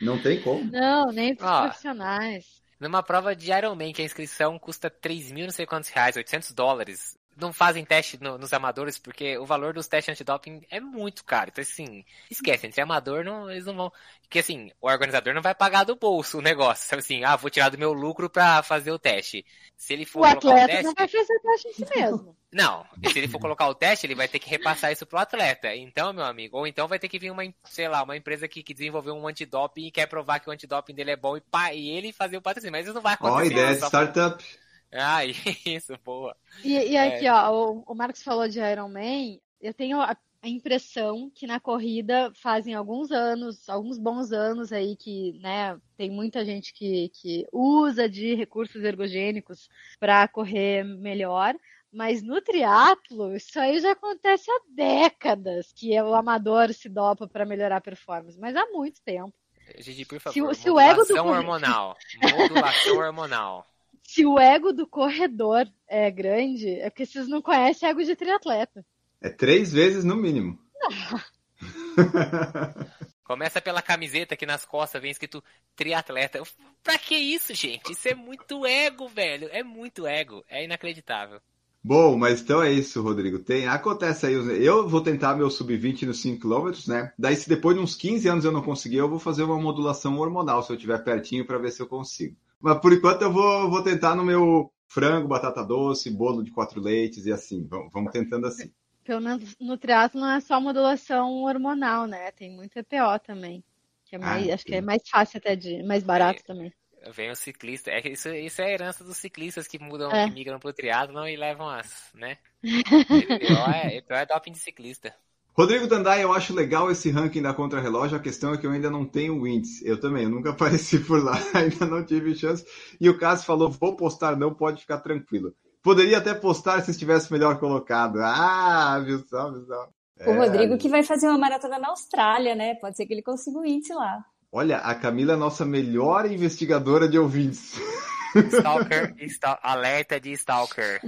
Não 0.00 0.20
tem 0.20 0.42
como. 0.42 0.68
Não, 0.68 1.12
nem 1.12 1.32
para 1.32 1.58
ah, 1.58 1.62
profissionais. 1.62 2.60
Numa 2.80 3.04
prova 3.04 3.36
de 3.36 3.52
Ironman, 3.52 3.92
que 3.92 4.02
a 4.02 4.04
inscrição 4.04 4.58
custa 4.58 4.90
3 4.90 5.30
mil 5.30 5.44
não 5.44 5.52
sei 5.52 5.64
quantos 5.64 5.90
reais, 5.90 6.16
800 6.16 6.50
dólares, 6.50 7.16
não 7.36 7.52
fazem 7.52 7.84
teste 7.84 8.22
no, 8.22 8.38
nos 8.38 8.52
amadores 8.52 8.98
porque 8.98 9.36
o 9.38 9.46
valor 9.46 9.72
dos 9.72 9.88
testes 9.88 10.12
antidoping 10.12 10.62
é 10.70 10.80
muito 10.80 11.24
caro. 11.24 11.50
Então, 11.50 11.62
assim, 11.62 12.04
esquece, 12.30 12.66
entre 12.66 12.80
amador 12.80 13.24
não, 13.24 13.50
eles 13.50 13.66
não 13.66 13.74
vão. 13.74 13.92
Porque 14.22 14.38
assim, 14.38 14.70
o 14.80 14.88
organizador 14.88 15.34
não 15.34 15.42
vai 15.42 15.54
pagar 15.54 15.84
do 15.84 15.96
bolso 15.96 16.38
o 16.38 16.42
negócio. 16.42 16.88
Sabe 16.88 17.00
assim, 17.00 17.24
ah, 17.24 17.36
vou 17.36 17.50
tirar 17.50 17.68
do 17.68 17.78
meu 17.78 17.92
lucro 17.92 18.30
pra 18.30 18.62
fazer 18.62 18.90
o 18.90 18.98
teste. 18.98 19.44
Se 19.76 19.92
ele 19.92 20.04
for 20.04 20.20
o 20.20 20.24
atleta 20.24 20.64
o 20.64 20.66
teste, 20.66 20.84
não 20.84 20.94
vai 20.94 21.08
fazer 21.08 21.34
o 21.34 21.40
teste 21.40 21.68
em 21.68 21.72
si 21.72 21.86
mesmo. 21.94 22.36
Não, 22.52 22.84
se 23.10 23.18
ele 23.18 23.28
for 23.28 23.40
colocar 23.40 23.66
o 23.68 23.74
teste, 23.74 24.06
ele 24.06 24.14
vai 24.14 24.28
ter 24.28 24.38
que 24.38 24.48
repassar 24.48 24.92
isso 24.92 25.06
pro 25.06 25.18
atleta. 25.18 25.74
Então, 25.74 26.12
meu 26.12 26.24
amigo, 26.24 26.58
ou 26.58 26.66
então 26.66 26.86
vai 26.86 26.98
ter 26.98 27.08
que 27.08 27.18
vir 27.18 27.30
uma, 27.30 27.42
sei 27.64 27.88
lá, 27.88 28.02
uma 28.02 28.16
empresa 28.16 28.46
que, 28.46 28.62
que 28.62 28.74
desenvolveu 28.74 29.14
um 29.14 29.26
antidoping 29.26 29.86
e 29.86 29.90
quer 29.90 30.06
provar 30.06 30.38
que 30.38 30.48
o 30.48 30.52
antidoping 30.52 30.94
dele 30.94 31.12
é 31.12 31.16
bom 31.16 31.36
e, 31.36 31.40
pá, 31.40 31.72
e 31.72 31.88
ele 31.90 32.12
fazer 32.12 32.36
o 32.36 32.42
patrocínio. 32.42 32.72
Mas 32.72 32.84
isso 32.84 32.94
não 32.94 33.00
vai 33.00 33.14
acontecer. 33.14 33.54
Ó, 33.54 33.60
ideia 33.60 33.74
de 33.74 33.86
startup. 33.86 34.44
Ah, 34.92 35.24
isso, 35.64 35.96
boa. 36.04 36.36
E, 36.62 36.72
e 36.72 36.96
aqui, 36.96 37.26
é. 37.26 37.32
ó, 37.32 37.50
o, 37.52 37.84
o 37.86 37.94
Marcos 37.94 38.22
falou 38.22 38.46
de 38.46 38.60
Iron 38.60 38.88
Man. 38.88 39.38
Eu 39.60 39.72
tenho 39.72 40.00
a, 40.00 40.16
a, 40.42 40.48
impressão 40.48 41.30
que 41.34 41.46
na 41.46 41.58
corrida 41.58 42.30
fazem 42.34 42.74
alguns 42.74 43.10
anos, 43.10 43.68
alguns 43.68 43.98
bons 43.98 44.32
anos 44.32 44.72
aí 44.72 44.96
que, 44.96 45.38
né, 45.40 45.78
tem 45.96 46.10
muita 46.10 46.44
gente 46.44 46.72
que, 46.74 47.08
que 47.10 47.46
usa 47.52 48.08
de 48.08 48.34
recursos 48.34 48.82
ergogênicos 48.84 49.68
para 49.98 50.28
correr 50.28 50.84
melhor. 50.84 51.54
Mas 51.90 52.22
no 52.22 52.40
triatlo, 52.40 53.36
isso 53.36 53.60
aí 53.60 53.78
já 53.78 53.92
acontece 53.92 54.50
há 54.50 54.60
décadas 54.68 55.72
que 55.74 56.00
o 56.00 56.14
amador 56.14 56.72
se 56.72 56.88
dopa 56.88 57.28
para 57.28 57.44
melhorar 57.44 57.76
a 57.76 57.82
performance, 57.82 58.38
mas 58.38 58.56
há 58.56 58.66
muito 58.70 59.00
tempo. 59.02 59.34
Gigi, 59.78 60.04
por 60.04 60.18
favor. 60.18 60.54
Se, 60.54 60.62
se 60.62 60.70
o 60.70 60.80
ego 60.80 61.04
do 61.04 61.14
hormonal. 61.14 61.96
Modulação 62.22 62.96
hormonal. 62.96 63.66
Se 64.02 64.26
o 64.26 64.38
ego 64.38 64.72
do 64.72 64.86
corredor 64.86 65.66
é 65.88 66.10
grande, 66.10 66.68
é 66.68 66.90
porque 66.90 67.06
vocês 67.06 67.28
não 67.28 67.40
conhecem 67.40 67.88
ego 67.88 68.02
de 68.02 68.16
triatleta. 68.16 68.84
É 69.20 69.28
três 69.28 69.72
vezes 69.72 70.04
no 70.04 70.16
mínimo. 70.16 70.58
Começa 73.24 73.60
pela 73.60 73.80
camiseta 73.80 74.34
aqui 74.34 74.44
nas 74.44 74.64
costas, 74.64 75.00
vem 75.00 75.10
escrito 75.10 75.42
triatleta. 75.76 76.42
Pra 76.82 76.98
que 76.98 77.14
isso, 77.14 77.54
gente? 77.54 77.92
Isso 77.92 78.08
é 78.08 78.14
muito 78.14 78.66
ego, 78.66 79.08
velho. 79.08 79.48
É 79.52 79.62
muito 79.62 80.06
ego. 80.06 80.44
É 80.48 80.64
inacreditável. 80.64 81.40
Bom, 81.84 82.16
mas 82.16 82.40
então 82.40 82.62
é 82.62 82.72
isso, 82.72 83.02
Rodrigo. 83.02 83.40
Tem, 83.40 83.66
acontece 83.66 84.26
aí, 84.26 84.34
eu 84.34 84.88
vou 84.88 85.00
tentar 85.00 85.34
meu 85.34 85.50
sub-20 85.50 86.06
nos 86.06 86.20
5 86.20 86.40
km, 86.40 86.70
né? 86.86 87.12
Daí 87.18 87.34
se 87.34 87.48
depois 87.48 87.76
de 87.76 87.82
uns 87.82 87.96
15 87.96 88.28
anos 88.28 88.44
eu 88.44 88.52
não 88.52 88.62
conseguir, 88.62 88.98
eu 88.98 89.08
vou 89.08 89.18
fazer 89.18 89.42
uma 89.42 89.58
modulação 89.58 90.16
hormonal 90.18 90.62
se 90.62 90.70
eu 90.70 90.76
estiver 90.76 91.02
pertinho 91.02 91.44
para 91.44 91.58
ver 91.58 91.72
se 91.72 91.82
eu 91.82 91.88
consigo. 91.88 92.36
Mas 92.62 92.80
por 92.80 92.92
enquanto 92.92 93.22
eu 93.22 93.32
vou, 93.32 93.68
vou 93.68 93.82
tentar 93.82 94.14
no 94.14 94.24
meu 94.24 94.72
frango, 94.86 95.26
batata 95.26 95.64
doce, 95.64 96.10
bolo 96.10 96.44
de 96.44 96.52
quatro 96.52 96.80
leites 96.80 97.26
e 97.26 97.32
assim. 97.32 97.66
Vamos, 97.66 97.92
vamos 97.92 98.12
tentando 98.12 98.46
assim. 98.46 98.72
Pelo 99.04 99.20
menos 99.20 99.56
no 99.60 99.76
triatlo 99.76 100.20
não 100.20 100.30
é 100.30 100.40
só 100.40 100.60
modulação 100.60 101.42
hormonal, 101.42 102.06
né? 102.06 102.30
Tem 102.30 102.50
muito 102.50 102.78
EPO 102.78 103.18
também. 103.26 103.64
Que 104.04 104.14
é 104.14 104.18
mais, 104.18 104.48
ah, 104.48 104.54
acho 104.54 104.64
que 104.64 104.74
é 104.74 104.80
mais 104.80 105.02
fácil 105.08 105.38
até 105.38 105.56
de, 105.56 105.82
mais 105.82 106.04
barato 106.04 106.40
é. 106.40 106.46
também. 106.46 106.72
Vem 107.12 107.30
o 107.30 107.34
ciclista. 107.34 107.90
É, 107.90 108.08
isso, 108.08 108.28
isso 108.28 108.62
é 108.62 108.66
a 108.66 108.70
herança 108.70 109.02
dos 109.02 109.16
ciclistas 109.16 109.66
que 109.66 109.78
mudam, 109.78 110.12
é. 110.12 110.28
que 110.28 110.34
migram 110.34 110.60
pro 110.60 110.72
triatlon 110.72 111.26
e 111.26 111.36
levam 111.36 111.68
as, 111.68 112.12
né? 112.14 112.38
EPO 112.62 113.70
é, 113.74 113.96
EPO 113.96 114.14
é 114.14 114.26
doping 114.26 114.52
de 114.52 114.58
ciclista. 114.60 115.12
Rodrigo 115.54 115.86
Dandai, 115.86 116.24
eu 116.24 116.32
acho 116.32 116.54
legal 116.54 116.90
esse 116.90 117.10
ranking 117.10 117.42
da 117.42 117.52
Contra-Relógio. 117.52 118.16
A 118.16 118.20
questão 118.20 118.54
é 118.54 118.56
que 118.56 118.66
eu 118.66 118.70
ainda 118.70 118.90
não 118.90 119.04
tenho 119.04 119.38
o 119.38 119.46
índice. 119.46 119.86
Eu 119.86 120.00
também, 120.00 120.24
eu 120.24 120.30
nunca 120.30 120.50
apareci 120.50 120.98
por 120.98 121.22
lá, 121.22 121.38
ainda 121.52 121.84
não 121.84 122.04
tive 122.04 122.34
chance. 122.34 122.64
E 123.00 123.08
o 123.08 123.18
Cássio 123.18 123.46
falou: 123.46 123.70
vou 123.70 123.94
postar, 123.94 124.36
não 124.36 124.54
pode 124.54 124.80
ficar 124.80 124.98
tranquilo. 124.98 125.54
Poderia 125.82 126.18
até 126.18 126.32
postar 126.32 126.80
se 126.80 126.92
estivesse 126.92 127.30
melhor 127.32 127.58
colocado. 127.58 128.18
Ah, 128.20 129.02
viu 129.04 129.18
só, 129.28 129.50
viu 129.50 129.66
só. 129.66 129.88
O 130.26 130.30
é, 130.30 130.38
Rodrigo 130.38 130.78
que 130.78 130.88
vai 130.88 131.02
fazer 131.02 131.26
uma 131.28 131.38
maratona 131.38 131.78
na 131.78 131.88
Austrália, 131.88 132.54
né? 132.54 132.74
Pode 132.76 132.96
ser 132.96 133.04
que 133.04 133.12
ele 133.12 133.22
consiga 133.22 133.58
o 133.58 133.66
índice 133.66 133.92
lá. 133.92 134.24
Olha, 134.50 134.78
a 134.78 134.94
Camila 134.94 135.32
é 135.32 135.34
a 135.34 135.38
nossa 135.38 135.64
melhor 135.64 136.30
investigadora 136.30 137.08
de 137.08 137.18
ouvintes. 137.18 137.74
Stalker, 138.50 139.14
alerta 139.62 140.20
de 140.20 140.32
Stalker. 140.32 141.00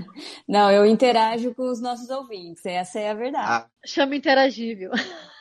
Não, 0.49 0.71
eu 0.71 0.85
interajo 0.85 1.55
com 1.55 1.71
os 1.71 1.81
nossos 1.81 2.11
ouvintes, 2.11 2.65
essa 2.67 2.99
é 2.99 3.11
a 3.11 3.15
verdade. 3.15 3.47
Ah. 3.49 3.67
Chama 3.87 4.17
interagível. 4.17 4.91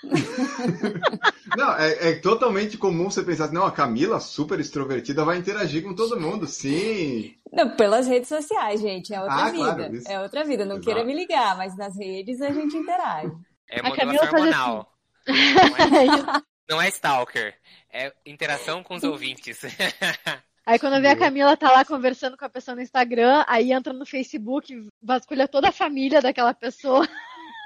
Não, 1.55 1.77
é, 1.77 2.09
é, 2.09 2.15
totalmente 2.15 2.77
comum 2.77 3.09
você 3.09 3.23
pensar, 3.23 3.51
não, 3.51 3.63
a 3.65 3.71
Camila, 3.71 4.19
super 4.19 4.59
extrovertida, 4.59 5.23
vai 5.23 5.37
interagir 5.37 5.83
com 5.83 5.93
todo 5.93 6.19
mundo, 6.19 6.47
sim. 6.47 7.35
Não, 7.51 7.75
pelas 7.75 8.07
redes 8.07 8.27
sociais, 8.27 8.81
gente, 8.81 9.13
é 9.13 9.21
outra 9.21 9.45
ah, 9.45 9.51
vida. 9.51 9.75
Claro, 9.75 10.01
é 10.07 10.19
outra 10.19 10.43
vida, 10.43 10.65
não 10.65 10.77
Exato. 10.77 10.85
queira 10.85 11.05
me 11.05 11.13
ligar, 11.13 11.55
mas 11.55 11.77
nas 11.77 11.95
redes 11.95 12.41
a 12.41 12.51
gente 12.51 12.75
interage. 12.75 13.31
É 13.69 13.81
modulação 13.83 14.27
hormonal. 14.27 14.93
Assim. 15.27 16.43
Não 16.69 16.81
é 16.81 16.89
stalker, 16.89 17.53
é 17.91 18.11
interação 18.25 18.83
com 18.83 18.95
os 18.95 19.03
ouvintes. 19.03 19.61
Aí 20.65 20.79
quando 20.79 21.01
vê 21.01 21.09
a 21.09 21.15
Camila 21.15 21.57
tá 21.57 21.71
lá 21.71 21.83
conversando 21.83 22.37
com 22.37 22.45
a 22.45 22.49
pessoa 22.49 22.75
no 22.75 22.81
Instagram, 22.81 23.43
aí 23.47 23.73
entra 23.73 23.91
no 23.91 24.05
Facebook, 24.05 24.87
vasculha 25.01 25.47
toda 25.47 25.69
a 25.69 25.73
família 25.73 26.21
daquela 26.21 26.53
pessoa. 26.53 27.07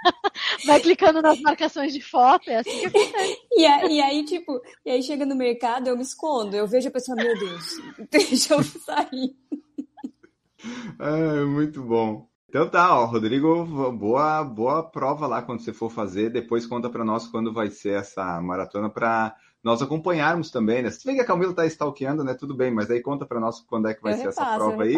Vai 0.66 0.80
clicando 0.80 1.22
nas 1.22 1.40
marcações 1.42 1.94
de 1.94 2.02
foto, 2.02 2.50
é 2.50 2.58
assim 2.58 2.80
que 2.80 2.86
acontece. 2.86 3.42
E, 3.52 3.62
e 3.62 4.02
aí, 4.02 4.26
tipo, 4.26 4.62
e 4.86 4.92
aí 4.92 5.04
chega 5.04 5.26
no 5.26 5.36
mercado, 5.36 5.88
eu 5.88 5.98
me 5.98 6.04
escondo, 6.04 6.56
eu 6.56 6.68
vejo 6.68 6.88
a 6.88 6.92
pessoa, 6.92 7.16
meu 7.16 7.38
Deus, 7.38 7.78
deixa 8.10 8.54
eu 8.54 8.64
sair. 8.64 9.36
É, 11.00 11.46
muito 11.46 11.84
bom. 11.84 12.28
Então 12.50 12.70
tá, 12.70 12.98
ó, 12.98 13.06
Rodrigo, 13.06 13.66
boa, 13.92 14.44
boa 14.44 14.82
prova 14.82 15.28
lá 15.28 15.42
quando 15.42 15.60
você 15.60 15.74
for 15.74 15.92
fazer. 15.92 16.30
Depois 16.30 16.66
conta 16.66 16.90
para 16.90 17.04
nós 17.04 17.28
quando 17.28 17.54
vai 17.54 17.70
ser 17.70 18.00
essa 18.00 18.42
maratona 18.42 18.90
para 18.90 19.36
nós 19.68 19.82
acompanharmos 19.82 20.50
também, 20.50 20.82
né? 20.82 20.90
Se 20.90 21.06
bem 21.06 21.16
que 21.16 21.22
a 21.22 21.26
Camila 21.26 21.54
tá 21.54 21.66
stalkeando, 21.66 22.24
né? 22.24 22.34
Tudo 22.34 22.56
bem, 22.56 22.72
mas 22.72 22.90
aí 22.90 23.02
conta 23.02 23.26
para 23.26 23.40
nós 23.40 23.60
quando 23.60 23.90
é 23.90 23.94
que 23.94 24.02
vai 24.02 24.14
eu 24.14 24.18
ser 24.18 24.30
repasso, 24.30 24.42
essa 24.42 24.56
prova 24.56 24.84
aí. 24.84 24.96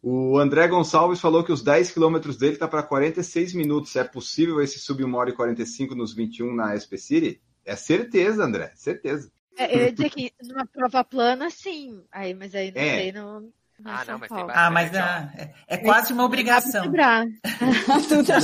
O 0.00 0.38
André 0.38 0.68
Gonçalves 0.68 1.20
falou 1.20 1.42
que 1.42 1.50
os 1.50 1.62
10 1.62 1.90
quilômetros 1.90 2.36
dele 2.36 2.56
tá 2.56 2.68
para 2.68 2.84
46 2.84 3.54
minutos. 3.54 3.96
É 3.96 4.04
possível 4.04 4.62
esse 4.62 4.78
subir 4.78 5.04
1 5.04 5.14
hora 5.14 5.30
e 5.30 5.32
45 5.32 5.96
nos 5.96 6.14
21 6.14 6.54
na 6.54 6.78
SP 6.78 6.96
City? 6.96 7.42
É 7.64 7.74
certeza, 7.74 8.44
André, 8.44 8.70
certeza. 8.76 9.30
É, 9.58 9.74
eu 9.74 9.80
ia 9.86 9.92
dizer 9.92 10.10
que 10.10 10.32
numa 10.44 10.64
prova 10.66 11.02
plana, 11.02 11.50
sim. 11.50 12.00
Aí, 12.12 12.32
mas 12.32 12.54
aí 12.54 12.70
não 12.70 12.80
é. 12.80 12.96
sei, 12.96 13.12
não, 13.12 13.48
ah, 13.84 14.04
não, 14.06 14.18
mas 14.18 14.28
tem 14.30 14.46
Ah, 14.50 14.70
mas 14.70 14.94
é, 14.94 15.54
é 15.66 15.76
quase 15.78 16.12
uma 16.12 16.24
obrigação. 16.24 16.84
tu 18.08 18.24
tá 18.24 18.40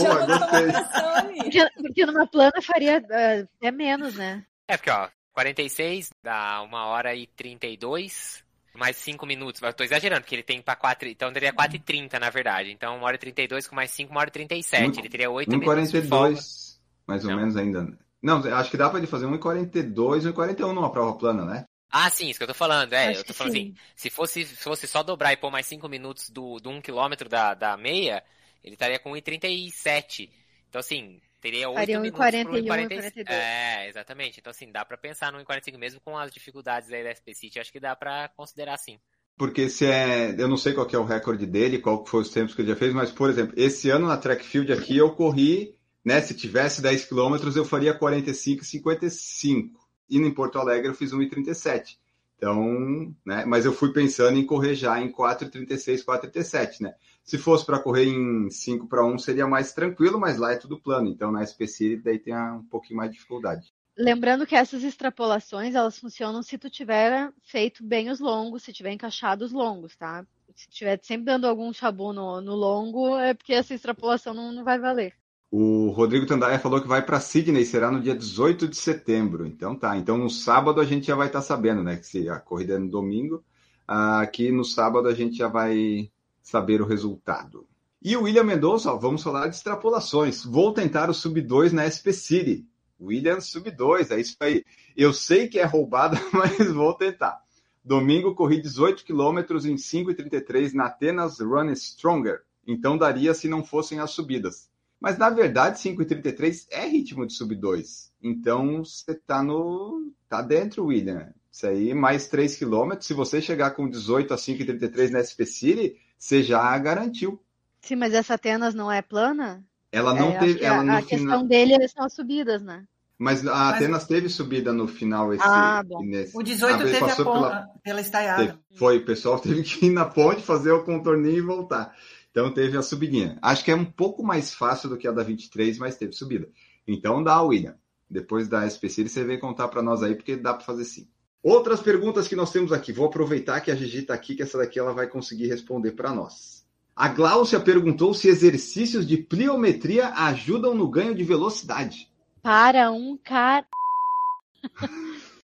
porque, 1.37 1.71
porque 1.81 2.07
numa 2.07 2.27
plana 2.27 2.61
faria 2.61 2.99
uh, 2.99 3.49
é 3.63 3.71
menos, 3.71 4.17
né? 4.17 4.45
É, 4.67 4.77
porque, 4.77 4.91
ó, 4.91 5.09
46 5.33 6.11
dá 6.23 6.63
1 6.63 6.75
hora 6.75 7.15
e 7.15 7.27
32, 7.27 8.45
mais 8.75 8.97
5 8.97 9.25
minutos. 9.27 9.61
Eu 9.63 9.73
tô 9.73 9.85
exagerando, 9.85 10.23
porque 10.23 10.35
ele 10.35 10.43
tem 10.43 10.61
para 10.61 10.77
4. 10.77 11.09
Então 11.09 11.33
daria 11.33 11.53
4 11.53 11.77
e 11.77 11.81
30, 11.81 12.19
na 12.19 12.31
verdade. 12.31 12.71
Então 12.71 12.99
1 12.99 13.03
hora 13.03 13.17
e 13.17 13.19
32 13.19 13.67
com 13.67 13.75
mais 13.75 13.91
5, 13.91 14.13
1 14.13 14.17
hora 14.17 14.29
e 14.29 14.33
37. 14.33 15.01
ele 15.01 15.09
teria 15.09 15.31
8 15.31 15.49
minutos. 15.49 15.67
42, 15.67 16.81
mais 17.07 17.25
ou 17.25 17.31
não. 17.31 17.39
menos 17.39 17.57
ainda. 17.57 17.99
Não, 18.23 18.39
acho 18.55 18.71
que 18.71 18.77
dá 18.77 18.89
pra 18.89 18.99
ele 18.99 19.09
fazer 19.09 19.27
1,42, 19.27 20.33
1,41 20.33 20.73
numa 20.73 20.93
prova 20.93 21.19
plana, 21.19 21.45
né? 21.45 21.65
Ah, 21.91 22.09
sim, 22.09 22.31
isso 22.31 22.39
que 22.39 22.45
eu 22.45 22.49
tô 22.49 22.55
falando. 22.55 22.93
É, 22.93 23.09
Acho 23.09 23.21
eu 23.21 23.25
tô 23.25 23.35
falando 23.35 23.53
sim. 23.53 23.75
assim, 23.75 23.75
se 23.95 24.09
fosse, 24.09 24.45
se 24.47 24.57
fosse 24.57 24.87
só 24.87 25.03
dobrar 25.03 25.33
e 25.33 25.37
pôr 25.37 25.51
mais 25.51 25.67
5 25.67 25.87
minutos 25.89 26.31
do, 26.31 26.59
do 26.59 26.71
1 26.71 26.81
km 26.81 27.29
da, 27.29 27.53
da 27.53 27.77
meia, 27.77 28.23
ele 28.65 28.75
estaria 28.75 28.99
com 28.99 29.11
1,37. 29.11 30.31
Então, 30.71 30.79
assim, 30.79 31.21
teria 31.43 31.69
8 31.69 31.77
Faria 31.77 32.01
minutos 32.01 32.17
41, 32.17 32.67
42. 32.67 33.13
É, 33.29 33.89
exatamente. 33.89 34.39
Então, 34.41 34.51
assim, 34.53 34.71
dá 34.71 34.85
pra 34.85 34.97
pensar 34.97 35.33
no 35.33 35.39
1,45 35.41 35.77
mesmo 35.77 36.01
com 36.01 36.17
as 36.17 36.31
dificuldades 36.31 36.91
aí 36.93 37.03
da 37.03 37.11
SP 37.13 37.35
City. 37.35 37.59
Acho 37.59 37.73
que 37.73 37.81
dá 37.81 37.97
pra 37.97 38.29
considerar 38.37 38.79
sim. 38.79 38.99
Porque 39.37 39.69
se 39.69 39.87
é. 39.87 40.35
Eu 40.39 40.47
não 40.47 40.57
sei 40.57 40.73
qual 40.73 40.89
é 40.91 40.97
o 40.97 41.05
recorde 41.05 41.45
dele, 41.45 41.79
qual 41.81 42.07
foi 42.07 42.23
os 42.23 42.31
tempos 42.31 42.55
que 42.55 42.63
ele 42.63 42.69
já 42.69 42.77
fez, 42.77 42.95
mas, 42.95 43.11
por 43.11 43.29
exemplo, 43.29 43.55
esse 43.57 43.91
ano 43.91 44.07
na 44.07 44.17
track 44.17 44.45
field 44.45 44.73
aqui 44.73 44.97
eu 44.97 45.11
corri, 45.15 45.75
né? 46.05 46.21
Se 46.21 46.35
tivesse 46.35 46.81
10 46.81 47.07
quilômetros, 47.07 47.57
eu 47.57 47.65
faria 47.65 47.93
45 47.93 48.65
55 48.65 49.81
e 50.09 50.19
em 50.19 50.33
Porto 50.33 50.59
Alegre 50.59 50.89
eu 50.89 50.95
fiz 50.95 51.13
1,37. 51.13 51.97
Então, 52.37 53.15
né, 53.25 53.45
mas 53.47 53.65
eu 53.65 53.73
fui 53.73 53.93
pensando 53.93 54.37
em 54.37 54.45
correr 54.45 54.75
já 54.75 55.01
em 55.01 55.13
4,36, 55.13 56.05
4,37, 56.05 56.81
né? 56.81 56.95
Se 57.23 57.39
fosse 57.39 57.65
para 57.65 57.79
correr 57.79 58.07
em 58.07 58.51
5 58.51 58.89
para 58.89 59.05
1 59.05 59.19
seria 59.19 59.47
mais 59.47 59.73
tranquilo, 59.73 60.19
mas 60.19 60.39
lá 60.39 60.53
é 60.53 60.57
tudo 60.57 60.81
plano. 60.81 61.09
Então 61.09 61.31
na 61.31 61.43
SPC 61.43 61.97
daí 61.97 62.19
tem 62.19 62.35
um 62.37 62.65
pouquinho 62.65 62.99
mais 62.99 63.11
de 63.11 63.17
dificuldade. 63.17 63.73
Lembrando 63.97 64.47
que 64.47 64.57
essas 64.57 64.83
extrapolações, 64.83 65.75
elas 65.75 65.99
funcionam 65.99 66.43
se 66.43 66.57
tu 66.57 66.71
tiver 66.71 67.31
feito 67.43 67.85
bem 67.85 68.11
os 68.11 68.21
longos, 68.21 68.63
se 68.63 68.73
tiver 68.73 68.93
encaixado 68.93 69.45
os 69.45 69.53
longos, 69.53 69.95
tá? 69.97 70.27
Se 70.55 70.69
tiver 70.69 70.99
sempre 71.03 71.27
dando 71.27 71.47
algum 71.47 71.73
chabu 71.73 72.13
no, 72.13 72.41
no 72.41 72.55
longo, 72.55 73.19
é 73.19 73.35
porque 73.35 73.53
essa 73.53 73.75
extrapolação 73.75 74.33
não, 74.33 74.51
não 74.51 74.65
vai 74.65 74.79
valer. 74.79 75.15
O 75.51 75.91
Rodrigo 75.91 76.25
Tandaia 76.25 76.59
falou 76.59 76.81
que 76.81 76.89
vai 76.89 77.05
para 77.05 77.21
Sydney, 77.21 77.67
será 77.67 77.91
no 77.91 78.01
dia 78.01 78.15
18 78.15 78.67
de 78.67 78.77
setembro. 78.77 79.47
Então 79.47 79.77
tá. 79.77 79.97
Então 79.99 80.17
no 80.17 80.31
sábado 80.31 80.81
a 80.81 80.85
gente 80.85 81.07
já 81.07 81.15
vai 81.15 81.27
estar 81.27 81.41
tá 81.41 81.45
sabendo, 81.45 81.83
né? 81.83 81.97
Que 81.97 82.07
se 82.07 82.29
a 82.31 82.41
corrida 82.41 82.75
é 82.75 82.79
no 82.79 82.89
domingo, 82.89 83.45
aqui 83.87 84.51
no 84.51 84.65
sábado 84.65 85.09
a 85.09 85.15
gente 85.15 85.37
já 85.37 85.49
vai 85.49 86.11
saber 86.43 86.83
o 86.83 86.87
resultado. 86.87 87.67
E 88.03 88.17
o 88.17 88.23
William 88.23 88.43
Mendonça, 88.43 88.93
vamos 88.97 89.23
falar 89.23 89.47
de 89.49 89.55
extrapolações. 89.55 90.45
Vou 90.45 90.73
tentar 90.73 91.09
o 91.09 91.15
sub 91.15 91.41
2 91.41 91.73
na 91.73 91.89
SP 91.89 92.13
City. 92.13 92.67
William 93.01 93.41
sub 93.41 93.71
2, 93.71 94.11
é 94.11 94.21
isso 94.21 94.37
aí. 94.41 94.65
Eu 94.97 95.13
sei 95.13 95.49
que 95.49 95.59
é 95.59 95.65
roubada, 95.65 96.21
mas 96.33 96.73
vou 96.73 96.95
tentar. 96.95 97.41
Domingo 97.85 98.35
corri 98.35 98.61
18 98.61 99.05
quilômetros 99.05 99.67
em 99.67 99.75
5,33 99.75 100.73
na 100.73 100.87
Atenas 100.87 101.41
Run 101.41 101.73
Stronger. 101.75 102.43
Então 102.67 102.97
daria 102.97 103.35
se 103.35 103.49
não 103.49 103.65
fossem 103.65 103.99
as 103.99 104.11
subidas. 104.11 104.71
Mas 105.01 105.19
na 105.19 105.31
verdade, 105.31 105.81
5,33 105.81 106.67
é 106.71 106.87
ritmo 106.87 107.27
de 107.27 107.33
sub 107.33 107.55
2. 107.55 108.13
Então 108.23 108.85
você 108.85 109.15
tá 109.15 109.43
no. 109.43 110.13
tá 110.29 110.41
dentro, 110.41 110.87
William. 110.87 111.33
Isso 111.51 111.67
aí, 111.67 111.93
mais 111.93 112.29
3 112.29 112.57
km. 112.57 112.93
Se 113.01 113.13
você 113.13 113.43
chegar 113.43 113.73
com 113.73 113.89
18 113.89 114.33
a 114.33 114.37
5,33 114.37 115.11
na 115.11 115.23
SP 115.23 115.45
City, 115.45 115.97
você 116.23 116.41
já 116.43 116.79
garantiu. 116.79 117.43
Sim, 117.81 117.97
mas 117.97 118.15
essa 118.15 118.35
Atenas 118.35 118.75
não 118.75 118.91
é 118.93 119.03
plana? 119.03 119.65
Ela 119.91 120.15
não 120.15 120.29
É, 120.31 120.39
teve. 120.39 120.65
Ela 120.65 120.79
a, 120.79 120.83
no 120.85 120.93
a 120.93 121.03
final- 121.03 121.09
questão 121.09 121.47
dele 121.47 121.89
são 121.89 122.05
as 122.05 122.13
subidas, 122.15 122.63
né? 122.63 122.85
Mas 123.19 123.45
a 123.47 123.51
Mas- 123.53 123.75
Atenas 123.77 124.07
teve 124.07 124.29
subida 124.29 124.73
no 124.73 124.87
final 124.87 125.35
esse. 125.35 125.43
Ah, 125.45 125.83
bom. 125.85 126.03
nesse. 126.05 126.37
O 126.37 126.43
18 126.43 126.75
Ah, 126.75 126.79
teve 126.85 126.97
a 126.97 127.01
ponta 127.01 127.17
pela- 127.25 127.69
pela, 127.83 128.01
estaiada. 128.01 128.47
Teve. 128.47 128.59
Foi, 128.79 128.99
o 128.99 129.05
pessoal 129.05 129.39
teve 129.41 129.63
que 129.65 129.87
ir 129.87 129.91
na 129.91 130.05
ponte, 130.05 130.43
fazer 130.43 130.71
o 130.71 130.85
contorninho 130.85 131.39
e 131.39 131.41
voltar. 131.41 131.93
Então 132.31 132.53
teve 132.55 132.79
a 132.79 132.83
subidinha. 132.83 133.37
Acho 133.43 133.65
que 133.65 133.71
é 133.73 133.77
um 133.77 133.85
pouco 133.85 134.23
mais 134.23 134.55
fácil 134.55 134.89
do 134.89 134.97
que 134.97 135.09
a 135.09 135.13
da 135.13 135.23
23, 135.25 135.77
mas 135.79 135.97
teve 135.97 136.13
subida. 136.13 136.49
Então 136.87 137.23
dá, 137.23 137.43
William. 137.43 137.75
Depois 138.09 138.47
da 138.49 138.65
SPC 138.67 139.09
você 139.09 139.25
vem 139.25 139.39
contar 139.41 139.67
para 139.69 139.83
nós 139.83 140.03
aí, 140.05 140.15
porque 140.15 140.37
dá 140.37 140.55
para 140.55 140.65
fazer 140.65 140.85
sim. 140.85 141.09
Outras 141.43 141.81
perguntas 141.81 142.29
que 142.29 142.37
nós 142.37 142.53
temos 142.53 142.73
aqui. 142.73 142.93
Vou 142.93 143.07
aproveitar 143.07 143.61
que 143.61 143.71
a 143.71 143.75
Gigi 143.75 143.99
está 143.99 144.15
aqui, 144.15 144.37
que 144.37 144.43
essa 144.43 144.59
daqui 144.59 144.79
ela 144.79 144.93
vai 144.93 145.09
conseguir 145.09 145.49
responder 145.49 145.93
para 145.93 146.15
nós. 146.15 146.65
A 146.95 147.09
Gláucia 147.09 147.59
perguntou 147.59 148.15
se 148.15 148.29
exercícios 148.29 149.07
de 149.07 149.17
pliometria 149.17 150.09
ajudam 150.11 150.75
no 150.75 150.89
ganho 150.89 151.15
de 151.15 151.25
velocidade. 151.25 152.09
Para 152.43 152.93
um 152.93 153.17
cara. 153.17 153.67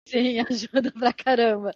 Sim, 0.05 0.39
ajuda 0.41 0.93
pra 0.93 1.13
caramba. 1.13 1.73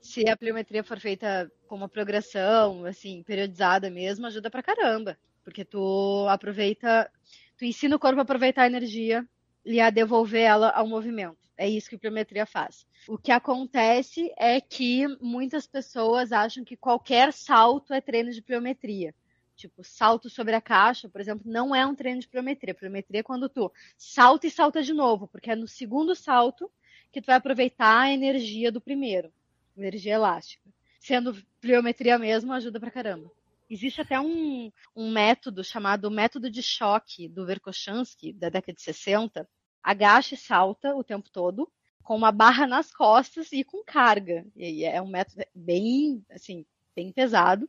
Se 0.00 0.28
a 0.28 0.36
pliometria 0.36 0.82
for 0.82 0.98
feita 0.98 1.50
com 1.68 1.76
uma 1.76 1.88
progressão, 1.88 2.84
assim, 2.84 3.22
periodizada 3.22 3.88
mesmo, 3.90 4.26
ajuda 4.26 4.50
pra 4.50 4.62
caramba. 4.62 5.16
Porque 5.44 5.64
tu 5.64 6.26
aproveita, 6.28 7.10
tu 7.56 7.64
ensina 7.64 7.94
o 7.94 7.98
corpo 7.98 8.18
a 8.18 8.22
aproveitar 8.22 8.62
a 8.62 8.66
energia 8.66 9.24
e 9.64 9.80
a 9.80 9.90
devolver 9.90 10.42
ela 10.42 10.70
ao 10.70 10.86
movimento. 10.86 11.38
É 11.62 11.68
isso 11.68 11.88
que 11.88 11.96
pliometria 11.96 12.44
faz. 12.44 12.84
O 13.06 13.16
que 13.16 13.30
acontece 13.30 14.34
é 14.36 14.60
que 14.60 15.06
muitas 15.20 15.64
pessoas 15.64 16.32
acham 16.32 16.64
que 16.64 16.76
qualquer 16.76 17.32
salto 17.32 17.94
é 17.94 18.00
treino 18.00 18.32
de 18.32 18.42
pliometria. 18.42 19.14
Tipo, 19.54 19.84
salto 19.84 20.28
sobre 20.28 20.56
a 20.56 20.60
caixa, 20.60 21.08
por 21.08 21.20
exemplo, 21.20 21.44
não 21.46 21.72
é 21.72 21.86
um 21.86 21.94
treino 21.94 22.20
de 22.20 22.26
pliometria. 22.26 22.74
Pliometria 22.74 23.20
é 23.20 23.22
quando 23.22 23.48
tu 23.48 23.72
salta 23.96 24.48
e 24.48 24.50
salta 24.50 24.82
de 24.82 24.92
novo, 24.92 25.28
porque 25.28 25.52
é 25.52 25.54
no 25.54 25.68
segundo 25.68 26.16
salto 26.16 26.68
que 27.12 27.22
tu 27.22 27.26
vai 27.26 27.36
aproveitar 27.36 28.00
a 28.00 28.10
energia 28.10 28.72
do 28.72 28.80
primeiro, 28.80 29.32
energia 29.76 30.14
elástica. 30.14 30.68
Sendo 30.98 31.40
pliometria 31.60 32.18
mesmo, 32.18 32.52
ajuda 32.52 32.80
pra 32.80 32.90
caramba. 32.90 33.30
Existe 33.70 34.00
até 34.00 34.18
um, 34.18 34.72
um 34.96 35.12
método 35.12 35.62
chamado 35.62 36.10
método 36.10 36.50
de 36.50 36.60
choque 36.60 37.28
do 37.28 37.46
Verkhochansky, 37.46 38.32
da 38.32 38.48
década 38.48 38.74
de 38.74 38.82
60. 38.82 39.48
Agacha 39.82 40.34
e 40.34 40.38
salta 40.38 40.94
o 40.94 41.02
tempo 41.02 41.28
todo, 41.30 41.70
com 42.02 42.16
uma 42.16 42.32
barra 42.32 42.66
nas 42.66 42.92
costas 42.92 43.52
e 43.52 43.64
com 43.64 43.82
carga. 43.84 44.44
E 44.56 44.84
é 44.84 45.00
um 45.00 45.08
método 45.08 45.42
bem, 45.54 46.24
assim, 46.30 46.64
bem 46.94 47.12
pesado, 47.12 47.68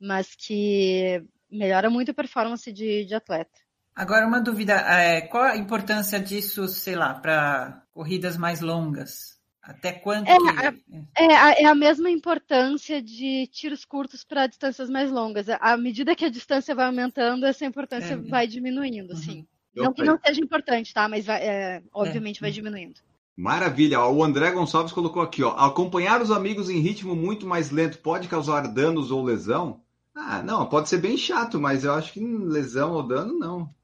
mas 0.00 0.34
que 0.34 1.22
melhora 1.50 1.88
muito 1.88 2.10
a 2.10 2.14
performance 2.14 2.72
de, 2.72 3.04
de 3.04 3.14
atleta. 3.14 3.58
Agora, 3.94 4.26
uma 4.26 4.40
dúvida: 4.40 4.74
é, 4.74 5.20
qual 5.22 5.44
a 5.44 5.56
importância 5.56 6.18
disso, 6.18 6.66
sei 6.66 6.96
lá, 6.96 7.14
para 7.14 7.82
corridas 7.92 8.36
mais 8.36 8.60
longas? 8.60 9.38
Até 9.62 9.92
quanto 9.92 10.30
É, 10.30 10.36
que. 10.38 10.84
É 11.16 11.32
a, 11.36 11.52
é 11.52 11.64
a 11.64 11.74
mesma 11.76 12.10
importância 12.10 13.00
de 13.00 13.46
tiros 13.46 13.84
curtos 13.84 14.24
para 14.24 14.48
distâncias 14.48 14.90
mais 14.90 15.12
longas. 15.12 15.48
À 15.48 15.76
medida 15.76 16.16
que 16.16 16.24
a 16.24 16.28
distância 16.28 16.74
vai 16.74 16.86
aumentando, 16.86 17.46
essa 17.46 17.64
importância 17.64 18.14
É. 18.14 18.28
vai 18.28 18.46
diminuindo, 18.48 19.12
Uhum. 19.14 19.20
sim. 19.20 19.46
Não 19.76 19.92
que 19.92 20.04
não 20.04 20.18
seja 20.24 20.40
importante, 20.40 20.92
tá? 20.94 21.08
Mas 21.08 21.24
vai, 21.26 21.42
é, 21.42 21.82
obviamente 21.92 22.40
vai 22.40 22.50
Uhum. 22.50 22.54
diminuindo. 22.54 23.00
Maravilha. 23.36 24.00
O 24.06 24.22
André 24.22 24.52
Gonçalves 24.52 24.92
colocou 24.92 25.20
aqui, 25.20 25.42
ó. 25.42 25.50
Acompanhar 25.56 26.22
os 26.22 26.30
amigos 26.30 26.70
em 26.70 26.78
ritmo 26.78 27.16
muito 27.16 27.46
mais 27.46 27.70
lento 27.70 27.98
pode 27.98 28.28
causar 28.28 28.68
danos 28.68 29.10
ou 29.10 29.24
lesão? 29.24 29.80
Ah, 30.14 30.40
não, 30.42 30.66
pode 30.66 30.88
ser 30.88 30.98
bem 30.98 31.16
chato, 31.16 31.58
mas 31.58 31.84
eu 31.84 31.92
acho 31.92 32.12
que 32.12 32.20
lesão 32.20 32.92
ou 32.92 33.02
dano 33.02 33.36
não. 33.36 33.74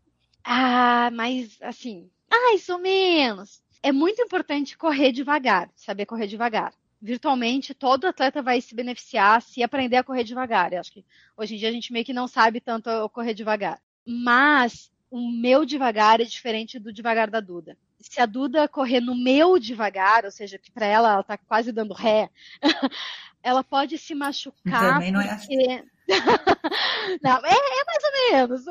Ah, 0.44 1.10
mas 1.12 1.58
assim, 1.60 2.08
mais 2.30 2.68
ou 2.68 2.78
menos. 2.78 3.60
É 3.82 3.90
muito 3.92 4.20
importante 4.22 4.76
correr 4.76 5.10
devagar, 5.10 5.70
saber 5.74 6.06
correr 6.06 6.26
devagar. 6.26 6.72
Virtualmente, 7.02 7.72
todo 7.74 8.04
atleta 8.06 8.42
vai 8.42 8.60
se 8.60 8.74
beneficiar 8.74 9.40
se 9.40 9.62
aprender 9.62 9.96
a 9.96 10.04
correr 10.04 10.22
devagar. 10.22 10.72
Eu 10.72 10.80
acho 10.80 10.92
que 10.92 11.04
hoje 11.36 11.54
em 11.54 11.58
dia 11.58 11.70
a 11.70 11.72
gente 11.72 11.92
meio 11.92 12.04
que 12.04 12.12
não 12.12 12.28
sabe 12.28 12.60
tanto 12.60 12.90
o 12.90 13.08
correr 13.08 13.32
devagar. 13.34 13.80
Mas 14.06 14.90
o 15.10 15.30
meu 15.30 15.64
devagar 15.64 16.20
é 16.20 16.24
diferente 16.24 16.78
do 16.78 16.92
devagar 16.92 17.28
da 17.30 17.40
Duda. 17.40 17.76
Se 17.98 18.20
a 18.20 18.26
Duda 18.26 18.68
correr 18.68 19.00
no 19.00 19.14
meu 19.14 19.58
devagar, 19.58 20.24
ou 20.24 20.30
seja, 20.30 20.58
que 20.58 20.70
para 20.70 20.86
ela 20.86 21.12
ela 21.12 21.22
tá 21.22 21.36
quase 21.36 21.72
dando 21.72 21.92
ré, 21.92 22.30
ela 23.42 23.64
pode 23.64 23.98
se 23.98 24.14
machucar 24.14 24.94
Também 24.94 25.12
não 25.12 25.20
é 25.20 25.30
assim. 25.30 25.48
porque 25.48 25.84
não, 27.22 27.36
é, 27.44 27.52
é 27.52 27.84
mais 27.84 28.04
ou 28.04 28.32
menos. 28.32 28.64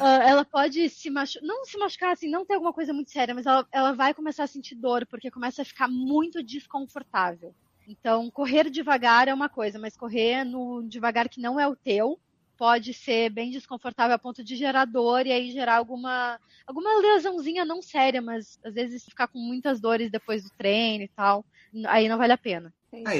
Ah, 0.00 0.28
ela 0.28 0.44
pode 0.44 0.88
se 0.88 1.10
machucar, 1.10 1.46
não 1.46 1.64
se 1.64 1.78
machucar 1.78 2.12
assim, 2.12 2.28
não 2.28 2.44
ter 2.44 2.54
alguma 2.54 2.72
coisa 2.72 2.92
muito 2.92 3.10
séria, 3.10 3.34
mas 3.34 3.46
ela, 3.46 3.66
ela 3.70 3.92
vai 3.92 4.14
começar 4.14 4.44
a 4.44 4.48
sentir 4.48 4.74
dor, 4.74 5.06
porque 5.06 5.30
começa 5.30 5.62
a 5.62 5.64
ficar 5.64 5.88
muito 5.88 6.42
desconfortável. 6.42 7.54
Então, 7.86 8.30
correr 8.30 8.70
devagar 8.70 9.28
é 9.28 9.34
uma 9.34 9.48
coisa, 9.48 9.78
mas 9.78 9.96
correr 9.96 10.44
no 10.44 10.82
devagar 10.88 11.28
que 11.28 11.40
não 11.40 11.58
é 11.58 11.66
o 11.66 11.76
teu 11.76 12.18
pode 12.56 12.94
ser 12.94 13.30
bem 13.30 13.50
desconfortável 13.50 14.14
a 14.14 14.18
ponto 14.18 14.42
de 14.44 14.56
gerar 14.56 14.84
dor 14.84 15.26
e 15.26 15.32
aí 15.32 15.50
gerar 15.50 15.76
alguma, 15.76 16.38
alguma 16.66 17.00
lesãozinha 17.00 17.64
não 17.64 17.82
séria, 17.82 18.22
mas 18.22 18.58
às 18.64 18.74
vezes 18.74 19.04
ficar 19.04 19.28
com 19.28 19.38
muitas 19.38 19.80
dores 19.80 20.10
depois 20.10 20.44
do 20.44 20.50
treino 20.50 21.04
e 21.04 21.08
tal, 21.08 21.44
aí 21.86 22.08
não 22.08 22.18
vale 22.18 22.32
a 22.32 22.38
pena. 22.38 22.72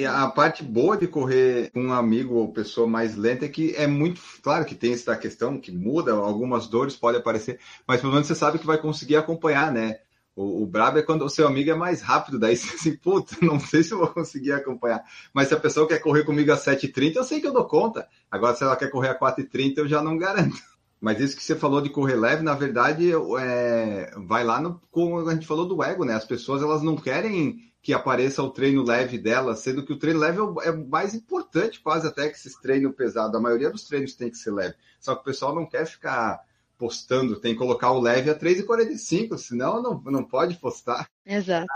A 0.06 0.28
parte 0.28 0.62
boa 0.62 0.98
de 0.98 1.08
correr 1.08 1.70
com 1.70 1.84
um 1.84 1.92
amigo 1.94 2.34
ou 2.34 2.52
pessoa 2.52 2.86
mais 2.86 3.16
lenta 3.16 3.46
é 3.46 3.48
que 3.48 3.74
é 3.74 3.86
muito. 3.86 4.20
Claro 4.42 4.66
que 4.66 4.74
tem 4.74 4.92
essa 4.92 5.16
questão 5.16 5.58
que 5.58 5.72
muda, 5.72 6.12
algumas 6.12 6.66
dores 6.66 6.94
podem 6.94 7.20
aparecer, 7.20 7.58
mas 7.88 8.00
pelo 8.00 8.12
menos 8.12 8.26
você 8.26 8.34
sabe 8.34 8.58
que 8.58 8.66
vai 8.66 8.76
conseguir 8.76 9.16
acompanhar, 9.16 9.72
né? 9.72 10.00
O, 10.34 10.62
o 10.62 10.66
brabo 10.66 10.98
é 10.98 11.02
quando 11.02 11.24
o 11.24 11.28
seu 11.28 11.46
amigo 11.46 11.70
é 11.70 11.74
mais 11.74 12.00
rápido, 12.00 12.38
daí 12.38 12.56
você 12.56 12.72
assim, 12.74 12.96
puta, 12.96 13.36
não 13.42 13.60
sei 13.60 13.82
se 13.82 13.92
eu 13.92 13.98
vou 13.98 14.08
conseguir 14.08 14.52
acompanhar. 14.52 15.02
Mas 15.32 15.48
se 15.48 15.54
a 15.54 15.60
pessoa 15.60 15.86
quer 15.86 15.98
correr 15.98 16.24
comigo 16.24 16.50
a 16.52 16.56
7h30, 16.56 17.16
eu 17.16 17.24
sei 17.24 17.40
que 17.40 17.46
eu 17.46 17.52
dou 17.52 17.66
conta. 17.66 18.08
Agora, 18.30 18.54
se 18.56 18.62
ela 18.64 18.76
quer 18.76 18.90
correr 18.90 19.08
a 19.08 19.14
4h30, 19.18 19.78
eu 19.78 19.88
já 19.88 20.02
não 20.02 20.16
garanto. 20.16 20.56
Mas 21.00 21.20
isso 21.20 21.36
que 21.36 21.42
você 21.42 21.56
falou 21.56 21.80
de 21.80 21.90
correr 21.90 22.14
leve, 22.14 22.42
na 22.44 22.54
verdade, 22.54 23.10
é, 23.40 24.12
vai 24.24 24.44
lá 24.44 24.60
no. 24.60 24.80
Como 24.90 25.18
a 25.28 25.34
gente 25.34 25.46
falou 25.48 25.66
do 25.66 25.82
ego, 25.82 26.04
né? 26.04 26.14
As 26.14 26.24
pessoas 26.24 26.62
elas 26.62 26.80
não 26.82 26.94
querem 26.96 27.58
que 27.82 27.92
apareça 27.92 28.40
o 28.42 28.50
treino 28.50 28.84
leve 28.84 29.18
delas, 29.18 29.58
sendo 29.58 29.84
que 29.84 29.92
o 29.92 29.98
treino 29.98 30.20
leve 30.20 30.38
é 30.38 30.42
o- 30.42 30.62
é 30.62 30.70
mais 30.70 31.12
importante, 31.14 31.80
quase 31.80 32.06
até 32.06 32.28
que 32.28 32.36
esses 32.36 32.54
treinos 32.54 32.94
pesados. 32.94 33.34
A 33.34 33.40
maioria 33.40 33.68
dos 33.70 33.84
treinos 33.84 34.14
tem 34.14 34.30
que 34.30 34.36
ser 34.38 34.52
leve. 34.52 34.76
Só 35.00 35.16
que 35.16 35.22
o 35.22 35.24
pessoal 35.24 35.52
não 35.52 35.66
quer 35.66 35.84
ficar 35.86 36.40
postando, 36.82 37.38
tem 37.38 37.52
que 37.52 37.58
colocar 37.60 37.92
o 37.92 38.00
leve 38.00 38.28
a 38.28 38.36
3,45, 38.36 39.38
senão 39.38 39.80
não, 39.80 40.02
não 40.02 40.24
pode 40.24 40.56
postar. 40.56 41.08
Exato. 41.24 41.68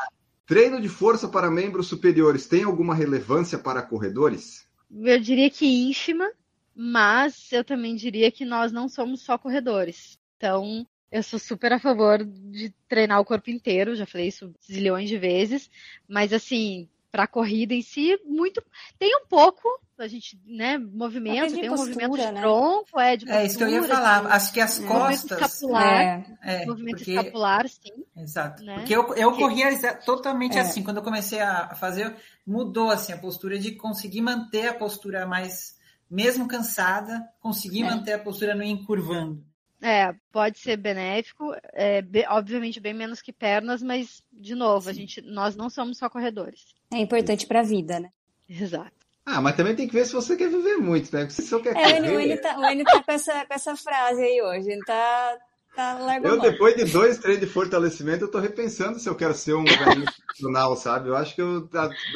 Treino 0.45 0.81
de 0.81 0.89
força 0.89 1.29
para 1.29 1.49
membros 1.49 1.87
superiores 1.87 2.49
tem 2.49 2.65
alguma 2.65 2.93
relevância 2.93 3.57
para 3.57 3.83
corredores? 3.83 4.67
Eu 4.91 5.21
diria 5.21 5.49
que 5.49 5.65
ínfima, 5.65 6.29
mas 6.75 7.53
eu 7.53 7.63
também 7.63 7.95
diria 7.95 8.33
que 8.33 8.45
nós 8.45 8.73
não 8.73 8.89
somos 8.89 9.23
só 9.23 9.39
corredores. 9.39 10.19
Então, 10.37 10.85
eu 11.13 11.23
sou 11.23 11.39
super 11.39 11.73
a 11.73 11.79
favor 11.79 12.25
de 12.25 12.75
treinar 12.89 13.21
o 13.21 13.25
corpo 13.25 13.49
inteiro, 13.49 13.95
já 13.95 14.07
falei 14.07 14.27
isso 14.27 14.53
zilhões 14.69 15.09
de 15.09 15.19
vezes, 15.19 15.71
mas 16.09 16.33
assim, 16.33 16.89
para 17.13 17.29
corrida 17.29 17.75
em 17.75 17.83
si, 17.83 18.19
muito 18.25 18.61
tem 18.99 19.17
um 19.17 19.27
pouco, 19.27 19.69
a 20.03 20.09
gente, 20.09 20.39
né, 20.47 20.77
movimento, 20.79 21.55
tem 21.55 21.69
um 21.71 21.77
movimento 21.77 22.09
postura, 22.09 22.27
de 22.29 22.33
né? 22.33 22.41
tronco, 22.41 23.01
é 23.01 23.17
de 23.17 23.31
É 23.31 23.45
isso 23.47 23.57
que 23.59 23.65
eu 23.65 23.69
ia 23.69 23.79
postura, 23.79 23.99
falar. 23.99 24.21
de 24.23 24.27
Acho 24.33 24.53
que 24.53 24.61
as 24.61 24.79
movimento 24.79 25.01
costas. 25.29 25.41
escapular, 25.53 26.03
É, 26.43 26.63
É, 26.63 26.67
movimento 26.67 26.97
porque- 26.99 27.11
escapular, 27.13 27.69
sim. 27.69 28.05
Exato. 28.17 28.63
né? 28.65 28.75
Porque 28.77 28.95
eu, 28.95 29.03
eu 29.15 29.31
Porque- 29.31 29.43
corria 29.43 29.99
totalmente 30.05 30.57
É. 30.59 30.61
assim. 30.61 30.83
Quando 30.83 30.99
eu 30.99 31.03
comecei 31.03 31.41
a 31.41 31.75
fazer, 31.75 32.15
mudou 32.47 32.91
assim 32.91 33.13
a 33.13 33.19
postura 33.19 33.59
de 33.59 33.73
conseguir 33.73 34.21
manter 34.23 34.69
a 34.69 34.75
postura 34.75 35.27
mais, 35.27 35.77
mesmo 36.11 36.47
cansada, 36.47 37.29
conseguir 37.41 37.83
É. 37.83 37.87
manter 37.91 38.13
a 38.15 38.19
postura 38.19 38.55
não 38.55 38.65
encurvando. 38.65 39.45
É, 39.83 40.15
pode 40.33 40.59
ser 40.59 40.79
benéfico, 40.79 41.53
é, 41.75 42.01
be- 42.01 42.25
obviamente 42.29 42.81
bem 42.81 42.95
menos 42.95 43.21
que 43.21 43.31
pernas, 43.33 43.83
mas 43.83 44.23
de 44.33 44.55
novo, 44.55 44.89
a 44.89 44.93
gente, 44.93 45.21
nós 45.21 45.55
não 45.55 45.69
somos 45.69 45.99
só 45.99 46.09
corredores. 46.09 46.75
é 46.91 46.99
importante 46.99 47.47
pra 47.47 47.63
vida, 47.63 48.01
né? 48.01 48.11
Exato. 48.49 48.96
Ah, 49.27 49.41
mas 49.43 49.57
também 49.57 49.75
tem 49.75 49.89
que 49.89 49.93
ver 49.95 50.07
se 50.07 50.13
você 50.13 50.37
quer 50.37 50.49
viver 50.49 50.77
muito, 50.79 51.15
né? 51.15 51.29
Se 51.29 51.43
você 51.43 51.61
quer 51.61 51.77
É, 51.77 51.95
o 51.95 51.97
Enio, 51.97 52.17
o. 52.17 52.21
Enio 52.21 52.41
tá, 52.41 52.59
o 52.59 52.65
Enio 52.65 52.85
tá 52.85 53.03
com, 53.03 53.13
essa, 53.13 53.45
com 53.47 53.55
essa 53.55 53.77
frase 53.77 54.23
aí 54.23 54.41
hoje. 54.41 54.71
Ele 54.71 54.85
tá, 54.85 55.37
tá 55.75 55.99
largo 55.99 56.27
a 56.29 56.31
Eu, 56.31 56.41
depois 56.41 56.77
de 56.77 56.85
dois 56.85 57.19
treinos 57.19 57.41
de 57.41 57.53
fortalecimento, 57.53 58.25
eu 58.25 58.31
tô 58.31 58.39
repensando 58.39 58.99
se 59.01 59.09
eu 59.09 59.17
quero 59.17 59.35
ser 59.35 59.55
um 59.55 59.65
profissional, 59.65 60.77
sabe? 60.77 61.09
Eu 61.09 61.17
acho 61.17 61.35
que 61.35 61.43
eu 61.43 61.69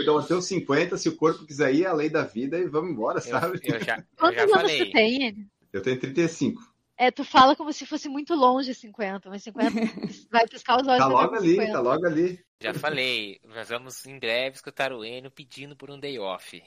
eu 0.06 0.18
até 0.18 0.34
os 0.34 0.46
50, 0.46 0.96
se 0.96 1.08
o 1.08 1.16
corpo 1.16 1.44
quiser 1.46 1.74
ir, 1.74 1.84
é 1.84 1.88
a 1.88 1.92
lei 1.92 2.08
da 2.08 2.22
vida 2.22 2.58
e 2.58 2.68
vamos 2.68 2.90
embora, 2.92 3.18
Eu, 3.18 3.22
sabe? 3.22 3.60
eu 3.64 3.80
já, 3.80 3.96
eu 3.98 4.04
Quantos 4.16 4.36
já 4.36 4.42
anos 4.42 4.52
falei. 4.54 4.84
tu 4.86 4.92
tem? 4.92 5.50
Eu 5.72 5.82
tenho 5.82 5.98
35. 6.00 6.62
É, 6.96 7.10
tu 7.10 7.24
fala 7.24 7.56
como 7.56 7.72
se 7.72 7.86
fosse 7.86 8.08
muito 8.08 8.34
longe 8.34 8.74
50, 8.74 9.30
mas 9.30 9.42
50 9.42 9.70
vai 10.30 10.46
piscar 10.46 10.80
os 10.80 10.86
olhos 10.86 10.98
Tá 10.98 11.06
logo 11.06 11.34
ali, 11.34 11.50
50. 11.52 11.72
tá 11.72 11.80
logo 11.80 12.06
ali. 12.06 12.38
Já 12.60 12.74
falei, 12.74 13.40
nós 13.44 13.68
vamos 13.70 14.04
em 14.04 14.18
breve 14.18 14.56
escutar 14.56 14.92
o 14.92 15.02
Enio 15.04 15.30
pedindo 15.30 15.74
por 15.74 15.90
um 15.90 15.98
day 15.98 16.18
off. 16.18 16.62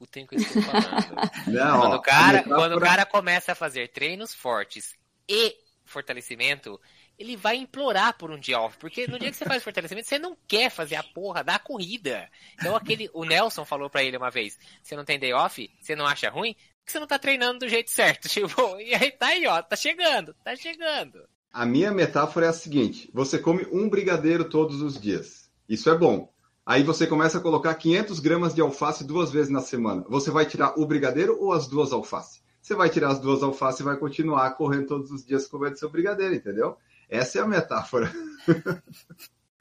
Escutem 0.00 0.24
o 0.24 0.26
que 0.26 0.36
eu 0.36 0.40
estou 0.40 0.62
falando. 0.62 1.30
Não, 1.46 1.80
quando, 1.80 1.92
ó, 1.92 1.96
o 1.96 2.02
cara, 2.02 2.42
quando 2.42 2.76
o 2.76 2.80
cara 2.80 3.04
começa 3.04 3.52
a 3.52 3.54
fazer 3.54 3.88
treinos 3.88 4.34
fortes 4.34 4.94
e 5.28 5.54
fortalecimento, 5.84 6.80
ele 7.18 7.36
vai 7.36 7.56
implorar 7.56 8.16
por 8.16 8.30
um 8.30 8.38
dia 8.38 8.58
off. 8.58 8.78
Porque 8.78 9.06
no 9.06 9.18
dia 9.18 9.30
que 9.30 9.36
você 9.36 9.44
faz 9.44 9.62
fortalecimento, 9.62 10.08
você 10.08 10.18
não 10.18 10.36
quer 10.48 10.70
fazer 10.70 10.96
a 10.96 11.02
porra 11.02 11.44
da 11.44 11.58
corrida. 11.58 12.30
Então 12.54 12.74
aquele. 12.74 13.10
O 13.12 13.24
Nelson 13.24 13.64
falou 13.64 13.90
pra 13.90 14.02
ele 14.02 14.16
uma 14.16 14.30
vez: 14.30 14.58
você 14.82 14.96
não 14.96 15.04
tem 15.04 15.18
day 15.18 15.32
off? 15.34 15.70
Você 15.80 15.94
não 15.94 16.06
acha 16.06 16.30
ruim? 16.30 16.54
Porque 16.78 16.92
você 16.92 17.00
não 17.00 17.06
tá 17.06 17.18
treinando 17.18 17.60
do 17.60 17.68
jeito 17.68 17.90
certo. 17.90 18.26
Tipo, 18.30 18.80
e 18.80 18.94
aí 18.94 19.10
tá 19.10 19.26
aí, 19.28 19.46
ó, 19.46 19.60
tá 19.62 19.76
chegando, 19.76 20.34
tá 20.42 20.56
chegando. 20.56 21.28
A 21.52 21.66
minha 21.66 21.90
metáfora 21.92 22.46
é 22.46 22.48
a 22.48 22.54
seguinte: 22.54 23.10
você 23.12 23.38
come 23.38 23.66
um 23.70 23.88
brigadeiro 23.88 24.48
todos 24.48 24.80
os 24.80 24.98
dias. 24.98 25.50
Isso 25.68 25.90
é 25.90 25.96
bom. 25.96 26.32
Aí 26.64 26.82
você 26.82 27.06
começa 27.06 27.38
a 27.38 27.40
colocar 27.40 27.74
500 27.74 28.20
gramas 28.20 28.54
de 28.54 28.60
alface 28.60 29.04
duas 29.04 29.30
vezes 29.30 29.50
na 29.50 29.60
semana. 29.60 30.04
Você 30.08 30.30
vai 30.30 30.46
tirar 30.46 30.78
o 30.78 30.86
brigadeiro 30.86 31.36
ou 31.40 31.52
as 31.52 31.66
duas 31.66 31.92
alfaces? 31.92 32.42
Você 32.60 32.74
vai 32.74 32.90
tirar 32.90 33.10
as 33.10 33.18
duas 33.18 33.42
alfaces 33.42 33.80
e 33.80 33.84
vai 33.84 33.96
continuar 33.96 34.50
correndo 34.52 34.86
todos 34.86 35.10
os 35.10 35.24
dias 35.24 35.46
comendo 35.46 35.78
seu 35.78 35.90
brigadeiro, 35.90 36.34
entendeu? 36.34 36.76
Essa 37.08 37.38
é 37.38 37.42
a 37.42 37.46
metáfora. 37.46 38.12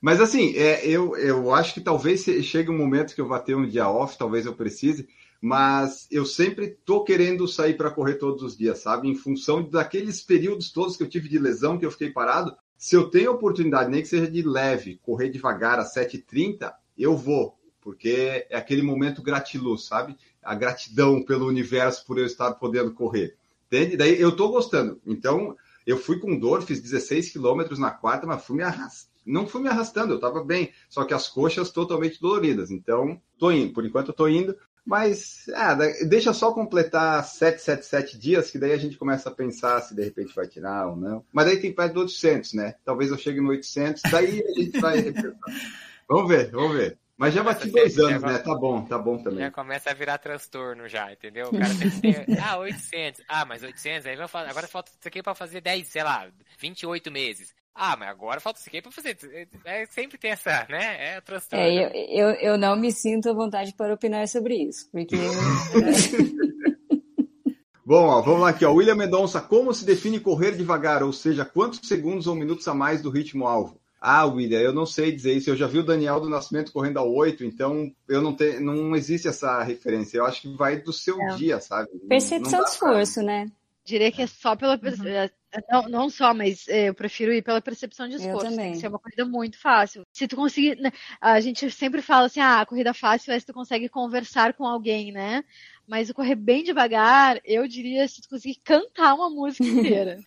Mas 0.02 0.22
assim, 0.22 0.56
é, 0.56 0.86
eu, 0.86 1.16
eu 1.18 1.54
acho 1.54 1.74
que 1.74 1.82
talvez 1.82 2.24
chegue 2.24 2.70
um 2.70 2.78
momento 2.78 3.14
que 3.14 3.20
eu 3.20 3.28
vá 3.28 3.39
ter 3.39 3.56
um 3.56 3.68
dia 3.68 3.89
off, 3.89 4.18
talvez 4.18 4.45
eu 4.45 4.56
precise, 4.56 5.10
mas 5.41 6.08
eu 6.10 6.26
sempre 6.26 6.78
tô 6.86 7.04
querendo 7.04 7.47
sair 7.47 7.76
para 7.76 7.91
correr 7.91 8.16
todos 8.16 8.41
os 8.43 8.58
dias, 8.58 8.80
sabe? 8.80 9.10
Em 9.10 9.16
função 9.16 9.62
daqueles 9.62 10.22
períodos 10.22 10.72
todos 10.72 10.95
que 10.95 11.04
eu 11.04 11.10
tive 11.10 11.28
de 11.28 11.38
lesão, 11.38 11.78
que 11.78 11.86
eu 11.86 11.91
fiquei 11.91 12.12
parado, 12.12 12.56
se 12.78 12.95
eu 12.95 13.10
tenho 13.10 13.32
oportunidade, 13.32 13.89
nem 13.89 14.02
que 14.02 14.08
seja 14.08 14.30
de 14.32 14.41
leve, 14.41 15.00
correr 15.04 15.30
devagar 15.30 15.80
às 15.80 15.93
7h30, 15.93 16.72
eu 17.04 17.16
vou, 17.16 17.58
porque 17.82 18.45
é 18.50 18.58
aquele 18.58 18.82
momento 18.82 19.22
gratiluz, 19.22 19.86
sabe? 19.86 20.18
A 20.43 20.56
gratidão 20.56 21.24
pelo 21.24 21.47
universo 21.47 22.06
por 22.06 22.18
eu 22.18 22.26
estar 22.26 22.54
podendo 22.54 22.93
correr. 22.93 23.36
Entende? 23.68 23.95
Daí 23.95 24.20
eu 24.20 24.36
tô 24.36 24.50
gostando. 24.50 25.00
Então, 25.06 25.56
eu 25.86 25.97
fui 25.97 26.20
com 26.20 26.38
dor, 26.38 26.62
fiz 26.62 26.82
16 26.82 27.32
quilômetros 27.32 27.80
na 27.80 27.91
quarta, 27.91 28.26
mas 28.26 28.43
fui 28.43 28.58
me 28.58 28.64
arrastando. 28.64 29.10
Não 29.26 29.45
fui 29.47 29.62
me 29.62 29.70
arrastando, 29.70 30.14
eu 30.14 30.20
tava 30.20 30.43
bem, 30.43 30.72
só 30.89 31.04
que 31.04 31.14
as 31.14 31.28
coxas 31.28 31.70
totalmente 31.70 32.20
doloridas. 32.20 32.72
Então, 32.72 33.22
tô 33.38 33.52
indo. 33.52 33.74
Por 33.74 33.86
enquanto 33.86 34.08
eu 34.08 34.14
tô 34.14 34.28
indo, 34.28 34.58
mas 34.86 35.45
ah, 35.54 35.76
deixa 36.08 36.34
só 36.34 36.52
completar 36.52 37.24
7, 37.24 37.62
7, 37.62 37.86
7 37.86 38.18
dias, 38.18 38.50
que 38.50 38.58
daí 38.58 38.72
a 38.72 38.78
gente 38.78 38.97
começa 38.97 39.30
a 39.30 39.32
pensar 39.32 39.82
se 39.82 39.93
de 39.93 40.04
repente 40.04 40.34
vai 40.36 40.47
tirar 40.47 40.88
ou 40.88 40.95
não. 40.95 41.24
Mas 41.32 41.45
daí 41.45 41.58
tem 41.58 41.72
perto 41.72 41.93
do 41.93 42.00
800, 42.02 42.54
né? 42.54 42.76
Talvez 42.84 43.12
eu 43.12 43.18
chegue 43.18 43.39
no 43.39 43.50
800, 43.50 44.02
daí 44.12 44.43
a 44.43 44.60
gente 44.60 44.80
vai 44.80 44.97
repensar. 45.02 45.54
Vamos 46.10 46.28
ver, 46.28 46.49
vamos 46.49 46.76
ver. 46.76 46.97
Mas 47.16 47.34
já 47.34 47.43
bati 47.43 47.70
dois 47.70 47.99
anos, 47.99 48.24
né? 48.24 48.38
Tá 48.39 48.55
bom, 48.55 48.82
tá 48.86 48.97
bom 48.97 49.18
também. 49.18 49.39
Já 49.39 49.51
começa 49.51 49.91
a 49.91 49.93
virar 49.93 50.18
transtorno 50.18 50.88
já, 50.88 51.12
entendeu? 51.12 51.49
O 51.49 51.51
cara 51.51 51.74
tem, 52.01 52.16
ah, 52.41 52.57
800. 52.57 53.22
Ah, 53.28 53.45
mas 53.45 53.62
800, 53.62 54.07
aí 54.07 54.16
vai 54.16 54.28
falar, 54.28 54.49
agora 54.49 54.68
falta 54.68 54.89
isso 54.89 55.07
aqui 55.07 55.22
pra 55.22 55.36
fazer 55.36 55.60
10, 55.60 55.88
sei 55.88 56.01
lá, 56.01 56.28
28 56.57 57.12
meses. 57.12 57.53
Ah, 57.76 57.95
mas 57.97 58.10
agora 58.10 58.39
falta 58.39 58.60
isso 58.60 58.70
aqui 58.70 58.82
pra 58.82 58.91
fazer. 58.91 59.18
É, 59.66 59.86
sempre 59.88 60.18
tem 60.18 60.32
essa, 60.32 60.66
né? 60.70 61.16
É 61.16 61.22
transtorno. 61.22 61.64
É, 61.64 61.74
eu, 61.74 61.89
eu, 61.89 62.30
eu 62.36 62.57
não 62.57 62.76
me 62.76 62.91
sinto 62.91 63.30
à 63.30 63.34
vontade 63.34 63.74
para 63.76 63.93
opinar 63.93 64.28
sobre 64.28 64.55
isso, 64.55 64.89
porque 64.89 65.18
Bom, 67.86 68.07
ó, 68.07 68.22
vamos 68.22 68.41
lá 68.41 68.49
aqui, 68.49 68.64
ó. 68.64 68.72
William 68.72 68.95
Mendonça, 68.95 69.41
como 69.41 69.74
se 69.74 69.84
define 69.86 70.20
correr 70.20 70.55
devagar? 70.55 71.03
Ou 71.03 71.12
seja, 71.12 71.43
quantos 71.43 71.88
segundos 71.88 72.28
ou 72.28 72.36
minutos 72.36 72.68
a 72.68 72.74
mais 72.74 73.01
do 73.01 73.10
ritmo 73.10 73.45
alvo? 73.47 73.80
Ah, 74.02 74.26
William, 74.26 74.60
eu 74.60 74.74
não 74.74 74.86
sei 74.86 75.12
dizer 75.12 75.34
isso. 75.36 75.50
Eu 75.50 75.56
já 75.58 75.68
vi 75.68 75.80
o 75.80 75.84
Daniel 75.86 76.20
do 76.22 76.30
Nascimento 76.30 76.72
correndo 76.72 77.00
a 77.00 77.04
8, 77.04 77.43
então 77.43 77.91
eu 78.08 78.22
não 78.22 78.34
tenho, 78.34 78.62
não 78.62 78.95
existe 78.95 79.28
essa 79.28 79.62
referência. 79.64 80.18
Eu 80.18 80.26
acho 80.26 80.41
que 80.41 80.56
vai 80.56 80.82
do 80.82 80.93
seu 80.93 81.22
É. 81.22 81.36
dia, 81.36 81.60
sabe? 81.60 81.89
Percepção 82.08 82.60
não 82.62 82.66
de 82.70 82.78
pra- 82.78 82.89
esforço, 82.91 83.22
né? 83.22 83.47
Diria 83.84 84.12
que 84.12 84.22
é 84.22 84.28
só 84.28 84.56
pela. 84.56 84.78
perce- 84.78 85.08
é, 85.08 85.30
Não, 85.72 85.89
não 85.89 86.10
só, 86.12 86.32
mas 86.32 86.68
é, 86.68 86.89
eu 86.89 86.93
prefiro 86.93 87.34
ir 87.34 87.41
pela 87.41 87.60
percepção 87.60 88.08
de 88.08 88.14
Eu 88.14 88.20
esforço. 88.20 88.45
Tem 88.45 88.56
também. 88.56 88.72
que 88.74 88.78
ser 88.78 88.88
uma 88.88 89.00
corrida 89.00 89.26
muito 89.26 89.60
fácil. 89.60 90.04
Se 90.14 90.28
tu 90.28 90.36
conseguir. 90.36 90.76
né, 90.80 90.91
A 91.20 91.39
gente 91.41 91.72
sempre 91.72 92.00
fala 92.02 92.28
assim, 92.28 92.39
ah, 92.39 92.62
a 92.62 92.66
corrida 92.68 92.93
fácil 92.93 93.34
é 93.34 93.39
se 93.39 93.47
tu 93.47 93.54
consegue 93.54 93.89
conversar 93.89 94.54
com 94.54 94.64
alguém, 94.66 95.12
né? 95.12 95.43
Mas 95.88 96.08
o 96.10 96.14
correr 96.14 96.36
bem 96.36 96.64
devagar, 96.64 97.39
eu 97.43 97.68
diria 97.68 98.08
se 98.08 98.22
tu 98.22 98.30
conseguir 98.30 98.60
cantar 98.64 99.16
uma 99.16 99.28
música 99.30 99.64
inteira. 100.06 100.20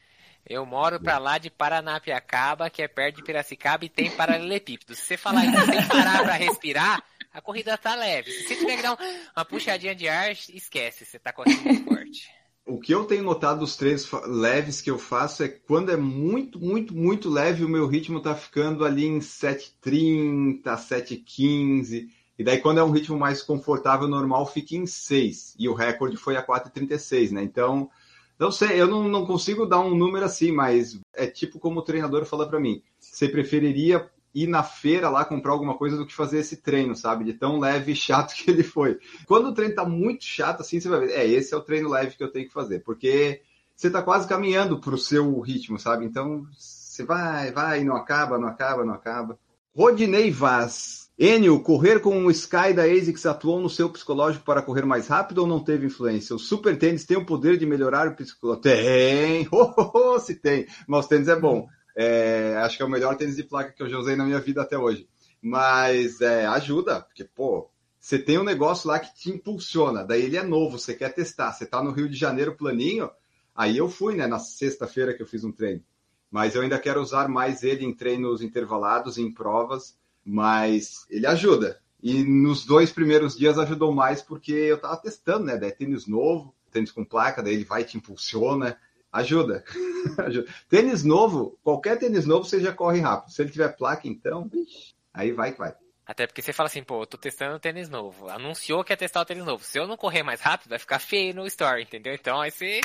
Eu 0.46 0.66
moro 0.66 1.00
pra 1.00 1.18
lá 1.18 1.38
de 1.38 1.50
Paranapiacaba, 1.50 2.68
que 2.68 2.82
é 2.82 2.88
perto 2.88 3.16
de 3.16 3.22
Piracicaba 3.22 3.84
e 3.84 3.88
tem 3.88 4.10
paralelepípedo. 4.10 4.94
Se 4.94 5.02
você 5.02 5.16
falar 5.16 5.44
isso 5.46 5.64
sem 5.66 5.88
parar 5.88 6.22
pra 6.24 6.34
respirar, 6.34 7.02
a 7.32 7.40
corrida 7.40 7.78
tá 7.78 7.94
leve. 7.94 8.30
Se 8.30 8.48
você 8.48 8.56
tiver 8.56 8.76
que 8.76 8.82
dar 8.82 8.92
um- 8.92 8.96
uma 9.36 9.44
puxadinha 9.44 9.94
de 9.94 10.08
ar, 10.08 10.32
esquece, 10.32 11.04
você 11.04 11.18
tá 11.18 11.32
correndo 11.32 11.62
muito 11.62 11.84
forte. 11.84 12.28
O 12.64 12.78
que 12.78 12.92
eu 12.94 13.04
tenho 13.04 13.24
notado 13.24 13.60
dos 13.60 13.76
treinos 13.76 14.08
leves 14.26 14.80
que 14.80 14.90
eu 14.90 14.98
faço 14.98 15.42
é 15.42 15.48
quando 15.48 15.90
é 15.90 15.96
muito, 15.96 16.60
muito, 16.60 16.94
muito 16.94 17.28
leve, 17.28 17.64
o 17.64 17.68
meu 17.68 17.86
ritmo 17.88 18.20
tá 18.20 18.34
ficando 18.34 18.84
ali 18.84 19.04
em 19.04 19.20
7,30, 19.20 20.76
7,15. 20.76 22.08
E 22.38 22.44
daí, 22.44 22.58
quando 22.60 22.78
é 22.78 22.84
um 22.84 22.90
ritmo 22.90 23.18
mais 23.18 23.42
confortável, 23.42 24.08
normal, 24.08 24.46
fica 24.46 24.74
em 24.74 24.86
6. 24.86 25.54
E 25.58 25.68
o 25.68 25.74
recorde 25.74 26.16
foi 26.16 26.36
a 26.36 26.42
4,36, 26.42 27.30
né? 27.32 27.42
Então, 27.42 27.90
não 28.38 28.50
sei, 28.50 28.80
eu 28.80 28.86
não, 28.86 29.08
não 29.08 29.26
consigo 29.26 29.66
dar 29.66 29.80
um 29.80 29.94
número 29.94 30.24
assim, 30.24 30.52
mas 30.52 30.98
é 31.14 31.26
tipo 31.26 31.58
como 31.58 31.80
o 31.80 31.82
treinador 31.82 32.24
fala 32.24 32.48
para 32.48 32.60
mim. 32.60 32.82
Você 32.98 33.28
preferiria 33.28 34.10
ir 34.34 34.46
na 34.46 34.62
feira 34.62 35.10
lá 35.10 35.24
comprar 35.24 35.52
alguma 35.52 35.76
coisa 35.76 35.96
do 35.96 36.06
que 36.06 36.14
fazer 36.14 36.38
esse 36.38 36.56
treino, 36.56 36.96
sabe? 36.96 37.24
De 37.24 37.34
tão 37.34 37.58
leve 37.58 37.92
e 37.92 37.96
chato 37.96 38.34
que 38.36 38.50
ele 38.50 38.62
foi. 38.62 38.98
Quando 39.26 39.48
o 39.48 39.54
treino 39.54 39.74
tá 39.74 39.84
muito 39.84 40.24
chato 40.24 40.60
assim, 40.60 40.80
você 40.80 40.88
vai 40.88 41.00
ver, 41.00 41.12
é, 41.12 41.26
esse 41.26 41.54
é 41.54 41.56
o 41.56 41.62
treino 41.62 41.90
leve 41.90 42.16
que 42.16 42.24
eu 42.24 42.32
tenho 42.32 42.46
que 42.46 42.52
fazer, 42.52 42.80
porque 42.80 43.42
você 43.76 43.90
tá 43.90 44.02
quase 44.02 44.28
caminhando 44.28 44.78
pro 44.78 44.96
seu 44.96 45.40
ritmo, 45.40 45.78
sabe? 45.78 46.04
Então, 46.04 46.46
você 46.56 47.04
vai, 47.04 47.50
vai, 47.52 47.84
não 47.84 47.96
acaba, 47.96 48.38
não 48.38 48.48
acaba, 48.48 48.84
não 48.84 48.94
acaba. 48.94 49.38
Rodinei 49.74 50.30
Vaz. 50.30 51.10
Enio, 51.24 51.60
correr 51.60 52.00
com 52.00 52.26
o 52.26 52.30
Sky 52.32 52.74
da 52.74 52.82
ASICS 52.82 53.26
atuou 53.26 53.60
no 53.60 53.70
seu 53.70 53.88
psicológico 53.88 54.44
para 54.44 54.60
correr 54.60 54.84
mais 54.84 55.06
rápido 55.06 55.38
ou 55.38 55.46
não 55.46 55.62
teve 55.62 55.86
influência? 55.86 56.34
O 56.34 56.38
Super 56.38 56.76
Tênis 56.76 57.04
tem 57.04 57.16
o 57.16 57.24
poder 57.24 57.56
de 57.56 57.64
melhorar 57.64 58.08
o 58.08 58.16
psicológico? 58.16 58.64
Tem! 58.64 59.46
Oh, 59.52 59.72
oh, 59.76 59.92
oh, 59.94 60.18
se 60.18 60.34
tem! 60.34 60.66
Mas 60.84 61.06
o 61.06 61.08
tênis 61.08 61.28
é 61.28 61.38
bom. 61.38 61.68
É, 61.96 62.56
acho 62.64 62.76
que 62.76 62.82
é 62.82 62.86
o 62.86 62.90
melhor 62.90 63.16
tênis 63.16 63.36
de 63.36 63.44
placa 63.44 63.70
que 63.70 63.80
eu 63.80 63.88
já 63.88 63.98
usei 63.98 64.16
na 64.16 64.24
minha 64.24 64.40
vida 64.40 64.62
até 64.62 64.76
hoje. 64.76 65.08
Mas 65.40 66.20
é, 66.20 66.44
ajuda, 66.44 67.02
porque, 67.02 67.22
pô, 67.22 67.70
você 68.00 68.18
tem 68.18 68.36
um 68.36 68.42
negócio 68.42 68.88
lá 68.88 68.98
que 68.98 69.14
te 69.14 69.30
impulsiona, 69.30 70.02
daí 70.02 70.22
ele 70.22 70.36
é 70.36 70.42
novo, 70.42 70.76
você 70.76 70.92
quer 70.92 71.14
testar. 71.14 71.52
Você 71.52 71.64
tá 71.64 71.80
no 71.80 71.92
Rio 71.92 72.08
de 72.08 72.16
Janeiro 72.16 72.56
planinho, 72.56 73.08
aí 73.54 73.76
eu 73.76 73.88
fui, 73.88 74.16
né, 74.16 74.26
na 74.26 74.40
sexta-feira 74.40 75.14
que 75.14 75.22
eu 75.22 75.26
fiz 75.28 75.44
um 75.44 75.52
treino. 75.52 75.84
Mas 76.28 76.56
eu 76.56 76.62
ainda 76.62 76.80
quero 76.80 77.00
usar 77.00 77.28
mais 77.28 77.62
ele 77.62 77.84
em 77.84 77.94
treinos 77.94 78.42
intervalados, 78.42 79.18
em 79.18 79.32
provas, 79.32 79.96
mas 80.24 81.06
ele 81.10 81.26
ajuda. 81.26 81.80
E 82.02 82.24
nos 82.24 82.64
dois 82.64 82.90
primeiros 82.90 83.36
dias 83.36 83.58
ajudou 83.58 83.92
mais 83.92 84.20
porque 84.20 84.52
eu 84.52 84.78
tava 84.78 84.96
testando, 84.96 85.44
né? 85.44 85.56
Daí 85.56 85.70
tênis 85.70 86.06
novo, 86.06 86.54
tênis 86.70 86.90
com 86.90 87.04
placa, 87.04 87.42
daí 87.42 87.54
ele 87.54 87.64
vai 87.64 87.82
e 87.82 87.84
te 87.84 87.96
impulsiona. 87.96 88.76
Ajuda. 89.12 89.62
Ajuda. 90.18 90.48
Tênis 90.68 91.04
novo, 91.04 91.58
qualquer 91.62 91.98
tênis 91.98 92.24
novo 92.26 92.44
você 92.44 92.60
já 92.60 92.72
corre 92.72 92.98
rápido. 93.00 93.30
Se 93.30 93.42
ele 93.42 93.50
tiver 93.50 93.68
placa, 93.76 94.08
então, 94.08 94.48
vixi, 94.48 94.94
aí 95.12 95.32
vai 95.32 95.52
que 95.52 95.58
vai. 95.58 95.74
Até 96.04 96.26
porque 96.26 96.42
você 96.42 96.52
fala 96.52 96.66
assim, 96.66 96.82
pô, 96.82 97.02
eu 97.02 97.06
tô 97.06 97.16
testando 97.16 97.60
tênis 97.60 97.88
novo. 97.88 98.28
Anunciou 98.28 98.82
que 98.82 98.92
ia 98.92 98.96
testar 98.96 99.20
o 99.20 99.24
tênis 99.24 99.44
novo. 99.44 99.62
Se 99.62 99.78
eu 99.78 99.86
não 99.86 99.96
correr 99.96 100.22
mais 100.22 100.40
rápido, 100.40 100.70
vai 100.70 100.78
ficar 100.78 100.98
feio 100.98 101.34
no 101.34 101.46
story, 101.46 101.82
entendeu? 101.82 102.12
Então 102.12 102.40
aí 102.40 102.50
você. 102.50 102.80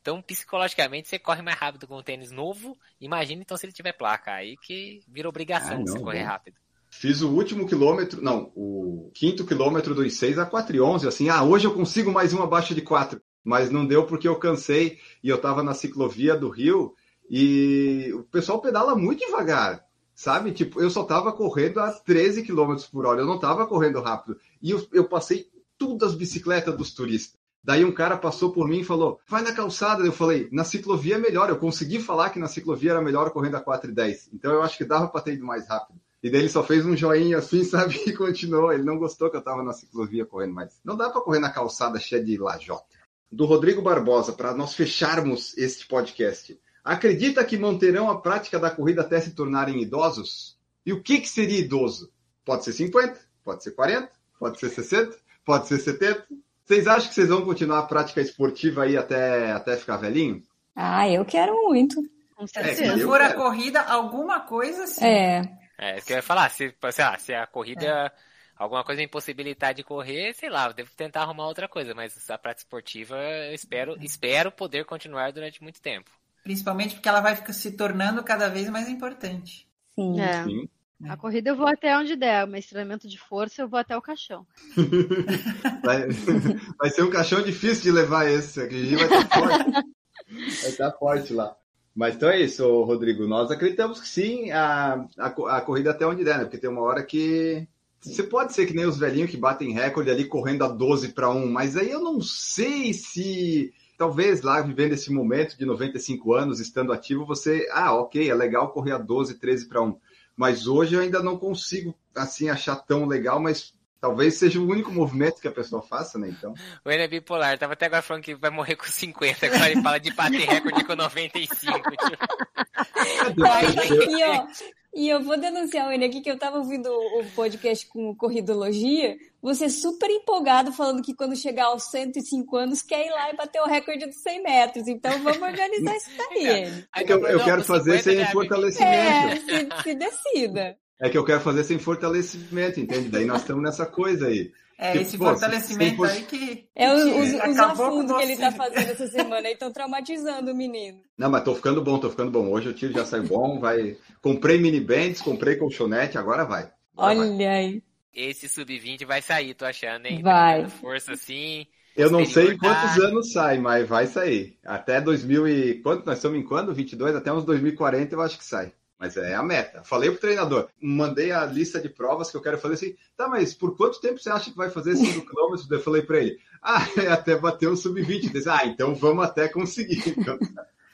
Então, 0.00 0.22
psicologicamente, 0.22 1.08
você 1.08 1.18
corre 1.18 1.42
mais 1.42 1.58
rápido 1.58 1.88
com 1.88 1.98
um 1.98 2.02
tênis 2.02 2.30
novo. 2.30 2.78
Imagina 3.00 3.42
então 3.42 3.56
se 3.56 3.66
ele 3.66 3.72
tiver 3.72 3.92
placa. 3.92 4.32
Aí 4.32 4.56
que 4.56 5.00
vira 5.08 5.28
obrigação 5.28 5.74
Ah, 5.74 5.78
não, 5.78 5.86
você 5.86 5.98
correr 5.98 6.20
não. 6.20 6.28
rápido. 6.28 6.56
Fiz 6.94 7.22
o 7.22 7.30
último 7.30 7.66
quilômetro, 7.66 8.22
não, 8.22 8.52
o 8.54 9.10
quinto 9.14 9.46
quilômetro 9.46 9.94
dos 9.94 10.14
6 10.14 10.38
a 10.38 10.44
4 10.44 10.76
e 10.76 10.80
11, 10.80 11.08
assim, 11.08 11.30
ah, 11.30 11.42
hoje 11.42 11.66
eu 11.66 11.72
consigo 11.72 12.12
mais 12.12 12.34
um 12.34 12.42
abaixo 12.42 12.74
de 12.74 12.82
4, 12.82 13.20
mas 13.42 13.70
não 13.70 13.86
deu 13.86 14.04
porque 14.04 14.28
eu 14.28 14.36
cansei 14.36 14.98
e 15.24 15.28
eu 15.28 15.38
tava 15.38 15.62
na 15.62 15.72
ciclovia 15.72 16.36
do 16.36 16.50
Rio 16.50 16.94
e 17.30 18.12
o 18.14 18.22
pessoal 18.24 18.60
pedala 18.60 18.94
muito 18.94 19.24
devagar, 19.24 19.82
sabe? 20.14 20.52
Tipo, 20.52 20.82
eu 20.82 20.90
só 20.90 21.02
tava 21.02 21.32
correndo 21.32 21.80
a 21.80 21.90
13 21.90 22.42
km 22.42 22.76
por 22.92 23.06
hora, 23.06 23.22
eu 23.22 23.26
não 23.26 23.40
tava 23.40 23.66
correndo 23.66 24.00
rápido. 24.02 24.36
E 24.60 24.70
eu, 24.70 24.86
eu 24.92 25.08
passei 25.08 25.46
tudo 25.78 26.04
as 26.04 26.14
bicicletas 26.14 26.76
dos 26.76 26.92
turistas. 26.92 27.40
Daí 27.64 27.84
um 27.84 27.92
cara 27.92 28.18
passou 28.18 28.52
por 28.52 28.68
mim 28.68 28.80
e 28.80 28.84
falou, 28.84 29.18
vai 29.26 29.40
na 29.40 29.52
calçada. 29.52 30.04
Eu 30.04 30.12
falei, 30.12 30.48
na 30.52 30.64
ciclovia 30.64 31.14
é 31.14 31.18
melhor. 31.18 31.48
Eu 31.48 31.58
consegui 31.58 32.00
falar 32.00 32.30
que 32.30 32.38
na 32.38 32.48
ciclovia 32.48 32.90
era 32.90 33.00
melhor 33.00 33.30
correndo 33.30 33.56
a 33.56 33.60
4 33.60 33.90
e 33.90 33.94
10. 33.94 34.30
Então 34.32 34.52
eu 34.52 34.62
acho 34.62 34.76
que 34.76 34.84
dava 34.84 35.08
para 35.08 35.20
ter 35.20 35.34
ido 35.34 35.46
mais 35.46 35.68
rápido. 35.68 35.98
E 36.22 36.30
daí 36.30 36.42
ele 36.42 36.48
só 36.48 36.62
fez 36.62 36.86
um 36.86 36.96
joinha 36.96 37.38
assim, 37.38 37.64
sabe? 37.64 38.00
E 38.06 38.12
continuou. 38.14 38.72
Ele 38.72 38.84
não 38.84 38.98
gostou 38.98 39.30
que 39.30 39.36
eu 39.36 39.42
tava 39.42 39.62
na 39.62 39.72
ciclovia 39.72 40.24
correndo 40.24 40.54
mais. 40.54 40.78
Não 40.84 40.96
dá 40.96 41.10
para 41.10 41.20
correr 41.20 41.40
na 41.40 41.50
calçada 41.50 41.98
cheia 41.98 42.22
de 42.22 42.36
lajota. 42.38 42.84
Do 43.30 43.46
Rodrigo 43.46 43.80
Barbosa, 43.82 44.32
para 44.32 44.54
nós 44.54 44.74
fecharmos 44.74 45.56
este 45.56 45.86
podcast. 45.86 46.58
Acredita 46.84 47.44
que 47.44 47.56
manterão 47.56 48.10
a 48.10 48.20
prática 48.20 48.58
da 48.58 48.70
corrida 48.70 49.00
até 49.02 49.20
se 49.20 49.30
tornarem 49.34 49.80
idosos? 49.80 50.58
E 50.84 50.92
o 50.92 51.02
que, 51.02 51.20
que 51.20 51.28
seria 51.28 51.58
idoso? 51.60 52.10
Pode 52.44 52.64
ser 52.64 52.72
50, 52.72 53.18
pode 53.44 53.62
ser 53.62 53.70
40, 53.70 54.10
pode 54.38 54.58
ser 54.58 54.68
60, 54.68 55.16
pode 55.44 55.66
ser 55.68 55.78
70. 55.78 56.26
Vocês 56.64 56.86
acham 56.86 57.08
que 57.08 57.14
vocês 57.14 57.28
vão 57.28 57.44
continuar 57.44 57.78
a 57.78 57.82
prática 57.86 58.20
esportiva 58.20 58.82
aí 58.82 58.96
até, 58.96 59.52
até 59.52 59.76
ficar 59.76 59.96
velhinho? 59.96 60.42
Ah, 60.74 61.08
eu 61.08 61.24
quero 61.24 61.54
muito. 61.68 61.96
Com 62.36 62.44
É, 62.44 62.46
Se 62.46 62.52
certeza. 62.54 62.98
eu 62.98 63.08
for 63.08 63.20
a 63.20 63.32
corrida, 63.32 63.80
alguma 63.80 64.40
coisa 64.40 64.86
sim. 64.86 65.04
É, 65.04 65.42
É, 65.78 65.96
isso 65.96 66.06
que 66.06 66.12
eu 66.12 66.16
ia 66.16 66.22
falar, 66.22 66.48
se, 66.50 66.74
sei 66.92 67.04
lá, 67.04 67.18
se 67.18 67.34
a 67.34 67.46
corrida, 67.46 68.12
alguma 68.56 68.84
coisa 68.84 69.00
me 69.00 69.06
impossibilitar 69.06 69.74
de 69.74 69.82
correr, 69.82 70.34
sei 70.34 70.48
lá, 70.48 70.66
eu 70.66 70.72
devo 70.72 70.90
tentar 70.96 71.22
arrumar 71.22 71.46
outra 71.46 71.68
coisa, 71.68 71.94
mas 71.94 72.30
a 72.30 72.38
prática 72.38 72.66
esportiva 72.66 73.16
eu 73.16 73.54
espero, 73.54 73.96
espero 74.00 74.52
poder 74.52 74.84
continuar 74.84 75.32
durante 75.32 75.62
muito 75.62 75.80
tempo. 75.80 76.10
Principalmente 76.42 76.94
porque 76.94 77.08
ela 77.08 77.20
vai 77.20 77.36
ficar 77.36 77.52
se 77.52 77.72
tornando 77.72 78.22
cada 78.22 78.48
vez 78.48 78.68
mais 78.68 78.88
importante. 78.88 79.66
sim. 79.94 80.20
É. 80.20 80.44
Sim. 80.44 80.68
A 81.08 81.16
corrida 81.16 81.50
eu 81.50 81.56
vou 81.56 81.66
até 81.66 81.96
onde 81.98 82.14
der, 82.14 82.46
mas 82.46 82.66
treinamento 82.66 83.08
de 83.08 83.18
força 83.18 83.62
eu 83.62 83.68
vou 83.68 83.78
até 83.78 83.96
o 83.96 84.02
caixão. 84.02 84.46
Vai, 85.82 86.06
vai 86.78 86.90
ser 86.90 87.02
um 87.02 87.10
caixão 87.10 87.42
difícil 87.42 87.82
de 87.82 87.90
levar 87.90 88.30
esse. 88.30 88.60
A 88.60 88.68
Gigi 88.68 88.94
vai 88.94 89.04
estar 89.06 89.28
forte. 89.28 89.70
Vai 90.32 90.70
estar 90.70 90.92
forte 90.92 91.34
lá. 91.34 91.56
Mas 91.94 92.16
então 92.16 92.30
é 92.30 92.40
isso, 92.40 92.82
Rodrigo. 92.84 93.26
Nós 93.26 93.50
acreditamos 93.50 94.00
que 94.00 94.08
sim, 94.08 94.50
a, 94.50 95.06
a, 95.18 95.26
a 95.26 95.60
corrida 95.60 95.90
até 95.90 96.06
onde 96.06 96.24
der, 96.24 96.38
né? 96.38 96.44
Porque 96.44 96.58
tem 96.58 96.70
uma 96.70 96.82
hora 96.82 97.02
que. 97.02 97.66
Você 98.00 98.24
pode 98.24 98.52
ser 98.52 98.66
que 98.66 98.74
nem 98.74 98.84
os 98.84 98.98
velhinhos 98.98 99.30
que 99.30 99.36
batem 99.36 99.72
recorde 99.72 100.10
ali 100.10 100.24
correndo 100.24 100.64
a 100.64 100.68
12 100.68 101.10
para 101.10 101.30
1, 101.30 101.46
mas 101.46 101.76
aí 101.76 101.90
eu 101.90 102.00
não 102.00 102.20
sei 102.20 102.92
se. 102.92 103.72
Talvez 103.96 104.42
lá 104.42 104.60
vivendo 104.60 104.94
esse 104.94 105.12
momento 105.12 105.56
de 105.56 105.64
95 105.64 106.34
anos, 106.34 106.60
estando 106.60 106.92
ativo, 106.92 107.26
você. 107.26 107.68
Ah, 107.70 107.94
ok, 107.94 108.28
é 108.28 108.34
legal 108.34 108.72
correr 108.72 108.92
a 108.92 108.98
12, 108.98 109.38
13 109.38 109.68
para 109.68 109.82
1. 109.82 109.96
Mas 110.34 110.66
hoje 110.66 110.94
eu 110.94 111.00
ainda 111.00 111.22
não 111.22 111.38
consigo, 111.38 111.94
assim, 112.14 112.48
achar 112.48 112.76
tão 112.76 113.06
legal, 113.06 113.38
mas 113.38 113.74
talvez 114.02 114.34
seja 114.34 114.58
o 114.58 114.68
único 114.68 114.90
movimento 114.90 115.40
que 115.40 115.46
a 115.46 115.52
pessoa 115.52 115.80
faça, 115.80 116.18
né? 116.18 116.28
Então. 116.28 116.52
O 116.84 116.90
Enio 116.90 117.04
é 117.04 117.08
bipolar, 117.08 117.56
tava 117.56 117.74
até 117.74 117.86
agora 117.86 118.02
falando 118.02 118.24
que 118.24 118.34
vai 118.34 118.50
morrer 118.50 118.74
com 118.74 118.84
50, 118.84 119.46
agora 119.46 119.70
ele 119.70 119.80
fala 119.80 120.00
de 120.00 120.12
bater 120.12 120.40
recorde 120.48 120.84
com 120.84 120.96
95. 120.96 121.78
Tipo, 121.78 123.44
Aí, 123.46 124.18
e, 124.18 124.24
ó, 124.24 124.46
e 124.92 125.08
eu 125.08 125.22
vou 125.22 125.38
denunciar 125.38 125.88
o 125.88 125.92
Enio 125.92 126.08
aqui 126.08 126.20
que 126.20 126.28
eu 126.28 126.36
tava 126.36 126.58
ouvindo 126.58 126.88
o 126.90 127.24
podcast 127.36 127.86
com 127.86 128.10
o 128.10 128.16
Corridologia, 128.16 129.16
você 129.40 129.70
super 129.70 130.10
empolgado 130.10 130.72
falando 130.72 131.00
que 131.00 131.14
quando 131.14 131.36
chegar 131.36 131.66
aos 131.66 131.84
105 131.84 132.56
anos 132.56 132.82
quer 132.82 133.06
ir 133.06 133.10
lá 133.10 133.30
e 133.30 133.36
bater 133.36 133.62
o 133.62 133.66
recorde 133.66 134.06
dos 134.06 134.16
100 134.16 134.42
metros. 134.42 134.88
Então 134.88 135.16
vamos 135.22 135.40
organizar 135.40 135.96
isso 135.96 136.10
daí. 136.16 136.48
Aí 136.48 136.84
É 136.96 137.04
que 137.04 137.12
eu, 137.12 137.20
não, 137.20 137.28
eu 137.28 137.38
não, 137.38 137.44
quero 137.44 137.62
fazer 137.62 137.98
50 137.98 138.02
sem 138.02 138.20
é 138.20 138.32
fortalecimento. 138.32 138.92
É, 138.92 139.36
se, 139.36 139.82
se 139.84 139.94
decida. 139.94 140.81
É 141.04 141.10
que 141.10 141.18
eu 141.18 141.24
quero 141.24 141.40
fazer 141.40 141.64
sem 141.64 141.78
fortalecimento, 141.80 142.78
entende? 142.78 143.08
Daí 143.08 143.24
nós 143.24 143.40
estamos 143.40 143.62
nessa 143.62 143.84
coisa 143.84 144.28
aí. 144.28 144.52
É 144.78 144.92
Tipo, 144.92 145.02
esse 145.04 145.18
pô, 145.18 145.24
fortalecimento 145.26 145.96
for- 145.96 146.08
aí 146.08 146.22
que, 146.22 146.64
É 146.74 146.92
os, 146.94 147.02
os, 147.02 147.50
os 147.50 147.58
afundos 147.58 148.16
que 148.16 148.22
ele 148.22 148.36
tá 148.36 148.52
fazendo 148.52 148.88
essa 148.90 149.06
semana 149.08 149.46
aí 149.48 149.52
estão 149.54 149.72
traumatizando 149.72 150.52
o 150.52 150.54
menino. 150.54 151.00
Não, 151.18 151.28
mas 151.28 151.42
tô 151.44 151.54
ficando 151.54 151.82
bom, 151.82 151.98
tô 151.98 152.08
ficando 152.08 152.30
bom. 152.30 152.48
Hoje 152.50 152.68
o 152.68 152.72
tiro 152.72 152.92
já 152.92 153.04
saiu 153.04 153.24
bom, 153.24 153.58
vai. 153.58 153.96
Comprei 154.20 154.58
mini 154.58 154.80
bands, 154.80 155.20
comprei 155.20 155.56
colchonete, 155.56 156.16
agora 156.18 156.44
vai. 156.44 156.70
Agora 156.96 157.14
vai. 157.16 157.28
Olha 157.28 157.50
aí. 157.50 157.82
Esse 158.14 158.48
sub-20 158.48 159.04
vai 159.04 159.22
sair, 159.22 159.54
tô 159.54 159.64
achando, 159.64 160.06
hein? 160.06 160.20
Vai. 160.22 160.52
Treinando 160.60 160.74
Força 160.76 161.12
assim. 161.12 161.66
Eu 161.96 162.10
não 162.10 162.24
sei 162.24 162.56
quantos 162.56 162.96
tá- 162.96 163.06
anos 163.06 163.32
sai, 163.32 163.58
mas 163.58 163.88
vai 163.88 164.06
sair. 164.06 164.56
Até 164.64 165.00
2000 165.00 165.48
e... 165.48 165.74
Quanto 165.82 166.06
nós 166.06 166.18
estamos 166.18 166.38
em 166.38 166.42
quando? 166.42 166.74
22? 166.74 167.14
Até 167.16 167.32
uns 167.32 167.44
2040 167.44 168.14
eu 168.14 168.20
acho 168.22 168.38
que 168.38 168.44
sai. 168.44 168.72
Mas 169.02 169.16
é 169.16 169.34
a 169.34 169.42
meta. 169.42 169.82
Falei 169.82 170.12
pro 170.12 170.20
treinador, 170.20 170.68
mandei 170.80 171.32
a 171.32 171.44
lista 171.44 171.80
de 171.80 171.88
provas 171.88 172.30
que 172.30 172.36
eu 172.36 172.40
quero 172.40 172.56
fazer 172.56 172.74
assim. 172.74 172.96
Tá, 173.16 173.26
mas 173.26 173.52
por 173.52 173.76
quanto 173.76 174.00
tempo 174.00 174.20
você 174.20 174.30
acha 174.30 174.48
que 174.48 174.56
vai 174.56 174.70
fazer 174.70 174.94
5 174.94 175.26
km? 175.26 175.56
Eu 175.68 175.80
falei 175.80 176.02
pra 176.02 176.20
ele, 176.20 176.38
ah, 176.62 176.86
é 176.96 177.08
até 177.08 177.36
bater 177.36 177.66
o 177.66 177.76
sub-20. 177.76 178.08
Ele 178.08 178.28
disse, 178.28 178.48
Ah, 178.48 178.64
então 178.64 178.94
vamos 178.94 179.24
até 179.24 179.48
conseguir. 179.48 180.02
Então, 180.16 180.38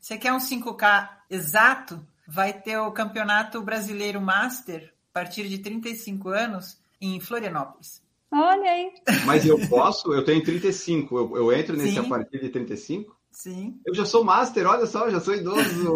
Você 0.01 0.17
quer 0.17 0.33
um 0.33 0.39
5K 0.39 1.07
exato? 1.29 2.01
Vai 2.27 2.55
ter 2.55 2.79
o 2.79 2.91
Campeonato 2.93 3.61
Brasileiro 3.61 4.23
Master, 4.23 4.91
a 5.11 5.13
partir 5.13 5.47
de 5.47 5.59
35 5.59 6.31
anos, 6.31 6.79
em 6.99 7.21
Florianópolis. 7.21 8.03
Olha 8.33 8.71
aí. 8.71 8.91
Mas 9.27 9.45
eu 9.45 9.59
posso, 9.69 10.15
eu 10.15 10.25
tenho 10.25 10.43
35. 10.43 11.15
Eu, 11.15 11.37
eu 11.37 11.53
entro 11.53 11.77
nesse 11.77 11.93
Sim. 11.93 11.99
a 11.99 12.05
partir 12.05 12.41
de 12.41 12.49
35? 12.49 13.15
Sim. 13.31 13.79
Eu 13.85 13.95
já 13.95 14.07
sou 14.07 14.25
master, 14.25 14.67
olha 14.67 14.87
só, 14.87 15.05
eu 15.05 15.11
já 15.11 15.21
sou 15.21 15.35
idoso. 15.35 15.93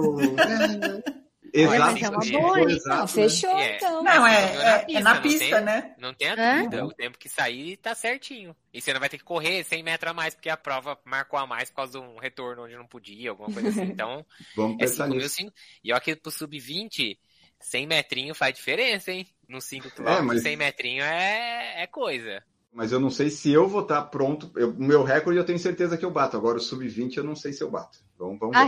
Exato. 1.53 1.93
mas 1.93 2.03
é 2.03 2.09
uma 2.09 2.41
boa, 2.41 2.59
Não, 2.59 3.01
né? 3.03 3.07
fechou 3.07 3.51
É. 3.59 3.77
então. 3.77 4.03
Não, 4.03 4.27
é, 4.27 4.85
é, 4.89 4.95
é 4.95 5.01
na 5.01 5.15
não 5.15 5.23
pista, 5.23 5.39
tem- 5.57 5.61
né? 5.65 5.95
Não 5.99 6.15
tem 6.15 6.29
a 6.29 6.33
É? 6.35 6.57
dúvida, 6.63 6.85
o 6.87 6.93
tempo 6.93 7.19
que 7.19 7.29
sair 7.29 7.77
tá 7.77 7.95
certinho. 7.95 8.57
E 8.73 8.81
você 8.81 8.93
não 8.93 9.01
vai 9.01 9.09
ter 9.09 9.19
que 9.19 9.25
correr 9.25 9.63
100 9.65 9.83
metros 9.83 10.11
a 10.11 10.15
mais, 10.15 10.35
porque 10.35 10.49
a 10.49 10.57
prova 10.57 10.99
marcou 11.05 11.39
a 11.39 11.47
mais 11.47 11.69
por 11.71 11.77
causa 11.77 11.93
de 11.93 11.99
um 11.99 12.17
retorno 12.19 12.65
onde 12.65 12.75
não 12.77 12.87
podia, 12.87 13.31
alguma 13.31 13.53
coisa 13.53 13.69
assim. 13.69 13.83
Então, 14.03 14.25
Vamos 14.57 14.77
é 14.77 14.79
pensar 14.87 15.05
5 15.05 15.11
mil, 15.11 15.23
nisso. 15.23 15.35
5. 15.37 15.53
E 15.85 15.93
ó 15.93 16.01
que 16.01 16.17
pro 16.17 16.31
sub-20, 16.31 17.19
100 17.61 17.87
metrinho 17.87 18.35
faz 18.35 18.55
diferença, 18.55 19.13
hein? 19.13 19.27
Nos 19.49 19.65
5 19.65 19.91
km, 19.91 20.07
É, 20.09 20.21
mas- 20.23 20.43
100 20.43 20.57
metrinho 20.57 21.05
é, 21.05 21.83
é 21.83 21.87
coisa. 21.87 22.43
Mas 22.75 22.91
eu 22.91 22.99
não 22.99 23.11
sei 23.11 23.29
se 23.29 23.53
eu 23.53 23.69
vou 23.69 23.83
estar 23.83 24.01
pronto. 24.05 24.51
Eu- 24.57 24.71
O 24.71 24.83
meu 24.83 25.03
recorde 25.03 25.39
eu 25.39 25.45
tenho 25.45 25.59
certeza 25.59 25.99
que 25.99 26.05
eu 26.07 26.11
bato. 26.11 26.39
Agora 26.39 26.57
o 26.57 26.61
sub-20 26.61 27.19
eu 27.19 27.25
não 27.25 27.37
sei 27.37 27.53
se 27.53 27.63
eu 27.63 27.71
bato. 27.71 27.99
Vamos, 28.19 28.39
vamos 28.41 28.57
ver. 28.57 28.63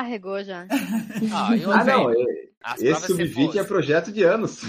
Arregou. 0.00 0.42
Já. 0.44 0.66
Ó, 1.32 1.54
e 1.54 1.64
Ah, 1.64 1.84
não. 1.84 2.10
é- 2.10 2.48
as 2.62 2.80
Esse 2.82 3.00
você 3.00 3.06
sub-20 3.08 3.50
é 3.50 3.52
fosse- 3.52 3.64
projeto 3.68 4.12
de 4.12 4.22
anos. 4.24 4.60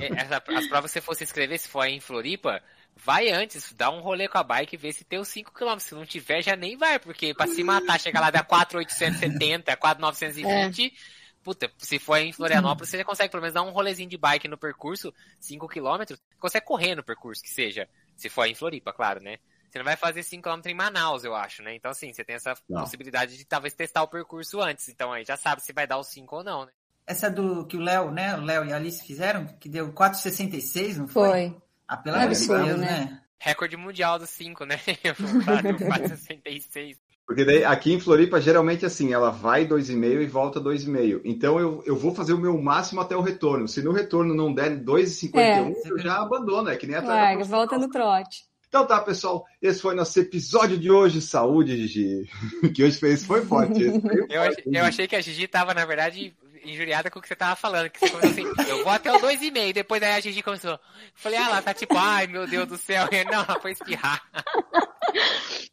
É, 0.00 0.20
essa- 0.22 0.42
as 0.46 0.66
provas 0.68 0.90
que 0.92 0.98
você 0.98 1.00
for 1.00 1.14
se 1.14 1.24
inscrever, 1.24 1.58
se 1.58 1.68
for 1.68 1.80
aí 1.80 1.94
em 1.94 2.00
Floripa, 2.00 2.62
vai 2.96 3.30
antes, 3.30 3.72
dá 3.72 3.90
um 3.90 4.00
rolê 4.00 4.28
com 4.28 4.38
a 4.38 4.42
bike 4.42 4.74
e 4.74 4.78
vê 4.78 4.92
se 4.92 5.04
tem 5.04 5.18
os 5.18 5.28
5km. 5.28 5.80
Se 5.80 5.94
não 5.94 6.04
tiver, 6.04 6.42
já 6.42 6.54
nem 6.56 6.76
vai, 6.76 6.98
porque 6.98 7.34
pra 7.34 7.46
se 7.46 7.62
matar, 7.64 7.98
chegar 8.00 8.20
lá, 8.20 8.30
dá 8.30 8.42
4,870, 8.42 9.76
4,920. 9.76 10.92
Puta, 11.42 11.70
se 11.78 11.98
for 11.98 12.16
em 12.18 12.32
Florianópolis, 12.32 12.90
você 12.90 12.98
já 12.98 13.04
consegue 13.04 13.30
pelo 13.30 13.40
menos 13.40 13.54
dar 13.54 13.62
um 13.62 13.70
rolezinho 13.70 14.08
de 14.10 14.18
bike 14.18 14.48
no 14.48 14.58
percurso, 14.58 15.14
5km. 15.40 16.16
Consegue 16.38 16.66
correr 16.66 16.94
no 16.94 17.02
percurso, 17.02 17.42
que 17.42 17.48
seja. 17.50 17.88
Se 18.16 18.28
for 18.28 18.44
em 18.46 18.54
Floripa, 18.54 18.92
claro, 18.92 19.22
né? 19.22 19.38
Você 19.68 19.78
não 19.78 19.84
vai 19.84 19.96
fazer 19.96 20.20
5km 20.20 20.66
em 20.66 20.74
Manaus, 20.74 21.24
eu 21.24 21.34
acho, 21.34 21.62
né? 21.62 21.74
Então, 21.74 21.90
assim, 21.90 22.12
você 22.12 22.24
tem 22.24 22.36
essa 22.36 22.54
Não. 22.68 22.80
possibilidade 22.82 23.36
de 23.36 23.44
talvez 23.44 23.74
testar 23.74 24.02
o 24.02 24.08
percurso 24.08 24.60
antes. 24.60 24.88
Então, 24.88 25.12
aí 25.12 25.24
já 25.24 25.36
sabe 25.36 25.62
se 25.62 25.72
vai 25.72 25.86
dar 25.86 25.98
os 25.98 26.08
5 26.08 26.36
ou 26.36 26.44
não, 26.44 26.64
né? 26.66 26.72
Essa 27.06 27.30
do 27.30 27.66
que 27.66 27.76
o 27.76 27.80
Léo, 27.80 28.10
né? 28.10 28.34
O 28.36 28.42
Léo 28.42 28.64
e 28.66 28.72
a 28.72 28.76
Alice 28.76 29.02
fizeram, 29.06 29.46
que 29.58 29.68
deu 29.68 29.92
4,66, 29.92 30.96
não 30.96 31.08
foi? 31.08 31.28
Foi. 31.28 31.56
Ah, 31.86 31.96
pelo 31.96 32.16
É 32.16 32.20
amor 32.20 32.30
de 32.32 32.36
absurdo, 32.36 32.64
Deus, 32.66 32.78
né? 32.80 32.86
né? 32.86 33.20
Recorde 33.40 33.76
mundial 33.76 34.18
dos 34.18 34.30
5, 34.30 34.64
né? 34.64 34.76
4,66. 35.56 36.96
Porque 37.26 37.44
daí 37.44 37.62
aqui 37.64 37.92
em 37.92 38.00
Floripa, 38.00 38.40
geralmente 38.40 38.86
assim, 38.86 39.12
ela 39.12 39.30
vai 39.30 39.66
2,5 39.66 40.22
e 40.22 40.26
volta 40.26 40.58
2,5. 40.60 41.20
Então 41.24 41.60
eu, 41.60 41.82
eu 41.84 41.94
vou 41.94 42.14
fazer 42.14 42.32
o 42.32 42.38
meu 42.38 42.56
máximo 42.60 43.00
até 43.02 43.14
o 43.16 43.20
retorno. 43.20 43.68
Se 43.68 43.82
no 43.82 43.92
retorno 43.92 44.34
não 44.34 44.52
der 44.52 44.70
2,51, 44.82 45.38
É. 45.38 45.72
eu 45.90 45.98
já 45.98 46.16
abandono. 46.22 46.70
É 46.70 46.76
que 46.76 46.86
nem 46.86 46.96
Larga, 46.96 47.32
profissional. 47.34 47.60
volta 47.60 47.78
no 47.78 47.90
trote. 47.90 48.44
Então 48.68 48.86
tá, 48.86 49.00
pessoal. 49.00 49.46
Esse 49.62 49.80
foi 49.80 49.94
nosso 49.94 50.18
episódio 50.20 50.78
de 50.78 50.90
hoje. 50.90 51.22
Saúde, 51.22 51.76
Gigi. 51.76 52.28
Que 52.74 52.84
hoje 52.84 52.98
fez, 52.98 53.24
foi 53.24 53.44
forte. 53.44 53.82
Eu, 53.82 54.72
eu 54.72 54.84
achei 54.84 55.08
que 55.08 55.16
a 55.16 55.20
Gigi 55.20 55.48
tava, 55.48 55.72
na 55.72 55.86
verdade, 55.86 56.34
injuriada 56.62 57.10
com 57.10 57.18
o 57.18 57.22
que 57.22 57.28
você 57.28 57.34
tava 57.34 57.56
falando. 57.56 57.88
Que 57.88 57.98
você 57.98 58.10
começou 58.10 58.30
assim, 58.30 58.70
eu 58.70 58.84
vou 58.84 58.92
até 58.92 59.10
o 59.10 59.18
2,5. 59.18 59.72
Depois 59.72 60.02
aí 60.02 60.12
a 60.12 60.20
Gigi 60.20 60.42
começou. 60.42 60.72
Eu 60.72 60.80
falei, 61.14 61.38
ah, 61.38 61.46
ela 61.46 61.62
tá 61.62 61.72
tipo, 61.72 61.96
ai 61.96 62.26
meu 62.26 62.46
Deus 62.46 62.66
do 62.66 62.76
céu. 62.76 63.08
Eu, 63.10 63.24
Não, 63.32 63.44
ela 63.44 63.58
foi 63.60 63.72
espirrar. 63.72 64.22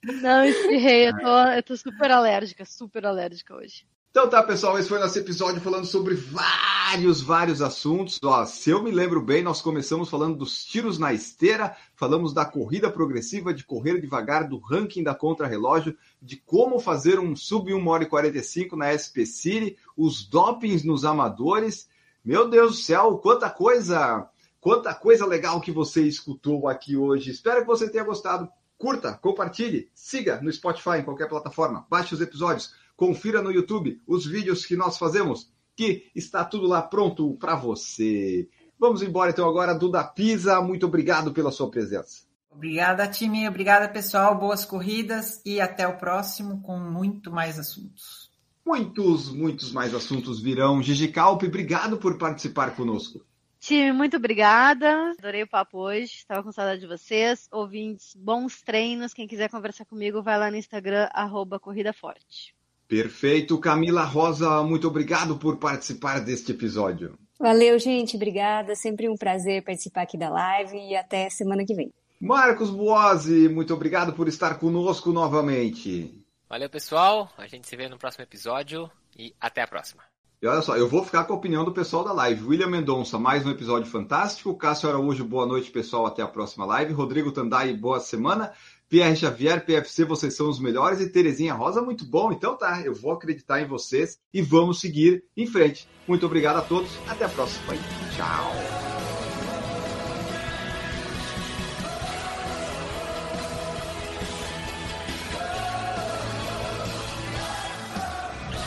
Não, 0.04 0.46
espirrei. 0.46 1.10
Eu 1.10 1.18
tô, 1.20 1.38
eu 1.38 1.64
tô 1.64 1.78
super 1.78 2.12
alérgica, 2.12 2.64
super 2.64 3.06
alérgica 3.06 3.56
hoje. 3.56 3.86
Então 4.16 4.30
tá, 4.30 4.42
pessoal, 4.42 4.80
esse 4.80 4.88
foi 4.88 4.98
nosso 4.98 5.20
episódio 5.20 5.60
falando 5.60 5.86
sobre 5.86 6.16
vários, 6.16 7.22
vários 7.22 7.62
assuntos. 7.62 8.18
Ó, 8.24 8.46
se 8.46 8.70
eu 8.70 8.82
me 8.82 8.90
lembro 8.90 9.22
bem, 9.22 9.44
nós 9.44 9.62
começamos 9.62 10.10
falando 10.10 10.38
dos 10.38 10.64
tiros 10.64 10.98
na 10.98 11.12
esteira, 11.12 11.76
falamos 11.98 12.34
da 12.34 12.46
corrida 12.46 12.90
progressiva, 12.90 13.54
de 13.54 13.66
correr 13.66 14.00
devagar, 14.00 14.48
do 14.48 14.58
ranking 14.58 15.04
da 15.04 15.14
contra-relógio, 15.14 15.98
de 16.22 16.38
como 16.38 16.80
fazer 16.80 17.20
um 17.20 17.36
sub 17.36 17.74
1 17.74 17.88
hora 17.90 18.04
e 18.04 18.08
45 18.08 18.78
na 18.78 18.88
SP 18.96 19.28
City, 19.28 19.78
os 19.98 20.24
dopings 20.24 20.86
nos 20.86 21.04
amadores. 21.04 21.90
Meu 22.24 22.50
Deus 22.50 22.72
do 22.72 22.78
céu, 22.78 23.18
quanta 23.18 23.50
coisa! 23.50 24.30
Quanta 24.62 24.94
coisa 24.94 25.26
legal 25.26 25.60
que 25.60 25.74
você 25.74 26.04
escutou 26.04 26.70
aqui 26.70 26.96
hoje. 26.96 27.32
Espero 27.32 27.60
que 27.60 27.68
você 27.68 27.90
tenha 27.90 28.06
gostado. 28.06 28.48
Curta, 28.78 29.14
compartilhe, 29.14 29.90
siga 29.94 30.40
no 30.42 30.52
Spotify, 30.52 31.00
em 31.00 31.04
qualquer 31.04 31.30
plataforma, 31.30 31.86
baixe 31.90 32.14
os 32.14 32.20
episódios, 32.20 32.74
confira 32.96 33.42
no 33.42 33.52
YouTube 33.52 34.02
os 34.08 34.26
vídeos 34.26 34.66
que 34.66 34.76
nós 34.76 34.98
fazemos, 34.98 35.52
que 35.76 36.10
está 36.16 36.44
tudo 36.44 36.68
lá 36.68 36.82
pronto 36.82 37.36
para 37.36 37.56
você. 37.56 38.48
Vamos 38.80 39.02
embora 39.02 39.32
então 39.32 39.48
agora, 39.48 39.74
Duda 39.74 40.04
Pisa, 40.04 40.62
muito 40.62 40.86
obrigado 40.86 41.32
pela 41.32 41.52
sua 41.52 41.70
presença. 41.70 42.26
Obrigada, 42.56 43.06
time. 43.08 43.48
Obrigada, 43.50 43.90
pessoal. 43.90 44.38
Boas 44.38 44.64
corridas 44.64 45.42
e 45.46 45.60
até 45.60 45.86
o 45.86 45.98
próximo 45.98 46.62
com 46.62 46.80
muito 46.80 47.30
mais 47.30 47.60
assuntos. 47.60 48.32
Muitos, 48.66 49.30
muitos 49.30 49.74
mais 49.74 49.94
assuntos 49.94 50.42
virão. 50.42 50.82
Gigi 50.82 51.10
Calpe, 51.10 51.48
obrigado 51.48 51.98
por 51.98 52.18
participar 52.18 52.74
conosco. 52.74 53.26
Time, 53.60 53.92
muito 53.92 54.16
obrigada. 54.16 55.12
Adorei 55.20 55.44
o 55.44 55.50
papo 55.50 55.80
hoje. 55.80 56.14
Estava 56.14 56.42
com 56.44 56.52
saudade 56.52 56.80
de 56.80 56.88
vocês. 56.88 57.48
Ouvintes, 57.52 58.16
bons 58.16 58.62
treinos. 58.62 59.14
Quem 59.14 59.28
quiser 59.28 59.50
conversar 59.50 59.86
comigo, 59.86 60.24
vai 60.24 60.40
lá 60.40 60.50
no 60.50 60.58
Instagram, 60.58 61.10
arroba 61.12 61.60
Corrida 61.60 61.92
Forte. 61.92 62.55
Perfeito. 62.88 63.58
Camila 63.58 64.04
Rosa, 64.04 64.62
muito 64.64 64.88
obrigado 64.88 65.38
por 65.38 65.58
participar 65.58 66.20
deste 66.20 66.52
episódio. 66.52 67.18
Valeu, 67.40 67.78
gente. 67.80 68.16
Obrigada. 68.16 68.76
Sempre 68.76 69.10
um 69.10 69.16
prazer 69.16 69.64
participar 69.64 70.04
aqui 70.04 70.18
da 70.18 70.30
live 70.30 70.78
e 70.78 70.96
até 70.96 71.30
semana 71.30 71.66
que 71.66 71.74
vem. 71.74 71.92
Marcos 72.20 72.70
Buozzi, 72.70 73.50
muito 73.50 73.74
obrigado 73.74 74.14
por 74.14 74.28
estar 74.28 74.58
conosco 74.58 75.12
novamente. 75.12 76.14
Valeu, 76.50 76.70
pessoal. 76.70 77.30
A 77.38 77.48
gente 77.48 77.68
se 77.68 77.76
vê 77.76 77.90
no 77.90 77.98
próximo 77.98 78.24
episódio 78.24 78.90
e 79.18 79.34
até 79.40 79.62
a 79.62 79.68
próxima. 79.68 80.04
E 80.42 80.48
olha 80.48 80.62
só, 80.62 80.78
eu 80.78 80.88
vou 80.88 81.04
ficar 81.04 81.24
com 81.24 81.34
a 81.34 81.36
opinião 81.36 81.66
do 81.66 81.72
pessoal 81.72 82.04
da 82.04 82.14
live. 82.14 82.46
William 82.46 82.68
Mendonça, 82.68 83.18
mais 83.18 83.46
um 83.46 83.52
episódio 83.52 83.90
fantástico. 83.90 84.56
Cássio 84.56 84.90
Araújo, 84.90 85.26
boa 85.26 85.46
noite, 85.46 85.72
pessoal. 85.72 86.06
Até 86.06 86.22
a 86.22 86.28
próxima 86.28 86.66
live. 86.66 86.94
Rodrigo 86.94 87.32
Tandai, 87.32 87.74
boa 87.74 88.00
semana. 88.00 88.54
Pierre 88.90 89.16
Xavier, 89.16 89.66
PFC, 89.66 90.06
vocês 90.06 90.36
são 90.36 90.50
os 90.50 90.60
melhores. 90.60 91.02
E 91.02 91.10
Terezinha 91.10 91.54
Rosa, 91.54 91.82
muito 91.82 92.06
bom. 92.06 92.32
Então 92.32 92.56
tá, 92.58 92.82
eu 92.82 92.94
vou 92.94 93.12
acreditar 93.12 93.62
em 93.62 93.68
vocês 93.68 94.20
e 94.34 94.42
vamos 94.42 94.80
seguir 94.80 95.24
em 95.36 95.48
frente. 95.48 95.88
Muito 96.08 96.26
obrigado 96.26 96.58
a 96.58 96.62
todos. 96.62 96.92
Até 97.08 97.26
a 97.26 97.30
próxima. 97.30 97.74
Tchau. 98.16 98.86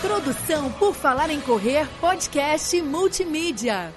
Produção 0.00 0.72
por 0.72 0.94
Falar 0.94 1.28
em 1.30 1.40
Correr, 1.40 1.86
podcast 2.00 2.80
multimídia. 2.82 3.92